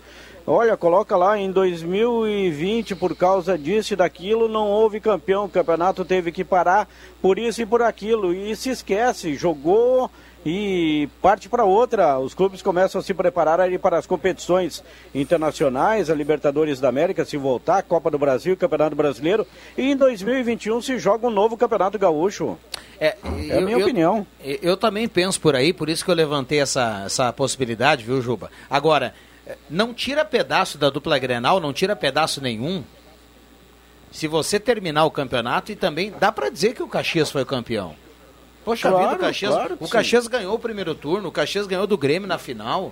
Olha, 0.47 0.78
coloca 0.78 1.18
lá 1.18 1.39
em 1.39 1.51
2020, 1.51 2.95
por 2.95 3.16
causa 3.16 3.57
disso 3.57 3.93
e 3.93 3.95
daquilo, 3.95 4.47
não 4.47 4.68
houve 4.68 4.99
campeão. 4.99 5.45
O 5.45 5.49
campeonato 5.49 6.05
teve 6.05 6.32
que 6.32 6.43
parar 6.43 6.88
por 7.20 7.39
isso 7.39 7.63
e 7.63 7.66
por 7.66 7.82
aquilo. 7.82 8.32
E 8.32 8.55
se 8.55 8.70
esquece, 8.70 9.34
jogou 9.34 10.11
e 10.45 11.09
parte 11.21 11.49
para 11.49 11.63
outra. 11.63 12.19
Os 12.19 12.35
clubes 12.35 12.61
começam 12.61 13.01
a 13.01 13.03
se 13.03 13.13
preparar 13.13 13.59
aí 13.59 13.79
para 13.79 13.97
as 13.97 14.05
competições 14.05 14.83
internacionais, 15.13 16.09
a 16.09 16.15
Libertadores 16.15 16.79
da 16.79 16.87
América, 16.87 17.25
se 17.25 17.35
voltar, 17.35 17.81
Copa 17.81 18.11
do 18.11 18.19
Brasil, 18.19 18.55
Campeonato 18.55 18.95
Brasileiro. 18.95 19.47
E 19.75 19.91
em 19.91 19.97
2021 19.97 20.81
se 20.81 20.99
joga 20.99 21.27
um 21.27 21.31
novo 21.31 21.57
Campeonato 21.57 21.97
Gaúcho. 21.97 22.57
É, 22.99 23.17
É 23.49 23.57
a 23.57 23.61
minha 23.61 23.79
opinião. 23.79 24.27
Eu, 24.39 24.59
eu 24.61 24.77
também 24.77 25.07
penso 25.07 25.41
por 25.41 25.55
aí, 25.55 25.73
por 25.73 25.89
isso 25.89 26.05
que 26.05 26.11
eu 26.11 26.15
levantei 26.15 26.59
essa, 26.59 27.03
essa 27.05 27.33
possibilidade, 27.33 28.03
viu, 28.03 28.21
Juba? 28.21 28.51
Agora, 28.69 29.15
eh, 29.47 29.57
não 29.67 29.93
tira 29.93 30.23
pedaço 30.23 30.77
da 30.77 30.91
dupla 30.91 31.17
Grenal, 31.17 31.59
não 31.59 31.73
tira 31.73 31.95
pedaço 31.95 32.39
nenhum. 32.39 32.83
Se 34.11 34.27
você 34.27 34.59
terminar 34.59 35.05
o 35.05 35.11
campeonato, 35.11 35.71
e 35.71 35.75
também 35.75 36.13
dá 36.19 36.31
pra 36.31 36.49
dizer 36.49 36.73
que 36.73 36.83
o 36.83 36.87
Caxias 36.87 37.31
foi 37.31 37.41
o 37.41 37.45
campeão. 37.45 37.95
Poxa 38.66 38.89
Claro, 38.89 39.05
vida, 39.05 39.16
o 39.16 39.20
Caxias, 39.20 39.53
claro 39.53 39.78
o 39.80 39.86
sim. 39.86 39.91
Caxias 39.91 40.28
ganhou 40.28 40.55
o 40.55 40.59
primeiro 40.59 40.93
turno, 40.95 41.30
o 41.30 41.32
Caxias 41.32 41.68
ganhou 41.68 41.86
do 41.88 41.97
Grêmio 41.97 42.28
na 42.28 42.38
final. 42.39 42.91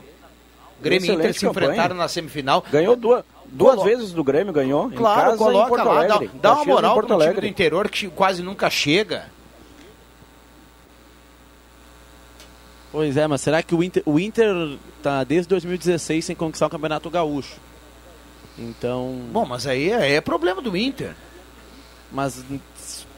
Grêmio 0.82 1.01
e 1.05 1.09
Excelente 1.09 1.21
Inter 1.30 1.34
se 1.39 1.45
campanha. 1.45 1.65
enfrentaram 1.67 1.95
na 1.95 2.07
semifinal. 2.07 2.63
Ganhou 2.71 2.95
duas, 2.95 3.24
duas 3.45 3.76
Colo- 3.76 3.86
vezes 3.88 4.11
do 4.11 4.24
Grêmio, 4.24 4.53
ganhou. 4.53 4.88
em 4.91 4.95
Claro, 4.95 5.21
casa 5.21 5.36
em 5.36 5.38
coloca 5.38 5.69
Porto 5.69 5.86
lá, 5.88 6.03
dá, 6.05 6.15
Alegre. 6.15 6.32
dá 6.41 6.53
uma 6.53 6.65
moral 6.65 6.97
um 6.97 7.01
time 7.17 7.34
do 7.41 7.47
interior 7.47 7.89
que 7.89 8.07
quase 8.09 8.43
nunca 8.43 8.69
chega. 8.69 9.26
Pois 12.91 13.17
é, 13.17 13.26
mas 13.26 13.41
será 13.41 13.63
que 13.63 13.74
o 13.74 13.84
Inter, 13.84 14.03
o 14.05 14.19
Inter 14.19 14.78
tá 15.01 15.24
desde 15.24 15.47
2016 15.49 16.26
sem 16.26 16.36
conquistar 16.36 16.67
o 16.67 16.69
Campeonato 16.69 17.09
Gaúcho? 17.09 17.55
Então. 18.57 19.19
Bom, 19.32 19.45
mas 19.45 19.65
aí 19.65 19.89
é, 19.91 20.13
é 20.15 20.21
problema 20.21 20.61
do 20.61 20.78
Inter. 20.78 21.15
Mas 22.11 22.43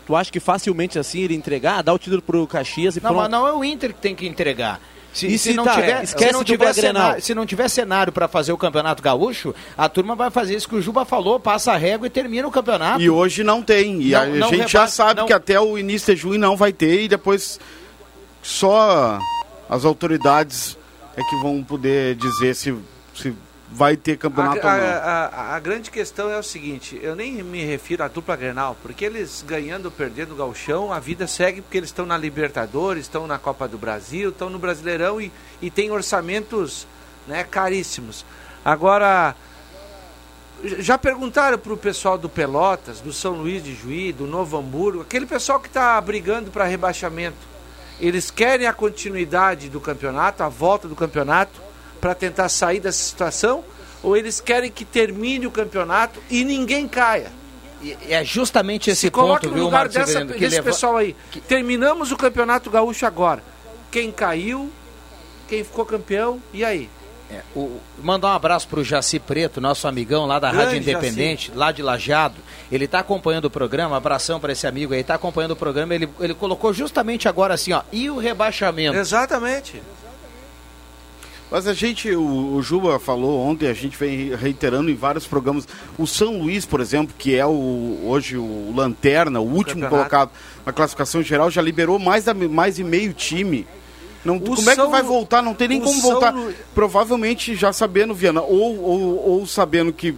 tu 0.05 0.15
acha 0.15 0.31
que 0.31 0.39
facilmente 0.39 0.99
assim 0.99 1.21
ele 1.21 1.33
entregar, 1.35 1.81
dar 1.81 1.93
o 1.93 1.97
título 1.99 2.21
pro 2.21 2.45
Caxias 2.47 2.95
e 2.95 3.01
Não, 3.01 3.09
pronto? 3.11 3.21
mas 3.23 3.31
não 3.31 3.47
é 3.47 3.53
o 3.53 3.63
Inter 3.63 3.93
que 3.93 3.99
tem 4.01 4.15
que 4.15 4.27
entregar. 4.27 4.79
Se, 5.13 5.27
E 5.27 5.37
se 5.37 5.51
se 5.51 5.53
não 5.53 5.63
tá, 5.63 5.75
tiver, 5.75 6.03
esquece 6.03 6.27
se 6.27 6.33
não 6.33 6.43
tiver 6.43 6.73
cenário, 6.73 7.21
se 7.23 7.33
não 7.33 7.45
tiver 7.45 7.69
cenário 7.69 8.11
para 8.11 8.27
fazer 8.27 8.51
o 8.51 8.57
campeonato 8.57 9.01
gaúcho, 9.01 9.55
a 9.77 9.87
turma 9.87 10.13
vai 10.13 10.29
fazer 10.29 10.55
isso 10.57 10.67
que 10.67 10.75
o 10.75 10.81
Juba 10.81 11.05
falou, 11.05 11.39
passa 11.39 11.71
a 11.71 11.77
régua 11.77 12.05
e 12.07 12.09
termina 12.09 12.45
o 12.45 12.51
campeonato. 12.51 13.01
E 13.01 13.09
hoje 13.09 13.41
não 13.41 13.61
tem. 13.63 14.01
E 14.01 14.11
Não- 14.11 14.21
a 14.21 14.25
não 14.25 14.49
gente 14.49 14.69
já 14.71 14.79
rebate- 14.81 14.91
sabe 14.91 15.19
não- 15.21 15.27
que 15.27 15.31
até 15.31 15.57
o 15.57 15.77
início 15.77 16.13
de 16.13 16.19
junho 16.21 16.37
não 16.37 16.57
vai 16.57 16.73
ter 16.73 17.03
e 17.03 17.07
depois 17.07 17.59
só 18.43 19.17
as 19.69 19.85
autoridades 19.85 20.77
é 21.15 21.21
que 21.23 21.35
vão 21.41 21.63
poder 21.63 22.15
dizer 22.15 22.53
se, 22.53 22.75
se 23.15 23.33
vai 23.71 23.97
ter 23.97 24.17
campeonato 24.17 24.65
a, 24.65 24.71
ou 24.73 24.77
não. 24.79 24.85
a- 24.87 24.91
a- 25.51 25.55
a 25.55 25.59
grande 25.59 25.89
questão 25.89 26.29
é 26.29 26.37
o 26.37 26.43
seguinte, 26.43 26.99
eu 27.01 27.15
nem 27.15 27.41
me 27.43 27.63
refiro 27.65 28.03
à 28.03 28.07
dupla 28.07 28.35
Grenal, 28.35 28.77
porque 28.81 29.03
eles 29.05 29.43
ganhando 29.45 29.85
ou 29.85 29.91
perdendo 29.91 30.33
o 30.33 30.35
gauchão, 30.35 30.93
a 30.93 30.99
vida 30.99 31.25
segue 31.27 31.61
porque 31.61 31.77
eles 31.77 31.89
estão 31.89 32.05
na 32.05 32.17
Libertadores, 32.17 33.03
estão 33.05 33.25
na 33.27 33.39
Copa 33.39 33.67
do 33.67 33.77
Brasil, 33.77 34.29
estão 34.29 34.49
no 34.49 34.59
Brasileirão 34.59 35.19
e, 35.19 35.31
e 35.61 35.71
tem 35.71 35.89
orçamentos 35.91 36.87
né, 37.27 37.43
caríssimos. 37.43 38.23
Agora, 38.63 39.35
já 40.63 40.97
perguntaram 40.97 41.57
para 41.57 41.73
o 41.73 41.77
pessoal 41.77 42.17
do 42.17 42.29
Pelotas, 42.29 43.01
do 43.01 43.11
São 43.11 43.33
Luís 43.33 43.63
de 43.63 43.73
Juí, 43.75 44.11
do 44.13 44.25
Novo 44.25 44.57
Hamburgo, 44.57 45.01
aquele 45.01 45.25
pessoal 45.25 45.59
que 45.59 45.67
está 45.67 45.99
brigando 45.99 46.49
para 46.51 46.65
rebaixamento, 46.65 47.37
eles 47.99 48.29
querem 48.31 48.67
a 48.67 48.73
continuidade 48.73 49.69
do 49.69 49.79
campeonato, 49.81 50.43
a 50.43 50.49
volta 50.49 50.87
do 50.87 50.95
campeonato, 50.95 51.64
para 52.05 52.13
tentar 52.13 52.49
sair 52.49 52.79
dessa 52.79 53.03
situação? 53.03 53.63
Ou 54.03 54.15
eles 54.15 54.39
querem 54.39 54.69
que 54.69 54.85
termine 54.85 55.47
o 55.47 55.51
campeonato 55.51 56.21
e 56.29 56.43
ninguém 56.43 56.87
caia? 56.87 57.31
E 57.81 57.97
é 58.07 58.23
justamente 58.23 58.91
esse 58.91 59.01
Se 59.01 59.09
ponto, 59.11 59.47
no 59.47 59.53
viu, 59.55 59.63
lugar 59.63 59.77
Marcos 59.89 59.95
dessa, 59.95 60.23
que 60.23 60.33
desse 60.39 60.55
leva- 60.57 60.69
pessoal 60.69 60.97
aí. 60.97 61.15
Terminamos 61.47 62.11
o 62.11 62.15
campeonato 62.17 62.69
gaúcho 62.69 63.07
agora. 63.07 63.43
Quem 63.89 64.11
caiu, 64.11 64.69
quem 65.49 65.63
ficou 65.63 65.83
campeão, 65.83 66.39
e 66.53 66.63
aí? 66.63 66.87
É, 67.31 67.41
o- 67.55 67.79
mandar 68.03 68.27
um 68.27 68.33
abraço 68.33 68.67
pro 68.67 68.83
Jaci 68.83 69.17
Preto, 69.19 69.59
nosso 69.59 69.87
amigão 69.87 70.27
lá 70.27 70.37
da 70.37 70.51
Grande 70.51 70.65
Rádio 70.65 70.81
Independente, 70.81 71.51
lá 71.55 71.71
de 71.71 71.81
Lajado. 71.81 72.35
Ele 72.71 72.87
tá 72.87 72.99
acompanhando 72.99 73.45
o 73.45 73.49
programa, 73.49 73.97
abração 73.97 74.39
para 74.39 74.51
esse 74.53 74.67
amigo 74.67 74.93
aí, 74.93 75.03
tá 75.03 75.15
acompanhando 75.15 75.51
o 75.51 75.55
programa, 75.55 75.95
ele, 75.95 76.07
ele 76.19 76.35
colocou 76.35 76.71
justamente 76.71 77.27
agora 77.27 77.55
assim, 77.55 77.73
ó, 77.73 77.81
e 77.91 78.07
o 78.11 78.19
rebaixamento? 78.19 78.95
Exatamente. 78.95 79.81
Mas 81.51 81.67
a 81.67 81.73
gente, 81.73 82.09
o, 82.15 82.55
o 82.55 82.61
Juba 82.63 82.97
falou 82.99 83.39
ontem, 83.39 83.67
a 83.67 83.73
gente 83.73 83.95
vem 83.97 84.35
reiterando 84.35 84.89
em 84.89 84.95
vários 84.95 85.27
programas. 85.27 85.67
O 85.97 86.07
São 86.07 86.39
Luís, 86.39 86.65
por 86.65 86.81
exemplo, 86.81 87.13
que 87.17 87.35
é 87.35 87.45
o, 87.45 87.99
hoje 88.03 88.35
o 88.35 88.73
Lanterna, 88.75 89.39
o 89.39 89.43
último 89.43 89.81
Campeonato. 89.81 89.89
colocado 89.89 90.31
na 90.65 90.73
classificação 90.73 91.21
geral, 91.21 91.49
já 91.51 91.61
liberou 91.61 91.99
mais, 91.99 92.23
da, 92.25 92.33
mais 92.33 92.75
de 92.77 92.83
meio 92.83 93.13
time. 93.13 93.67
Não, 94.25 94.39
como 94.39 94.53
é 94.59 94.73
que 94.75 94.75
São 94.75 94.89
vai 94.89 95.03
voltar? 95.03 95.43
Não 95.43 95.53
tem 95.53 95.67
nem 95.67 95.79
como 95.79 96.01
São 96.01 96.11
voltar. 96.13 96.33
Lu- 96.33 96.51
Provavelmente 96.73 97.55
já 97.55 97.71
sabendo, 97.71 98.15
Viana, 98.15 98.41
ou, 98.41 98.81
ou, 98.81 99.29
ou 99.29 99.45
sabendo 99.47 99.93
que 99.93 100.15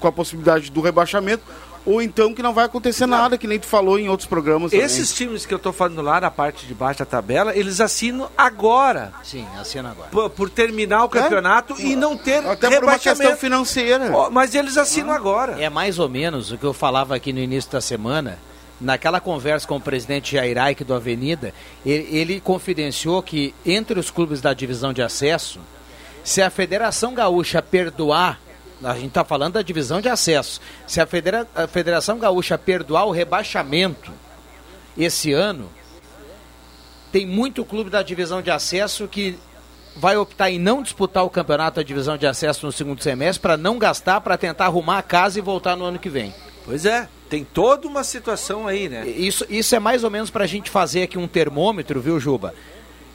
com 0.00 0.08
a 0.08 0.12
possibilidade 0.12 0.72
do 0.72 0.80
rebaixamento, 0.80 1.42
ou 1.86 2.00
então 2.00 2.32
que 2.32 2.42
não 2.42 2.54
vai 2.54 2.64
acontecer 2.64 3.06
nada, 3.06 3.36
que 3.36 3.46
nem 3.46 3.58
tu 3.58 3.66
falou 3.66 3.98
em 3.98 4.08
outros 4.08 4.26
programas. 4.28 4.70
também. 4.70 4.84
Esses 4.84 5.12
times 5.14 5.44
que 5.44 5.52
eu 5.52 5.58
tô 5.58 5.72
falando 5.72 6.00
lá 6.00 6.20
na 6.20 6.30
parte 6.30 6.66
de 6.66 6.74
baixo 6.74 7.00
da 7.00 7.04
tabela, 7.04 7.54
eles 7.56 7.80
assinam 7.80 8.28
agora. 8.36 9.12
Sim, 9.22 9.46
assina 9.60 9.90
agora. 9.90 10.08
Por, 10.10 10.30
por 10.30 10.50
terminar 10.50 11.04
o 11.04 11.08
campeonato 11.08 11.74
e 11.80 11.94
não 11.94 12.16
ter 12.16 12.38
Até 12.38 12.68
por 12.68 12.84
uma 12.84 12.92
rebaixamento. 12.92 13.20
questão 13.20 13.36
financeira. 13.36 14.10
Mas 14.30 14.54
eles 14.54 14.76
assinam 14.78 15.12
agora. 15.12 15.60
É 15.62 15.68
mais 15.68 15.98
ou 15.98 16.08
menos 16.08 16.50
o 16.52 16.58
que 16.58 16.64
eu 16.64 16.72
falava 16.72 17.14
aqui 17.14 17.32
no 17.32 17.40
início 17.40 17.70
da 17.70 17.80
semana. 17.80 18.38
Naquela 18.80 19.20
conversa 19.20 19.68
com 19.68 19.76
o 19.76 19.80
presidente 19.80 20.32
Jair 20.32 20.58
Aik 20.58 20.82
do 20.82 20.94
Avenida, 20.94 21.54
ele, 21.86 22.08
ele 22.10 22.40
confidenciou 22.40 23.22
que 23.22 23.54
entre 23.64 23.98
os 24.00 24.10
clubes 24.10 24.40
da 24.40 24.52
divisão 24.52 24.92
de 24.92 25.00
acesso, 25.00 25.60
se 26.24 26.42
a 26.42 26.50
Federação 26.50 27.14
Gaúcha 27.14 27.62
perdoar, 27.62 28.40
a 28.82 28.94
gente 28.94 29.08
está 29.08 29.24
falando 29.24 29.54
da 29.54 29.62
divisão 29.62 30.00
de 30.00 30.08
acesso, 30.08 30.60
se 30.86 31.00
a, 31.00 31.06
Federa- 31.06 31.46
a 31.54 31.66
Federação 31.66 32.18
Gaúcha 32.18 32.58
perdoar 32.58 33.06
o 33.06 33.10
rebaixamento 33.10 34.12
esse 34.96 35.32
ano, 35.32 35.70
tem 37.12 37.26
muito 37.26 37.64
clube 37.64 37.90
da 37.90 38.02
divisão 38.02 38.42
de 38.42 38.50
acesso 38.50 39.06
que 39.06 39.38
vai 39.96 40.16
optar 40.16 40.50
em 40.50 40.58
não 40.58 40.82
disputar 40.82 41.24
o 41.24 41.30
campeonato 41.30 41.76
da 41.76 41.82
divisão 41.82 42.16
de 42.16 42.26
acesso 42.26 42.66
no 42.66 42.72
segundo 42.72 43.02
semestre 43.02 43.40
para 43.40 43.56
não 43.56 43.78
gastar, 43.78 44.20
para 44.20 44.36
tentar 44.36 44.66
arrumar 44.66 44.98
a 44.98 45.02
casa 45.02 45.38
e 45.38 45.42
voltar 45.42 45.76
no 45.76 45.84
ano 45.84 45.98
que 45.98 46.08
vem. 46.08 46.34
Pois 46.64 46.84
é, 46.84 47.08
tem 47.28 47.44
toda 47.44 47.86
uma 47.86 48.02
situação 48.02 48.66
aí, 48.66 48.88
né? 48.88 49.06
Isso, 49.06 49.46
isso 49.48 49.74
é 49.74 49.78
mais 49.78 50.02
ou 50.02 50.10
menos 50.10 50.30
para 50.30 50.44
a 50.44 50.46
gente 50.46 50.70
fazer 50.70 51.02
aqui 51.02 51.16
um 51.18 51.28
termômetro, 51.28 52.00
viu, 52.00 52.18
Juba? 52.18 52.54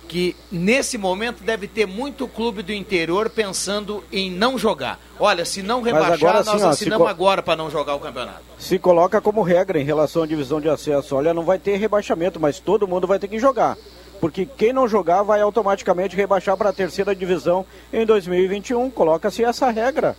Que 0.09 0.35
nesse 0.51 0.97
momento 0.97 1.43
deve 1.43 1.67
ter 1.67 1.85
muito 1.85 2.27
clube 2.27 2.63
do 2.63 2.73
interior 2.73 3.29
pensando 3.29 4.03
em 4.11 4.29
não 4.31 4.57
jogar. 4.57 4.99
Olha, 5.19 5.45
se 5.45 5.61
não 5.61 5.83
rebaixar, 5.83 6.13
agora, 6.13 6.43
nós 6.43 6.63
ó, 6.63 6.69
assinamos 6.69 7.05
co- 7.05 7.09
agora 7.09 7.43
para 7.43 7.55
não 7.55 7.69
jogar 7.69 7.93
o 7.93 7.99
campeonato. 7.99 8.41
Se 8.57 8.79
coloca 8.79 9.21
como 9.21 9.43
regra 9.43 9.79
em 9.79 9.83
relação 9.85 10.23
à 10.23 10.25
divisão 10.27 10.59
de 10.59 10.67
acesso. 10.67 11.15
Olha, 11.15 11.31
não 11.31 11.43
vai 11.43 11.59
ter 11.59 11.77
rebaixamento, 11.77 12.39
mas 12.39 12.59
todo 12.59 12.87
mundo 12.87 13.05
vai 13.05 13.19
ter 13.19 13.27
que 13.27 13.37
jogar. 13.37 13.77
Porque 14.19 14.45
quem 14.47 14.73
não 14.73 14.87
jogar 14.87 15.21
vai 15.21 15.41
automaticamente 15.41 16.15
rebaixar 16.15 16.57
para 16.57 16.71
a 16.71 16.73
terceira 16.73 17.15
divisão 17.15 17.63
em 17.93 18.03
2021. 18.03 18.89
Coloca-se 18.89 19.43
essa 19.45 19.69
regra. 19.69 20.17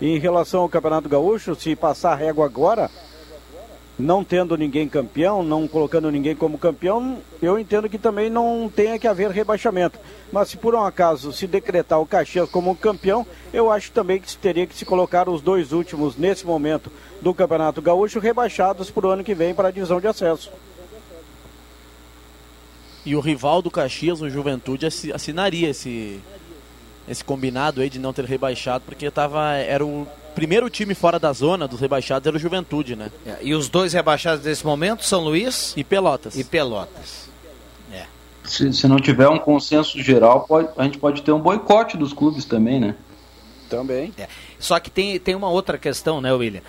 E 0.00 0.08
em 0.16 0.18
relação 0.18 0.62
ao 0.62 0.68
Campeonato 0.68 1.08
Gaúcho, 1.08 1.54
se 1.54 1.76
passar 1.76 2.12
a 2.12 2.16
régua 2.16 2.46
agora, 2.46 2.90
não 4.00 4.24
tendo 4.24 4.56
ninguém 4.56 4.88
campeão, 4.88 5.42
não 5.42 5.68
colocando 5.68 6.10
ninguém 6.10 6.34
como 6.34 6.58
campeão, 6.58 7.18
eu 7.40 7.58
entendo 7.58 7.88
que 7.88 7.98
também 7.98 8.28
não 8.30 8.70
tenha 8.74 8.98
que 8.98 9.06
haver 9.06 9.30
rebaixamento. 9.30 9.98
Mas 10.32 10.48
se 10.48 10.56
por 10.56 10.74
um 10.74 10.82
acaso 10.84 11.32
se 11.32 11.46
decretar 11.46 12.00
o 12.00 12.06
Caxias 12.06 12.48
como 12.48 12.74
campeão, 12.76 13.26
eu 13.52 13.70
acho 13.70 13.92
também 13.92 14.20
que 14.20 14.36
teria 14.36 14.66
que 14.66 14.74
se 14.74 14.84
colocar 14.84 15.28
os 15.28 15.42
dois 15.42 15.72
últimos 15.72 16.16
nesse 16.16 16.46
momento 16.46 16.90
do 17.20 17.34
Campeonato 17.34 17.82
Gaúcho 17.82 18.18
rebaixados 18.18 18.90
para 18.90 19.06
o 19.06 19.10
ano 19.10 19.24
que 19.24 19.34
vem 19.34 19.54
para 19.54 19.68
a 19.68 19.72
divisão 19.72 20.00
de 20.00 20.06
acesso. 20.06 20.50
E 23.04 23.16
o 23.16 23.20
rival 23.20 23.62
do 23.62 23.70
Caxias, 23.70 24.20
o 24.20 24.28
Juventude, 24.28 24.86
assi- 24.86 25.12
assinaria 25.12 25.70
esse, 25.70 26.20
esse 27.08 27.24
combinado 27.24 27.80
aí 27.80 27.88
de 27.88 27.98
não 27.98 28.12
ter 28.12 28.24
rebaixado, 28.24 28.84
porque 28.84 29.10
tava, 29.10 29.54
era 29.56 29.84
o 29.84 30.06
primeiro 30.34 30.68
time 30.70 30.94
fora 30.94 31.18
da 31.18 31.32
zona 31.32 31.68
dos 31.68 31.80
rebaixados, 31.80 32.26
era 32.26 32.36
o 32.36 32.40
Juventude, 32.40 32.96
né? 32.96 33.10
É, 33.26 33.38
e 33.42 33.54
os 33.54 33.68
dois 33.68 33.92
rebaixados 33.92 34.44
nesse 34.44 34.64
momento, 34.64 35.04
São 35.04 35.20
Luís 35.22 35.74
e 35.76 35.84
Pelotas. 35.84 36.36
E 36.36 36.44
Pelotas. 36.44 37.28
É. 37.92 38.04
Se, 38.44 38.72
se 38.72 38.88
não 38.88 38.96
tiver 38.96 39.28
um 39.28 39.38
consenso 39.38 40.00
geral, 40.02 40.44
pode, 40.46 40.68
a 40.76 40.84
gente 40.84 40.98
pode 40.98 41.22
ter 41.22 41.32
um 41.32 41.40
boicote 41.40 41.96
dos 41.96 42.12
clubes 42.12 42.44
também, 42.44 42.80
né? 42.80 42.94
Também. 43.68 44.12
É. 44.18 44.26
Só 44.58 44.78
que 44.80 44.90
tem, 44.90 45.18
tem 45.18 45.34
uma 45.34 45.48
outra 45.48 45.78
questão, 45.78 46.20
né, 46.20 46.32
William? 46.32 46.62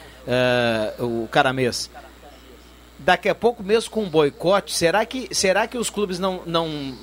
Uh, 0.99 1.23
o 1.23 1.27
Caramês. 1.27 1.89
Daqui 2.99 3.27
a 3.27 3.33
pouco, 3.33 3.63
mesmo 3.63 3.89
com 3.89 4.03
um 4.03 4.09
boicote, 4.09 4.73
será 4.75 5.03
que, 5.05 5.27
será 5.33 5.65
que 5.65 5.77
os 5.77 5.89
clubes 5.89 6.19
não, 6.19 6.41
não. 6.45 6.95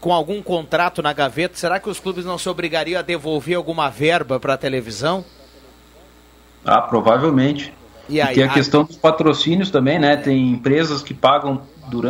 Com 0.00 0.12
algum 0.12 0.42
contrato 0.42 1.00
na 1.00 1.12
gaveta, 1.12 1.56
será 1.56 1.78
que 1.78 1.88
os 1.88 2.00
clubes 2.00 2.24
não 2.24 2.36
se 2.36 2.48
obrigariam 2.48 2.98
a 2.98 3.02
devolver 3.02 3.56
alguma 3.56 3.88
verba 3.88 4.40
para 4.40 4.54
a 4.54 4.58
televisão? 4.58 5.24
Ah, 6.64 6.80
provavelmente. 6.80 7.72
E, 8.08 8.20
aí, 8.20 8.32
e 8.32 8.34
tem 8.34 8.44
a, 8.44 8.46
a 8.46 8.54
questão 8.54 8.84
dos 8.84 8.96
patrocínios 8.96 9.70
também, 9.70 9.98
né? 9.98 10.16
Tem 10.16 10.50
empresas 10.50 11.02
que 11.02 11.14
pagam 11.14 11.62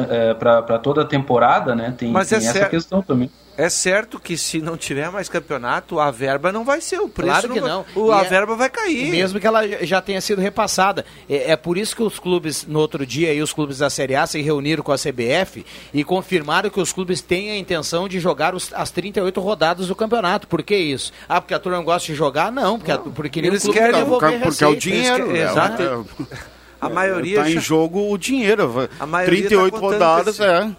é, 0.09 0.35
para 0.35 0.79
toda 0.79 1.03
a 1.03 1.05
temporada, 1.05 1.75
né? 1.75 1.95
Tem, 1.97 2.13
tem 2.13 2.17
é 2.17 2.21
essa 2.21 2.53
certo. 2.53 2.71
questão 2.71 3.03
também. 3.03 3.31
É 3.57 3.69
certo 3.69 4.19
que 4.19 4.37
se 4.37 4.61
não 4.61 4.77
tiver 4.77 5.11
mais 5.11 5.29
campeonato, 5.29 6.01
a 6.01 6.11
verba 6.11 6.51
não 6.51 6.65
vai 6.65 6.81
ser 6.81 6.99
o 6.99 7.09
preço. 7.09 7.31
Claro 7.31 7.49
que 7.51 7.61
não. 7.61 7.85
Vai, 7.85 8.03
o, 8.03 8.13
a 8.13 8.23
é, 8.23 8.29
verba 8.29 8.57
vai 8.57 8.69
cair. 8.69 9.11
Mesmo 9.11 9.39
que 9.39 9.47
ela 9.47 9.67
já 9.85 10.01
tenha 10.01 10.21
sido 10.21 10.41
repassada. 10.41 11.05
É, 11.29 11.53
é, 11.53 11.57
por 11.57 11.79
isso 11.79 11.95
que 11.95 12.03
os 12.03 12.19
clubes, 12.19 12.67
no 12.67 12.81
outro 12.81 13.07
dia, 13.07 13.33
e 13.33 13.41
os 13.41 13.53
clubes 13.53 13.79
da 13.79 13.89
Série 13.89 14.17
A 14.17 14.27
se 14.27 14.41
reuniram 14.43 14.83
com 14.83 14.93
a 14.93 14.97
CBF 14.97 15.65
e 15.93 16.03
confirmaram 16.03 16.69
que 16.69 16.81
os 16.81 16.93
clubes 16.93 17.21
têm 17.21 17.51
a 17.51 17.57
intenção 17.57 18.09
de 18.09 18.19
jogar 18.19 18.55
os, 18.55 18.73
as 18.75 18.91
38 18.91 19.41
rodadas 19.41 19.87
do 19.87 19.95
campeonato. 19.95 20.49
Por 20.49 20.63
que 20.63 20.77
isso? 20.77 21.13
Ah, 21.29 21.41
porque 21.41 21.55
a 21.55 21.59
turma 21.59 21.79
não 21.79 21.85
gosta 21.85 22.11
de 22.11 22.15
jogar? 22.15 22.51
Não, 22.51 22.79
porque, 22.79 22.93
não. 22.93 23.13
porque 23.13 23.39
eles 23.39 23.67
querem 23.69 24.05
porque, 24.05 24.39
porque 24.39 24.65
é 24.65 24.67
o 24.67 24.77
dinheiro. 24.77 25.27
Querem, 25.27 25.43
exato. 25.43 25.83
É, 25.83 26.55
a 26.81 26.89
maioria 26.89 27.39
está 27.39 27.51
já... 27.51 27.57
em 27.57 27.61
jogo 27.61 28.13
o 28.13 28.19
dinheiro. 28.19 28.89
A 28.99 29.07
maioria 29.07 29.49
38 29.49 29.75
tá 29.75 29.81
rodadas, 29.81 30.41
é. 30.41 30.71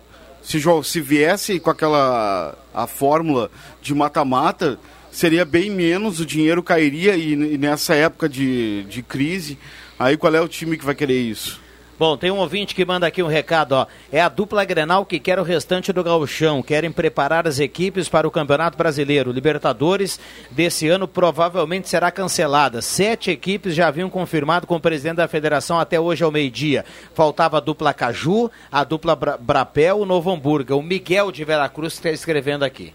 Se, 0.46 0.62
se 0.84 1.02
viesse 1.02 1.60
com 1.60 1.72
aquela 1.72 2.56
a 2.72 2.86
fórmula 2.86 3.50
de 3.82 3.96
mata-mata, 3.96 4.78
seria 5.12 5.44
bem 5.44 5.72
menos, 5.72 6.20
o 6.20 6.26
dinheiro 6.26 6.62
cairia 6.62 7.16
e, 7.16 7.34
e, 7.34 7.58
nessa 7.58 7.96
época 7.96 8.30
de, 8.30 8.84
de 8.84 9.02
crise, 9.02 9.58
aí 9.98 10.16
qual 10.16 10.36
é 10.36 10.40
o 10.40 10.48
time 10.48 10.78
que 10.78 10.86
vai 10.86 10.94
querer 10.94 11.20
isso? 11.20 11.60
Bom, 11.98 12.18
tem 12.18 12.30
um 12.30 12.40
ouvinte 12.40 12.76
que 12.76 12.84
manda 12.84 13.08
aqui 13.08 13.24
um 13.24 13.28
recado, 13.28 13.72
ó. 13.72 13.88
É 14.12 14.20
a 14.20 14.28
dupla 14.28 14.66
Grenal 14.66 15.06
que 15.06 15.18
quer 15.18 15.40
o 15.40 15.44
restante 15.44 15.94
do 15.94 16.04
gauchão. 16.04 16.62
Querem 16.62 16.92
preparar 16.92 17.48
as 17.48 17.58
equipes 17.58 18.10
para 18.10 18.28
o 18.28 18.32
Campeonato 18.32 18.78
Brasileiro. 18.78 19.32
Libertadores 19.32 20.20
desse 20.52 20.90
ano 20.90 21.08
provavelmente 21.08 21.88
será 21.88 22.12
cancelada. 22.12 22.82
Sete 22.82 23.32
equipes 23.32 23.74
já 23.74 23.88
haviam 23.88 24.10
confirmado 24.10 24.68
com 24.68 24.76
o 24.76 24.80
presidente 24.80 25.18
da 25.18 25.28
federação 25.30 25.80
até 25.80 25.98
hoje 25.98 26.22
ao 26.22 26.32
meio-dia. 26.32 26.84
Faltava 27.14 27.58
a 27.58 27.62
dupla 27.62 27.94
Caju, 27.94 28.52
a 28.70 28.84
dupla 28.84 29.16
Bra 29.16 29.38
Brapel, 29.38 30.00
o 30.00 30.06
Novo 30.06 30.30
Hamburgo. 30.30 30.76
O 30.76 30.84
Miguel 30.84 31.32
de 31.32 31.46
Veracruz 31.46 31.94
está 31.94 32.12
escrevendo 32.12 32.64
aqui. 32.64 32.94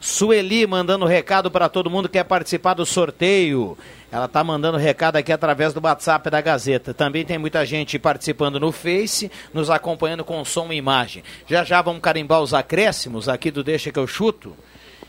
Sueli 0.00 0.66
mandando 0.66 1.06
recado 1.06 1.50
para 1.50 1.68
todo 1.68 1.90
mundo 1.90 2.08
que 2.08 2.18
quer 2.18 2.24
participar 2.24 2.74
do 2.74 2.84
sorteio. 2.84 3.76
Ela 4.10 4.26
está 4.26 4.42
mandando 4.44 4.78
recado 4.78 5.16
aqui 5.16 5.32
através 5.32 5.74
do 5.74 5.80
WhatsApp 5.82 6.30
da 6.30 6.40
Gazeta. 6.40 6.94
Também 6.94 7.24
tem 7.24 7.38
muita 7.38 7.66
gente 7.66 7.98
participando 7.98 8.60
no 8.60 8.70
Face, 8.70 9.30
nos 9.52 9.68
acompanhando 9.68 10.24
com 10.24 10.44
som 10.44 10.72
e 10.72 10.76
imagem. 10.76 11.24
Já 11.46 11.64
já 11.64 11.82
vamos 11.82 12.00
carimbar 12.00 12.40
os 12.40 12.54
acréscimos 12.54 13.28
aqui 13.28 13.50
do 13.50 13.64
Deixa 13.64 13.90
que 13.90 13.98
eu 13.98 14.06
chuto. 14.06 14.54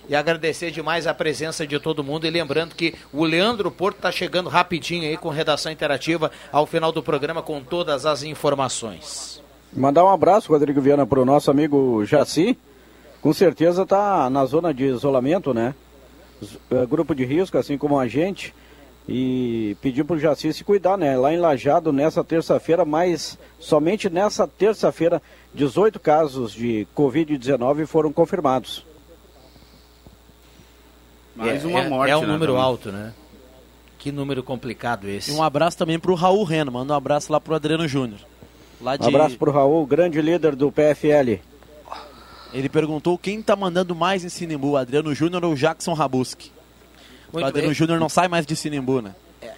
E 0.10 0.16
agradecer 0.16 0.72
demais 0.72 1.06
a 1.06 1.14
presença 1.14 1.68
de 1.68 1.80
todo 1.80 2.04
mundo. 2.04 2.26
E 2.26 2.30
lembrando 2.30 2.74
que 2.74 2.96
o 3.12 3.26
Leandro 3.26 3.70
Porto 3.70 3.98
está 3.98 4.12
chegando 4.12 4.50
rapidinho 4.50 5.04
aí 5.04 5.18
com 5.18 5.30
redação 5.30 5.72
interativa 5.72 6.32
ao 6.52 6.66
final 6.66 6.92
do 6.92 7.04
programa 7.04 7.44
com 7.44 7.62
todas 7.62 8.06
as 8.06 8.24
informações. 8.24 9.42
Mandar 9.72 10.06
um 10.06 10.10
abraço, 10.10 10.52
Rodrigo 10.52 10.82
Viana, 10.82 11.06
para 11.06 11.20
o 11.20 11.26
nosso 11.26 11.52
amigo 11.52 12.04
Jaci. 12.06 12.58
Com 13.22 13.34
certeza 13.34 13.84
está 13.84 14.30
na 14.30 14.46
zona 14.46 14.74
de 14.74 14.86
isolamento, 14.86 15.54
né? 15.54 15.74
Grupo 16.90 17.16
de 17.16 17.26
risco, 17.26 17.58
assim 17.58 17.78
como 17.78 18.00
a 18.00 18.08
gente 18.08 18.54
e 19.08 19.78
pedir 19.82 20.04
para 20.04 20.18
o 20.18 20.20
Jaci 20.20 20.52
se 20.52 20.64
cuidar, 20.64 20.98
né? 20.98 21.18
Lá 21.18 21.34
em 21.34 21.40
Lajado, 21.40 21.94
nessa 21.94 22.24
terça-feira, 22.24 22.84
mas 22.84 23.40
somente 23.58 24.10
nessa 24.10 24.46
terça-feira, 24.46 25.22
18 25.54 26.00
casos 26.00 26.54
de 26.54 26.86
Covid-19 26.96 27.86
foram 27.86 28.12
confirmados. 28.12 28.86
Mais 31.36 31.64
é, 31.64 31.68
uma 31.68 31.84
morte, 31.84 32.10
É, 32.10 32.14
é 32.14 32.18
um 32.18 32.22
né, 32.22 32.28
número 32.28 32.54
também. 32.54 32.66
alto, 32.66 32.92
né? 32.92 33.14
Que 33.98 34.12
número 34.12 34.44
complicado 34.44 35.08
esse. 35.08 35.32
E 35.32 35.34
um 35.34 35.42
abraço 35.42 35.78
também 35.78 35.98
para 35.98 36.12
o 36.12 36.16
Raul 36.16 36.44
Reno, 36.44 36.72
manda 36.72 36.94
um 36.94 36.98
abraço 36.98 37.32
lá 37.32 37.40
para 37.40 37.54
o 37.54 37.56
Adriano 37.56 37.88
Júnior. 37.88 38.20
Lá 38.82 38.98
de... 38.98 39.06
Um 39.06 39.08
abraço 39.08 39.38
para 39.38 39.50
o 39.50 39.54
Raul, 39.54 39.86
grande 39.86 40.22
líder 40.22 40.56
do 40.56 40.72
PFL. 40.72 41.40
Ele 42.54 42.70
perguntou 42.70 43.18
quem 43.18 43.40
está 43.40 43.56
mandando 43.56 43.96
mais 43.96 44.24
em 44.24 44.30
Sinimbu, 44.30 44.78
Adriano 44.78 45.14
Júnior 45.14 45.44
ou 45.44 45.56
Jackson 45.56 45.94
Rabuski. 45.94 46.52
o 47.32 47.44
Adriano 47.44 47.74
Júnior 47.74 48.00
não 48.00 48.10
sai 48.10 48.28
mais 48.28 48.46
de 48.46 48.56
Sinimbu, 48.56 49.02
né? 49.02 49.14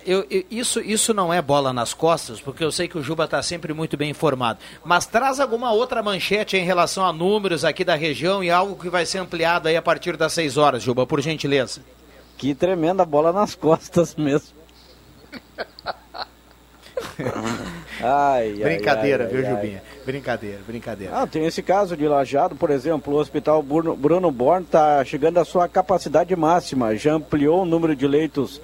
Eu, 0.06 0.26
eu, 0.30 0.44
isso, 0.50 0.80
isso 0.82 1.14
não 1.14 1.34
é 1.34 1.42
bola 1.42 1.72
nas 1.72 1.94
costas, 1.94 2.42
porque 2.42 2.64
eu 2.64 2.72
sei 2.72 2.88
que 2.88 2.98
o 2.98 3.04
Juba 3.04 3.26
está 3.26 3.42
sempre 3.42 3.74
muito 3.74 3.96
bem 3.96 4.10
informado. 4.10 4.60
Mas 4.84 5.06
traz 5.06 5.40
alguma 5.40 5.72
outra 5.72 6.04
manchete 6.04 6.58
em 6.58 6.66
relação 6.66 7.06
a 7.06 7.14
números 7.14 7.64
aqui 7.64 7.84
da 7.84 7.96
região 7.96 8.44
e 8.44 8.50
algo 8.50 8.82
que 8.82 8.90
vai 8.90 9.06
ser 9.06 9.20
ampliado 9.20 9.68
aí 9.68 9.78
a 9.78 9.82
partir 9.82 10.18
das 10.18 10.34
6 10.34 10.58
horas, 10.58 10.84
Juba, 10.84 11.06
por 11.06 11.22
gentileza. 11.22 11.82
Que 12.38 12.56
tremenda 12.56 13.06
bola 13.06 13.32
nas 13.32 13.56
costas 13.56 14.16
mesmo. 14.16 14.58
ai, 18.02 18.54
brincadeira, 18.54 19.26
ai, 19.26 19.30
viu, 19.30 19.46
ai, 19.46 19.56
Jubinha? 19.56 19.84
Brincadeira, 20.06 20.60
brincadeira. 20.66 21.14
Ah, 21.16 21.28
tem 21.28 21.46
esse 21.46 21.62
caso 21.62 21.96
de 21.96 22.08
Lajado, 22.08 22.56
por 22.56 22.70
exemplo, 22.70 23.14
o 23.14 23.18
Hospital 23.18 23.62
Bruno, 23.62 23.96
Bruno 23.96 24.32
Born 24.32 24.66
está 24.66 25.04
chegando 25.06 25.38
à 25.40 25.46
sua 25.46 25.68
capacidade 25.68 26.36
máxima, 26.36 26.96
já 26.96 27.14
ampliou 27.14 27.62
o 27.62 27.66
número 27.66 27.96
de 27.96 28.08
leitos 28.08 28.62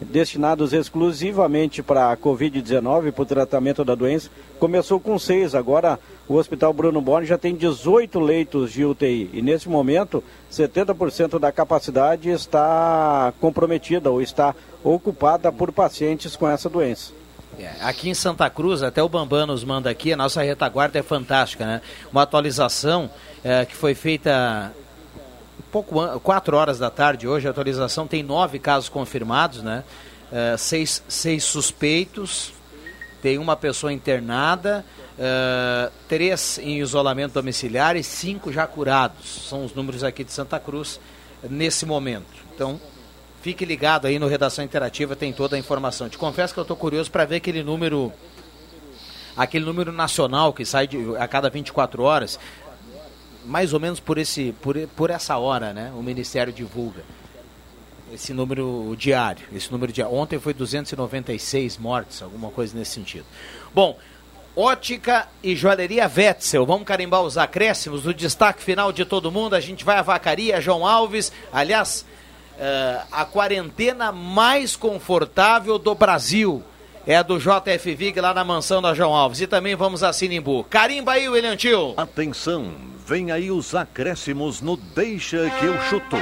destinados 0.00 0.72
exclusivamente 0.72 1.82
para 1.82 2.10
a 2.10 2.16
Covid-19, 2.16 3.12
para 3.12 3.22
o 3.22 3.26
tratamento 3.26 3.84
da 3.84 3.94
doença. 3.94 4.30
Começou 4.58 5.00
com 5.00 5.18
seis, 5.18 5.54
agora 5.54 5.98
o 6.28 6.34
Hospital 6.34 6.72
Bruno 6.72 7.00
Born 7.00 7.26
já 7.26 7.38
tem 7.38 7.54
18 7.54 8.18
leitos 8.20 8.72
de 8.72 8.84
UTI. 8.84 9.30
E 9.32 9.42
nesse 9.42 9.68
momento, 9.68 10.22
70% 10.50 11.38
da 11.38 11.52
capacidade 11.52 12.30
está 12.30 13.32
comprometida 13.40 14.10
ou 14.10 14.20
está 14.20 14.54
ocupada 14.82 15.50
por 15.52 15.72
pacientes 15.72 16.36
com 16.36 16.48
essa 16.48 16.68
doença. 16.68 17.23
É, 17.58 17.70
aqui 17.80 18.08
em 18.08 18.14
Santa 18.14 18.50
Cruz, 18.50 18.82
até 18.82 19.02
o 19.02 19.08
Bambam 19.08 19.46
nos 19.46 19.62
manda 19.62 19.88
aqui, 19.88 20.12
a 20.12 20.16
nossa 20.16 20.42
retaguarda 20.42 20.98
é 20.98 21.02
fantástica, 21.02 21.64
né? 21.64 21.80
Uma 22.10 22.22
atualização 22.22 23.10
é, 23.44 23.64
que 23.64 23.76
foi 23.76 23.94
feita 23.94 24.72
pouco 25.70 26.20
quatro 26.20 26.56
horas 26.56 26.78
da 26.78 26.90
tarde 26.90 27.26
hoje, 27.26 27.46
a 27.46 27.50
atualização 27.50 28.06
tem 28.06 28.22
nove 28.22 28.58
casos 28.58 28.88
confirmados, 28.88 29.62
né? 29.62 29.84
É, 30.32 30.56
seis, 30.56 31.02
seis 31.08 31.44
suspeitos, 31.44 32.52
tem 33.22 33.38
uma 33.38 33.56
pessoa 33.56 33.92
internada, 33.92 34.84
é, 35.18 35.90
três 36.08 36.58
em 36.58 36.80
isolamento 36.80 37.34
domiciliar 37.34 37.96
e 37.96 38.02
cinco 38.02 38.52
já 38.52 38.66
curados. 38.66 39.46
São 39.48 39.64
os 39.64 39.74
números 39.74 40.02
aqui 40.02 40.24
de 40.24 40.32
Santa 40.32 40.58
Cruz 40.58 40.98
nesse 41.48 41.86
momento. 41.86 42.26
Então, 42.54 42.80
fique 43.44 43.66
ligado 43.66 44.06
aí 44.06 44.18
no 44.18 44.26
Redação 44.26 44.64
Interativa, 44.64 45.14
tem 45.14 45.30
toda 45.30 45.54
a 45.54 45.58
informação. 45.58 46.08
Te 46.08 46.16
confesso 46.16 46.54
que 46.54 46.58
eu 46.58 46.62
estou 46.62 46.74
curioso 46.74 47.10
para 47.10 47.26
ver 47.26 47.36
aquele 47.36 47.62
número 47.62 48.10
aquele 49.36 49.66
número 49.66 49.92
nacional 49.92 50.54
que 50.54 50.64
sai 50.64 50.86
de, 50.86 51.14
a 51.18 51.28
cada 51.28 51.50
24 51.50 52.02
horas, 52.02 52.40
mais 53.44 53.74
ou 53.74 53.80
menos 53.80 54.00
por, 54.00 54.16
esse, 54.16 54.54
por, 54.62 54.78
por 54.96 55.10
essa 55.10 55.36
hora, 55.36 55.74
né? 55.74 55.92
O 55.94 56.02
Ministério 56.02 56.54
divulga 56.54 57.02
esse 58.10 58.32
número 58.32 58.96
diário. 58.96 59.44
Esse 59.54 59.70
número 59.70 59.92
diário. 59.92 60.14
Ontem 60.14 60.38
foi 60.38 60.54
296 60.54 61.76
mortes, 61.76 62.22
alguma 62.22 62.50
coisa 62.50 62.74
nesse 62.78 62.92
sentido. 62.92 63.26
Bom, 63.74 63.98
Ótica 64.56 65.28
e 65.42 65.54
Joalheria 65.54 66.10
Wetzel. 66.16 66.64
Vamos 66.64 66.86
carimbar 66.86 67.20
os 67.20 67.36
acréscimos 67.36 68.04
do 68.04 68.14
destaque 68.14 68.62
final 68.62 68.90
de 68.90 69.04
todo 69.04 69.30
mundo. 69.30 69.54
A 69.54 69.60
gente 69.60 69.84
vai 69.84 69.98
à 69.98 70.02
vacaria, 70.02 70.62
João 70.62 70.86
Alves. 70.86 71.30
Aliás, 71.52 72.06
uh, 72.58 73.06
a 73.10 73.24
quarentena 73.24 74.12
mais 74.12 74.76
confortável 74.76 75.78
do 75.78 75.94
Brasil 75.94 76.62
é 77.06 77.16
a 77.16 77.22
do 77.22 77.38
JF 77.38 77.94
Vig 77.94 78.18
lá 78.18 78.32
na 78.32 78.44
mansão 78.44 78.80
da 78.80 78.94
João 78.94 79.14
Alves. 79.14 79.40
E 79.40 79.46
também 79.46 79.74
vamos 79.74 80.02
a 80.02 80.12
Sinimbu. 80.12 80.64
Carimba 80.64 81.12
aí, 81.12 81.28
William 81.28 81.56
Tio. 81.56 81.94
Atenção, 81.96 82.72
vem 83.06 83.30
aí 83.30 83.50
os 83.50 83.74
acréscimos 83.74 84.60
no 84.60 84.76
Deixa 84.76 85.50
que 85.58 85.66
eu 85.66 85.80
chuto. 85.82 86.16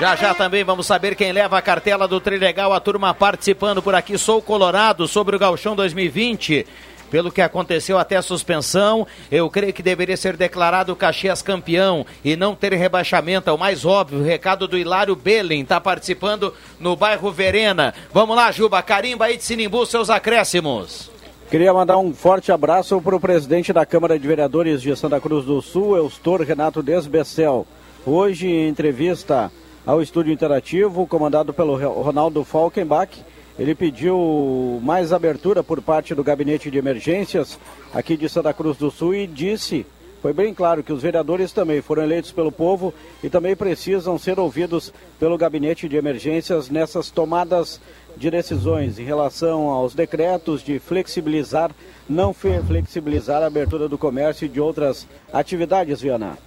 Já 0.00 0.16
já 0.16 0.34
também 0.34 0.64
vamos 0.64 0.86
saber 0.86 1.14
quem 1.14 1.32
leva 1.32 1.56
a 1.56 1.62
cartela 1.62 2.08
do 2.08 2.20
Trilegal, 2.20 2.72
a 2.72 2.80
turma 2.80 3.14
participando 3.14 3.80
por 3.80 3.94
aqui. 3.94 4.18
Sou 4.18 4.42
Colorado 4.42 5.06
sobre 5.06 5.36
o 5.36 5.38
Galchão 5.38 5.76
2020. 5.76 6.66
Pelo 7.14 7.30
que 7.30 7.40
aconteceu 7.40 7.96
até 7.96 8.16
a 8.16 8.22
suspensão. 8.22 9.06
Eu 9.30 9.48
creio 9.48 9.72
que 9.72 9.84
deveria 9.84 10.16
ser 10.16 10.36
declarado 10.36 10.92
o 10.92 10.96
Caxias 10.96 11.42
campeão 11.42 12.04
e 12.24 12.34
não 12.34 12.56
ter 12.56 12.72
rebaixamento. 12.72 13.48
É 13.48 13.52
o 13.52 13.56
mais 13.56 13.84
óbvio. 13.84 14.18
O 14.18 14.24
recado 14.24 14.66
do 14.66 14.76
Hilário 14.76 15.14
Belen 15.14 15.62
está 15.62 15.80
participando 15.80 16.52
no 16.80 16.96
bairro 16.96 17.30
Verena. 17.30 17.94
Vamos 18.12 18.34
lá, 18.34 18.50
Juba. 18.50 18.82
Carimba 18.82 19.26
aí 19.26 19.36
de 19.36 19.44
Sinimbu, 19.44 19.86
seus 19.86 20.10
acréscimos. 20.10 21.08
Queria 21.48 21.72
mandar 21.72 21.98
um 21.98 22.12
forte 22.12 22.50
abraço 22.50 23.00
para 23.00 23.14
o 23.14 23.20
presidente 23.20 23.72
da 23.72 23.86
Câmara 23.86 24.18
de 24.18 24.26
Vereadores 24.26 24.82
de 24.82 24.96
Santa 24.96 25.20
Cruz 25.20 25.44
do 25.44 25.62
Sul, 25.62 25.96
Eustor 25.96 26.42
Renato 26.42 26.82
Desbecel. 26.82 27.64
Hoje, 28.04 28.48
em 28.48 28.68
entrevista 28.68 29.52
ao 29.86 30.02
Estúdio 30.02 30.32
Interativo, 30.32 31.06
comandado 31.06 31.54
pelo 31.54 31.76
Ronaldo 31.76 32.42
Falkenbach, 32.42 33.24
ele 33.58 33.74
pediu 33.74 34.80
mais 34.82 35.12
abertura 35.12 35.62
por 35.62 35.80
parte 35.80 36.14
do 36.14 36.24
Gabinete 36.24 36.70
de 36.70 36.78
Emergências 36.78 37.58
aqui 37.92 38.16
de 38.16 38.28
Santa 38.28 38.52
Cruz 38.52 38.76
do 38.76 38.90
Sul 38.90 39.14
e 39.14 39.26
disse, 39.26 39.86
foi 40.20 40.32
bem 40.32 40.54
claro, 40.54 40.82
que 40.82 40.92
os 40.92 41.02
vereadores 41.02 41.52
também 41.52 41.82
foram 41.82 42.02
eleitos 42.02 42.32
pelo 42.32 42.50
povo 42.50 42.92
e 43.22 43.28
também 43.28 43.54
precisam 43.54 44.18
ser 44.18 44.40
ouvidos 44.40 44.92
pelo 45.20 45.38
Gabinete 45.38 45.88
de 45.88 45.96
Emergências 45.96 46.68
nessas 46.68 47.10
tomadas 47.10 47.80
de 48.16 48.30
decisões 48.30 48.98
em 48.98 49.04
relação 49.04 49.68
aos 49.68 49.94
decretos 49.94 50.62
de 50.62 50.78
flexibilizar, 50.78 51.70
não 52.08 52.32
flexibilizar 52.32 53.42
a 53.42 53.46
abertura 53.46 53.88
do 53.88 53.98
comércio 53.98 54.46
e 54.46 54.48
de 54.48 54.60
outras 54.60 55.06
atividades, 55.32 56.00
Viana. 56.00 56.38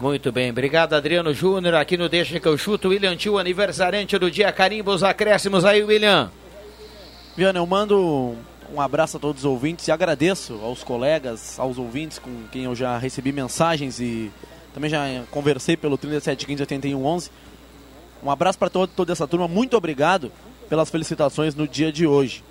Muito 0.00 0.30
bem, 0.30 0.50
obrigado 0.50 0.92
Adriano 0.92 1.34
Júnior, 1.34 1.74
aqui 1.74 1.96
no 1.96 2.08
Deixa 2.08 2.38
que 2.38 2.46
eu 2.46 2.56
chuto, 2.56 2.90
William 2.90 3.16
Tio, 3.16 3.36
aniversariante 3.36 4.16
do 4.16 4.30
dia, 4.30 4.52
carimba 4.52 4.92
os 4.92 5.02
acréscimos 5.02 5.64
aí, 5.64 5.82
William. 5.82 6.30
Viana, 7.36 7.58
eu 7.58 7.66
mando 7.66 8.36
um 8.72 8.80
abraço 8.80 9.16
a 9.16 9.20
todos 9.20 9.42
os 9.42 9.44
ouvintes 9.44 9.88
e 9.88 9.90
agradeço 9.90 10.60
aos 10.62 10.84
colegas, 10.84 11.58
aos 11.58 11.78
ouvintes 11.78 12.20
com 12.20 12.30
quem 12.52 12.62
eu 12.62 12.76
já 12.76 12.96
recebi 12.96 13.32
mensagens 13.32 13.98
e 13.98 14.30
também 14.72 14.88
já 14.88 15.04
conversei 15.32 15.76
pelo 15.76 15.98
37158111. 15.98 17.30
Um 18.22 18.30
abraço 18.30 18.56
para 18.56 18.70
todo, 18.70 18.90
toda 18.94 19.10
essa 19.10 19.26
turma, 19.26 19.48
muito 19.48 19.76
obrigado 19.76 20.30
pelas 20.68 20.90
felicitações 20.90 21.56
no 21.56 21.66
dia 21.66 21.90
de 21.90 22.06
hoje. 22.06 22.44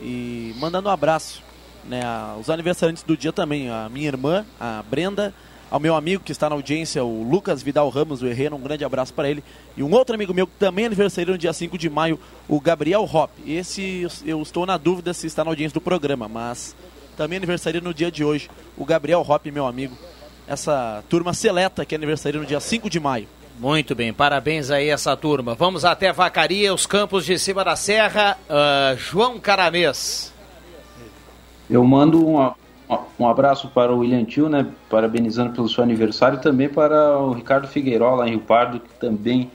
E 0.00 0.54
mandando 0.58 0.88
um 0.88 0.92
abraço 0.92 1.42
né, 1.84 2.02
aos 2.02 2.48
aniversariantes 2.48 3.02
do 3.02 3.18
dia 3.18 3.34
também, 3.34 3.68
a 3.68 3.86
minha 3.90 4.08
irmã, 4.08 4.46
a 4.58 4.82
Brenda, 4.88 5.34
ao 5.70 5.80
meu 5.80 5.96
amigo 5.96 6.22
que 6.22 6.32
está 6.32 6.48
na 6.48 6.54
audiência, 6.54 7.04
o 7.04 7.22
Lucas 7.22 7.62
Vidal 7.62 7.88
Ramos, 7.88 8.20
do 8.20 8.28
Herrera, 8.28 8.54
um 8.54 8.60
grande 8.60 8.84
abraço 8.84 9.12
para 9.12 9.28
ele. 9.28 9.42
E 9.76 9.82
um 9.82 9.92
outro 9.92 10.14
amigo 10.14 10.32
meu 10.32 10.46
que 10.46 10.54
também 10.58 10.84
é 10.84 10.86
aniversário 10.86 11.32
no 11.32 11.38
dia 11.38 11.52
5 11.52 11.76
de 11.76 11.90
maio, 11.90 12.20
o 12.48 12.60
Gabriel 12.60 13.02
Hop. 13.02 13.30
Esse 13.46 14.06
eu 14.24 14.40
estou 14.40 14.64
na 14.64 14.76
dúvida 14.76 15.12
se 15.12 15.26
está 15.26 15.44
na 15.44 15.50
audiência 15.50 15.74
do 15.74 15.80
programa, 15.80 16.28
mas 16.28 16.76
também 17.16 17.38
aniversário 17.38 17.80
no 17.80 17.92
dia 17.92 18.10
de 18.10 18.24
hoje, 18.24 18.48
o 18.76 18.84
Gabriel 18.84 19.24
Hop, 19.26 19.46
meu 19.46 19.66
amigo. 19.66 19.96
Essa 20.46 21.02
turma 21.08 21.34
seleta 21.34 21.84
que 21.84 21.94
é 21.94 21.98
aniversário 21.98 22.40
no 22.40 22.46
dia 22.46 22.60
5 22.60 22.88
de 22.88 23.00
maio. 23.00 23.26
Muito 23.58 23.94
bem, 23.94 24.12
parabéns 24.12 24.70
aí 24.70 24.90
essa 24.90 25.16
turma. 25.16 25.54
Vamos 25.54 25.84
até 25.84 26.12
Vacaria, 26.12 26.74
os 26.74 26.84
campos 26.84 27.24
de 27.24 27.38
cima 27.38 27.64
da 27.64 27.74
serra. 27.74 28.36
Uh, 28.48 28.98
João 28.98 29.40
Caramês. 29.40 30.32
Eu 31.68 31.82
mando 31.82 32.24
uma, 32.24 32.54
um 33.18 33.28
abraço 33.28 33.68
para 33.68 33.92
o 33.92 33.98
William 33.98 34.24
Tio, 34.24 34.48
né, 34.48 34.66
parabenizando 34.88 35.52
pelo 35.52 35.68
seu 35.68 35.82
aniversário, 35.82 36.38
e 36.38 36.42
também 36.42 36.68
para 36.68 37.18
o 37.18 37.32
Ricardo 37.32 37.66
Figueiró, 37.66 38.14
lá 38.14 38.26
em 38.26 38.30
Rio 38.30 38.40
Pardo, 38.40 38.80
que 38.80 38.94
também 38.94 39.50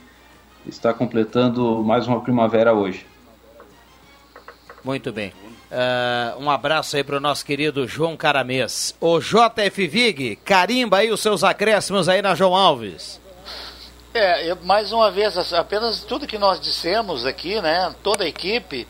está 0.67 0.93
completando 0.93 1.83
mais 1.83 2.07
uma 2.07 2.21
primavera 2.21 2.73
hoje. 2.73 3.05
Muito 4.83 5.11
bem. 5.11 5.33
Uh, 5.71 6.43
um 6.43 6.51
abraço 6.51 6.97
aí 6.97 7.03
para 7.03 7.15
o 7.15 7.19
nosso 7.19 7.45
querido 7.45 7.87
João 7.87 8.17
Caramês. 8.17 8.93
O 8.99 9.19
JF 9.19 9.87
Vig, 9.87 10.35
carimba 10.37 10.97
aí 10.97 11.11
os 11.11 11.21
seus 11.21 11.43
acréscimos 11.43 12.09
aí 12.09 12.21
na 12.21 12.35
João 12.35 12.55
Alves. 12.55 13.21
É, 14.13 14.51
eu, 14.51 14.57
mais 14.63 14.91
uma 14.91 15.09
vez, 15.09 15.53
apenas 15.53 16.01
tudo 16.01 16.27
que 16.27 16.37
nós 16.37 16.59
dissemos 16.59 17.25
aqui, 17.25 17.61
né, 17.61 17.95
toda 18.03 18.25
a 18.25 18.27
equipe, 18.27 18.85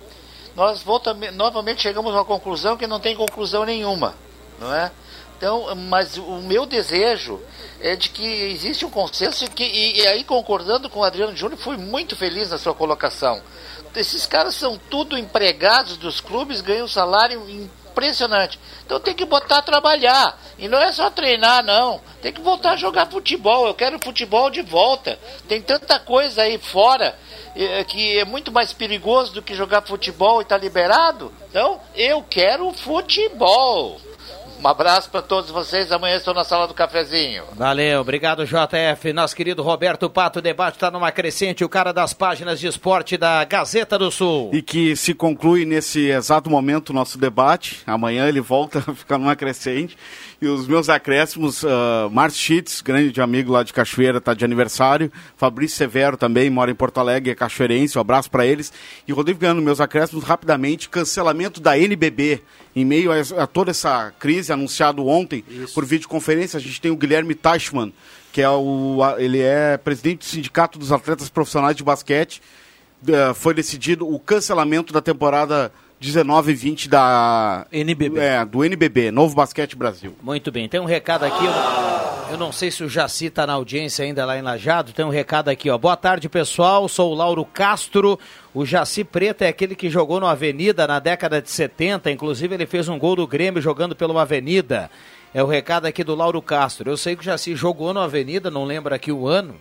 nós 0.55 0.81
volta, 0.81 1.13
novamente 1.13 1.83
chegamos 1.83 2.11
a 2.13 2.17
uma 2.17 2.25
conclusão 2.25 2.75
que 2.75 2.87
não 2.87 2.99
tem 2.99 3.15
conclusão 3.15 3.63
nenhuma, 3.63 4.15
não 4.61 4.73
é? 4.73 4.91
Então, 5.37 5.75
mas 5.75 6.17
o 6.17 6.37
meu 6.37 6.67
desejo 6.67 7.41
é 7.81 7.95
de 7.95 8.09
que 8.09 8.23
existe 8.23 8.85
um 8.85 8.91
consenso 8.91 9.49
que, 9.49 9.63
e, 9.63 9.99
e 9.99 10.07
aí 10.07 10.23
concordando 10.23 10.87
com 10.87 10.99
o 10.99 11.03
Adriano 11.03 11.35
Júnior, 11.35 11.59
fui 11.59 11.77
muito 11.77 12.15
feliz 12.15 12.51
na 12.51 12.59
sua 12.59 12.75
colocação. 12.75 13.41
Esses 13.95 14.27
caras 14.27 14.53
são 14.53 14.77
tudo 14.77 15.17
empregados 15.17 15.97
dos 15.97 16.21
clubes, 16.21 16.61
ganham 16.61 16.87
salário 16.87 17.49
impressionante. 17.49 18.59
Então 18.85 18.99
tem 18.99 19.15
que 19.15 19.25
botar 19.25 19.57
a 19.57 19.61
trabalhar. 19.63 20.39
E 20.59 20.67
não 20.67 20.77
é 20.77 20.91
só 20.91 21.09
treinar, 21.09 21.63
não. 21.63 21.99
Tem 22.21 22.31
que 22.31 22.39
voltar 22.39 22.73
a 22.73 22.77
jogar 22.77 23.07
futebol. 23.07 23.65
Eu 23.65 23.73
quero 23.73 23.99
futebol 23.99 24.51
de 24.51 24.61
volta. 24.61 25.17
Tem 25.47 25.59
tanta 25.59 25.99
coisa 25.99 26.43
aí 26.43 26.59
fora 26.59 27.17
eh, 27.55 27.83
que 27.83 28.19
é 28.19 28.25
muito 28.25 28.51
mais 28.51 28.71
perigoso 28.71 29.33
do 29.33 29.41
que 29.41 29.55
jogar 29.55 29.81
futebol 29.81 30.39
e 30.39 30.43
estar 30.43 30.57
tá 30.57 30.63
liberado. 30.63 31.33
Então, 31.49 31.81
eu 31.95 32.23
quero 32.23 32.71
futebol. 32.73 33.99
Um 34.63 34.67
abraço 34.67 35.09
para 35.09 35.23
todos 35.23 35.49
vocês. 35.49 35.91
Amanhã 35.91 36.15
estou 36.15 36.35
na 36.35 36.43
sala 36.43 36.67
do 36.67 36.73
cafezinho. 36.75 37.45
Valeu, 37.53 37.99
obrigado, 37.99 38.45
JF. 38.45 39.11
Nosso 39.11 39.35
querido 39.35 39.63
Roberto 39.63 40.07
Pato, 40.07 40.37
o 40.37 40.41
debate 40.41 40.75
está 40.75 40.91
numa 40.91 41.11
crescente, 41.11 41.63
o 41.63 41.69
cara 41.69 41.91
das 41.91 42.13
páginas 42.13 42.59
de 42.59 42.67
esporte 42.67 43.17
da 43.17 43.43
Gazeta 43.43 43.97
do 43.97 44.11
Sul. 44.11 44.51
E 44.53 44.61
que 44.61 44.95
se 44.95 45.15
conclui 45.15 45.65
nesse 45.65 46.11
exato 46.11 46.47
momento 46.47 46.91
o 46.91 46.93
nosso 46.93 47.17
debate. 47.17 47.81
Amanhã 47.87 48.27
ele 48.27 48.39
volta 48.39 48.83
a 48.87 48.93
ficar 48.93 49.17
numa 49.17 49.35
crescente. 49.35 49.97
E 50.41 50.47
os 50.47 50.67
meus 50.67 50.89
acréscimos, 50.89 51.61
uh, 51.61 52.09
Márcio 52.11 52.41
Schitz, 52.41 52.81
grande 52.81 53.21
amigo 53.21 53.51
lá 53.51 53.61
de 53.61 53.71
Cachoeira, 53.71 54.17
está 54.17 54.33
de 54.33 54.43
aniversário. 54.43 55.11
Fabrício 55.37 55.77
Severo 55.77 56.17
também, 56.17 56.49
mora 56.49 56.71
em 56.71 56.73
Porto 56.73 56.99
Alegre, 56.99 57.29
é 57.29 57.35
cachoeirense, 57.35 57.95
um 57.95 58.01
abraço 58.01 58.31
para 58.31 58.43
eles. 58.43 58.73
E 59.07 59.13
Rodrigo 59.13 59.39
Viano, 59.39 59.61
meus 59.61 59.79
acréscimos 59.79 60.23
rapidamente, 60.23 60.89
cancelamento 60.89 61.61
da 61.61 61.77
NBB. 61.77 62.41
Em 62.75 62.83
meio 62.83 63.11
a, 63.11 63.43
a 63.43 63.45
toda 63.45 63.69
essa 63.69 64.11
crise, 64.17 64.51
anunciado 64.51 65.05
ontem 65.05 65.45
Isso. 65.47 65.75
por 65.75 65.85
videoconferência, 65.85 66.57
a 66.57 66.59
gente 66.59 66.81
tem 66.81 66.89
o 66.89 66.97
Guilherme 66.97 67.35
Teichmann, 67.35 67.93
que 68.33 68.41
é 68.41 68.49
o, 68.49 68.97
ele 69.19 69.41
é 69.41 69.77
presidente 69.77 70.19
do 70.19 70.25
Sindicato 70.25 70.79
dos 70.79 70.91
Atletas 70.91 71.29
Profissionais 71.29 71.75
de 71.75 71.83
Basquete. 71.83 72.41
Uh, 73.03 73.35
foi 73.35 73.53
decidido 73.53 74.11
o 74.11 74.19
cancelamento 74.19 74.91
da 74.91 75.01
temporada 75.01 75.71
19 76.01 76.51
e 76.51 76.55
20 76.55 76.89
da 76.89 77.67
NBB. 77.71 78.19
É, 78.19 78.43
do 78.43 78.65
NBB, 78.65 79.11
Novo 79.11 79.35
Basquete 79.35 79.75
Brasil. 79.75 80.15
Muito 80.23 80.51
bem, 80.51 80.67
tem 80.67 80.79
um 80.79 80.85
recado 80.85 81.25
aqui, 81.25 81.45
eu, 81.45 81.51
eu 82.31 82.37
não 82.39 82.51
sei 82.51 82.71
se 82.71 82.83
o 82.83 82.89
Jaci 82.89 83.27
está 83.27 83.45
na 83.45 83.53
audiência 83.53 84.03
ainda 84.03 84.25
lá 84.25 84.35
em 84.35 84.41
Lajado, 84.41 84.93
tem 84.93 85.05
um 85.05 85.09
recado 85.09 85.49
aqui, 85.49 85.69
ó. 85.69 85.77
Boa 85.77 85.95
tarde, 85.95 86.27
pessoal, 86.27 86.89
sou 86.89 87.11
o 87.11 87.13
Lauro 87.13 87.45
Castro. 87.45 88.19
O 88.51 88.65
Jaci 88.65 89.03
Preto 89.03 89.43
é 89.43 89.49
aquele 89.49 89.75
que 89.75 89.91
jogou 89.91 90.19
no 90.19 90.25
Avenida 90.25 90.87
na 90.87 90.97
década 90.97 91.39
de 91.39 91.51
70, 91.51 92.09
inclusive 92.09 92.55
ele 92.55 92.65
fez 92.65 92.89
um 92.89 92.97
gol 92.97 93.15
do 93.15 93.27
Grêmio 93.27 93.61
jogando 93.61 93.95
pelo 93.95 94.17
Avenida. 94.17 94.89
É 95.35 95.43
o 95.43 95.47
recado 95.47 95.85
aqui 95.85 96.03
do 96.03 96.15
Lauro 96.15 96.41
Castro. 96.41 96.89
Eu 96.89 96.97
sei 96.97 97.15
que 97.15 97.21
o 97.21 97.25
Jaci 97.25 97.55
jogou 97.55 97.93
no 97.93 97.99
Avenida, 97.99 98.49
não 98.49 98.65
lembro 98.65 98.95
aqui 98.95 99.11
o 99.11 99.27
ano, 99.27 99.53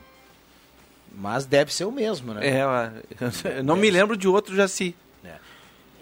mas 1.15 1.45
deve 1.45 1.71
ser 1.71 1.85
o 1.85 1.93
mesmo, 1.93 2.33
né? 2.33 2.41
É, 2.49 3.59
eu 3.59 3.63
não 3.63 3.77
me 3.77 3.91
lembro 3.91 4.17
de 4.17 4.27
outro 4.27 4.57
Jaci. 4.57 4.97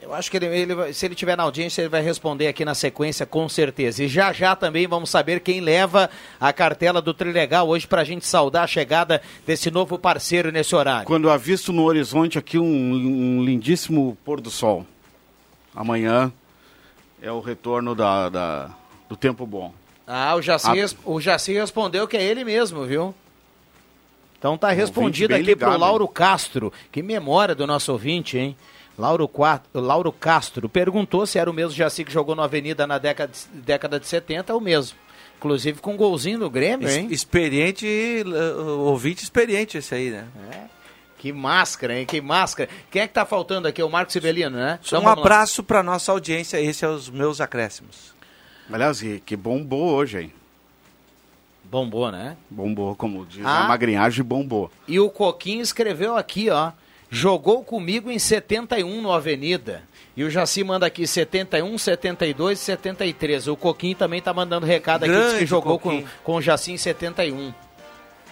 Eu 0.09 0.15
acho 0.15 0.31
que 0.31 0.39
ele, 0.39 0.47
ele, 0.47 0.93
se 0.95 1.05
ele 1.05 1.15
tiver 1.15 1.37
na 1.37 1.43
audiência, 1.43 1.83
ele 1.83 1.91
vai 1.91 2.01
responder 2.01 2.47
aqui 2.47 2.65
na 2.65 2.75
sequência, 2.75 3.27
com 3.27 3.47
certeza. 3.47 4.03
E 4.03 4.09
já 4.09 4.33
já 4.33 4.57
também 4.57 4.87
vamos 4.87 5.11
saber 5.11 5.41
quem 5.41 5.61
leva 5.61 6.09
a 6.41 6.51
cartela 6.51 7.03
do 7.03 7.13
Trilegal 7.13 7.69
hoje 7.69 7.87
para 7.87 8.01
a 8.01 8.05
gente 8.05 8.27
saudar 8.27 8.63
a 8.63 8.67
chegada 8.67 9.21
desse 9.47 9.71
novo 9.71 9.99
parceiro 9.99 10.51
nesse 10.51 10.75
horário. 10.75 11.07
Quando 11.07 11.29
avisto 11.29 11.75
no 11.75 11.85
horizonte 11.85 12.39
aqui 12.39 12.59
um, 12.59 12.65
um 12.65 13.45
lindíssimo 13.45 14.17
pôr 14.25 14.41
do 14.41 14.51
sol. 14.51 14.87
Amanhã 15.77 16.33
é 17.21 17.31
o 17.31 17.41
retorno 17.41 17.95
da, 17.95 18.31
da 18.31 18.71
do 19.11 19.15
tempo 19.15 19.45
bom. 19.45 19.75
Ah, 20.07 20.35
o 20.37 20.41
Jaci, 20.41 20.81
a... 20.81 20.89
o 21.05 21.21
Jaci 21.21 21.53
respondeu 21.53 22.09
que 22.09 22.17
é 22.17 22.23
ele 22.23 22.45
mesmo, 22.45 22.87
viu? 22.87 23.15
Então 24.39 24.57
tá 24.57 24.71
respondido 24.71 25.35
aqui 25.35 25.43
ligado, 25.43 25.69
pro 25.69 25.79
Lauro 25.79 26.05
hein? 26.05 26.11
Castro. 26.15 26.73
Que 26.91 27.03
memória 27.03 27.55
do 27.55 27.67
nosso 27.67 27.93
ouvinte, 27.93 28.39
hein? 28.39 28.57
Lauro, 28.99 29.31
Lauro 29.73 30.13
Castro 30.13 30.69
perguntou 30.69 31.25
se 31.25 31.39
era 31.39 31.49
o 31.49 31.55
mesmo 31.55 31.73
Jaci 31.73 32.05
que 32.05 32.13
jogou 32.13 32.35
na 32.35 32.45
Avenida 32.45 32.87
na 32.87 32.99
década 32.99 33.33
de, 33.33 33.61
década 33.61 34.01
de 34.01 34.07
70, 34.07 34.53
é 34.53 34.57
o 34.57 34.61
mesmo. 34.61 34.99
Inclusive 35.37 35.81
com 35.81 35.95
um 35.95 35.97
golzinho 35.97 36.39
no 36.39 36.51
Grêmio, 36.51 36.91
hein? 36.91 37.07
Experiente, 37.13 37.87
ouvinte 38.81 39.23
experiente 39.23 39.79
esse 39.79 39.95
aí, 39.95 40.11
né? 40.11 40.27
É. 40.53 40.79
Que 41.17 41.33
máscara, 41.33 41.99
hein? 41.99 42.07
Que 42.07 42.21
máscara. 42.21 42.69
Quem 42.91 43.03
é 43.03 43.07
que 43.07 43.15
tá 43.15 43.25
faltando 43.25 43.69
aqui? 43.69 43.83
O 43.83 43.89
Marcos 43.89 44.13
Sibelino, 44.13 44.57
né? 44.57 44.81
Então, 44.85 45.03
um 45.03 45.09
abraço 45.09 45.63
para 45.63 45.83
nossa 45.83 46.11
audiência. 46.11 46.61
Esses 46.61 46.77
são 46.77 46.95
os 46.95 47.09
meus 47.09 47.41
acréscimos. 47.41 48.15
Aliás, 48.71 49.01
que 49.25 49.37
bombou 49.37 49.95
hoje, 49.95 50.23
hein? 50.23 50.33
Bombou, 51.65 52.11
né? 52.11 52.37
Bombou, 52.49 52.95
como 52.97 53.27
diz 53.27 53.45
ah. 53.45 53.65
a 53.65 53.69
magrinhagem, 53.69 54.25
bombou. 54.25 54.71
E 54.87 54.99
o 54.99 55.11
Coquinho 55.11 55.61
escreveu 55.61 56.17
aqui, 56.17 56.51
ó. 56.51 56.73
Jogou 57.11 57.63
comigo 57.65 58.11
em 58.11 58.19
71 58.19 59.01
no 59.03 59.13
Avenida. 59.13 59.83
E 60.17 60.25
o 60.25 60.31
Jaci 60.31 60.65
manda 60.65 60.85
aqui 60.87 61.07
71, 61.07 61.79
72 61.79 62.59
e 62.61 62.63
73. 62.65 63.47
O 63.47 63.57
Coquinho 63.57 63.95
também 63.95 64.21
tá 64.21 64.35
mandando 64.35 64.67
recado 64.67 65.05
aqui, 65.05 65.13
diz 65.13 65.23
que 65.23 65.29
Grande 65.31 65.47
jogou 65.47 65.79
com, 65.79 65.91
Coquinho. 65.91 66.09
com 66.25 66.35
o 66.35 66.43
Jaci 66.43 66.73
em 66.73 66.77
71. 66.77 67.55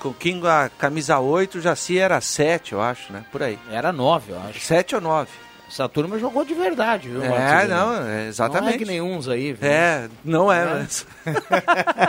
Coquinho, 0.00 0.46
a 0.46 0.68
camisa 0.68 1.18
8, 1.20 1.60
já 1.60 1.74
se 1.76 1.96
era 1.98 2.20
7, 2.20 2.72
eu 2.72 2.82
acho, 2.82 3.12
né? 3.12 3.24
Por 3.32 3.42
aí. 3.42 3.58
Era 3.70 3.92
9, 3.92 4.32
eu 4.32 4.38
acho. 4.40 4.60
7 4.60 4.96
ou 4.96 5.00
9. 5.00 5.30
Essa 5.68 5.88
turma 5.88 6.18
jogou 6.18 6.44
de 6.44 6.54
verdade, 6.54 7.08
viu, 7.08 7.24
É, 7.24 7.28
Marcos? 7.28 7.70
não, 7.70 7.94
é, 7.94 7.98
Não 8.00 8.08
é 8.08 8.26
exatamente. 8.28 8.78
que 8.78 8.84
nem 8.84 9.00
uns 9.00 9.28
aí, 9.28 9.52
viu? 9.52 9.68
É, 9.68 10.08
não 10.24 10.52
é, 10.52 10.64
Né? 10.64 10.72
mas... 10.80 11.06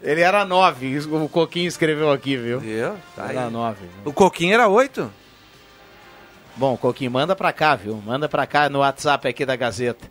Ele 0.00 0.20
era 0.20 0.44
9, 0.44 0.86
isso 0.86 1.12
o 1.16 1.28
Coquinho 1.28 1.66
escreveu 1.66 2.10
aqui, 2.12 2.36
viu? 2.36 2.60
Viu? 2.60 2.94
Tá 3.16 3.26
era 3.30 3.46
aí. 3.46 3.50
9. 3.52 3.78
O 4.04 4.12
Coquinho 4.12 4.54
era 4.54 4.68
8? 4.68 5.10
Bom, 6.58 6.76
Coquinho, 6.76 7.10
manda 7.10 7.34
pra 7.36 7.52
cá, 7.52 7.74
viu? 7.76 8.02
Manda 8.04 8.28
pra 8.28 8.46
cá 8.46 8.68
no 8.68 8.80
WhatsApp 8.80 9.28
aqui 9.28 9.46
da 9.46 9.54
Gazeta. 9.56 10.10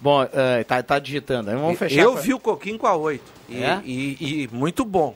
Bom, 0.00 0.22
eh, 0.22 0.64
tá, 0.64 0.82
tá 0.82 0.98
digitando. 0.98 1.50
Vamos 1.50 1.78
fechar. 1.78 2.00
Eu 2.00 2.12
com- 2.14 2.20
vi 2.20 2.32
o 2.32 2.38
Coquinho 2.38 2.78
com 2.78 2.86
a 2.86 2.94
8. 2.96 3.24
E, 3.48 3.62
É? 3.62 3.80
e- 3.84 4.44
e 4.44 4.48
muito 4.52 4.84
bom. 4.84 5.14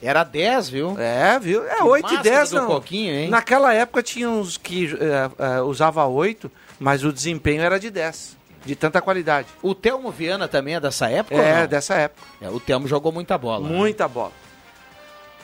Era 0.00 0.22
10, 0.22 0.68
viu? 0.68 0.94
É, 1.00 1.38
viu? 1.40 1.66
É 1.66 1.76
Que 1.76 1.82
8 1.82 2.10
e 2.10 2.14
máscara 2.14 2.36
10, 2.36 2.50
do 2.50 2.56
não. 2.56 2.66
Coquinho, 2.66 3.12
hein? 3.14 3.28
Naquela 3.28 3.74
época 3.74 4.00
tinha 4.02 4.30
uns 4.30 4.56
que 4.56 4.86
é, 4.94 5.56
é, 5.56 5.60
usava 5.62 6.04
8, 6.06 6.48
mas 6.78 7.02
o 7.02 7.12
desempenho 7.12 7.62
era 7.62 7.80
de 7.80 7.90
10. 7.90 8.36
De 8.64 8.76
tanta 8.76 9.00
qualidade. 9.00 9.48
O 9.62 9.74
Telmo 9.74 10.10
Viana 10.12 10.46
também 10.46 10.74
é 10.76 10.80
dessa 10.80 11.08
época? 11.10 11.40
É, 11.40 11.66
dessa 11.66 11.94
época. 11.94 12.22
É, 12.40 12.48
o 12.50 12.60
Telmo 12.60 12.86
jogou 12.86 13.10
muita 13.10 13.36
bola. 13.38 13.66
né? 13.68 13.74
Muita 13.74 14.06
bola. 14.06 14.32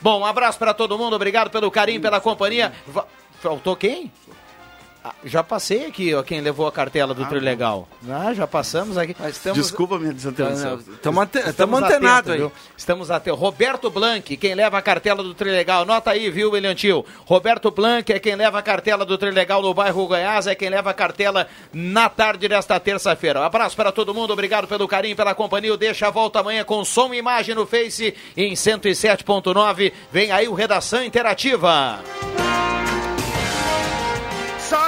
Bom, 0.00 0.20
um 0.20 0.26
abraço 0.26 0.58
pra 0.58 0.74
todo 0.74 0.98
mundo, 0.98 1.16
obrigado 1.16 1.50
pelo 1.50 1.70
carinho, 1.70 2.00
pela 2.00 2.20
companhia. 2.20 2.72
Va- 2.86 3.06
Faltou 3.44 3.76
quem? 3.76 4.10
Ah, 5.04 5.12
já 5.22 5.44
passei 5.44 5.84
aqui, 5.84 6.14
ó, 6.14 6.22
quem 6.22 6.40
levou 6.40 6.66
a 6.66 6.72
cartela 6.72 7.12
do 7.12 7.26
Trilegal. 7.26 7.86
Ah, 8.08 8.32
já 8.32 8.46
passamos 8.46 8.96
aqui. 8.96 9.14
Mas 9.20 9.36
estamos... 9.36 9.58
Desculpa 9.58 9.98
minha 9.98 10.14
desatenção. 10.14 10.78
Estamos 10.78 11.22
ante 11.22 11.38
Estamos 11.40 11.82
antenados 11.82 12.30
aí. 12.30 12.38
viu? 12.38 12.50
Estamos 12.74 13.10
até 13.10 13.30
Roberto 13.30 13.90
Blanc, 13.90 14.34
quem 14.38 14.54
leva 14.54 14.78
a 14.78 14.80
cartela 14.80 15.22
do 15.22 15.34
Trilegal. 15.34 15.84
Nota 15.84 16.12
aí, 16.12 16.30
viu, 16.30 16.52
William 16.52 16.74
Tio? 16.74 17.04
Roberto 17.26 17.70
Blanc 17.70 18.10
é 18.10 18.18
quem 18.18 18.34
leva 18.34 18.58
a 18.60 18.62
cartela 18.62 19.04
do 19.04 19.18
Trilegal 19.18 19.60
no 19.60 19.74
bairro 19.74 20.06
Goiás, 20.06 20.46
é 20.46 20.54
quem 20.54 20.70
leva 20.70 20.88
a 20.88 20.94
cartela 20.94 21.48
na 21.70 22.08
tarde 22.08 22.48
desta 22.48 22.80
terça-feira. 22.80 23.40
Um 23.40 23.44
abraço 23.44 23.76
para 23.76 23.92
todo 23.92 24.14
mundo, 24.14 24.32
obrigado 24.32 24.66
pelo 24.66 24.88
carinho, 24.88 25.14
pela 25.14 25.34
companhia. 25.34 25.74
O 25.74 25.76
Deixa 25.76 26.06
a 26.06 26.10
volta 26.10 26.40
amanhã 26.40 26.64
com 26.64 26.82
som 26.82 27.12
e 27.12 27.18
imagem 27.18 27.54
no 27.54 27.66
Face 27.66 28.14
em 28.34 28.54
107.9. 28.54 29.92
Vem 30.10 30.32
aí 30.32 30.48
o 30.48 30.54
Redação 30.54 31.04
Interativa. 31.04 32.00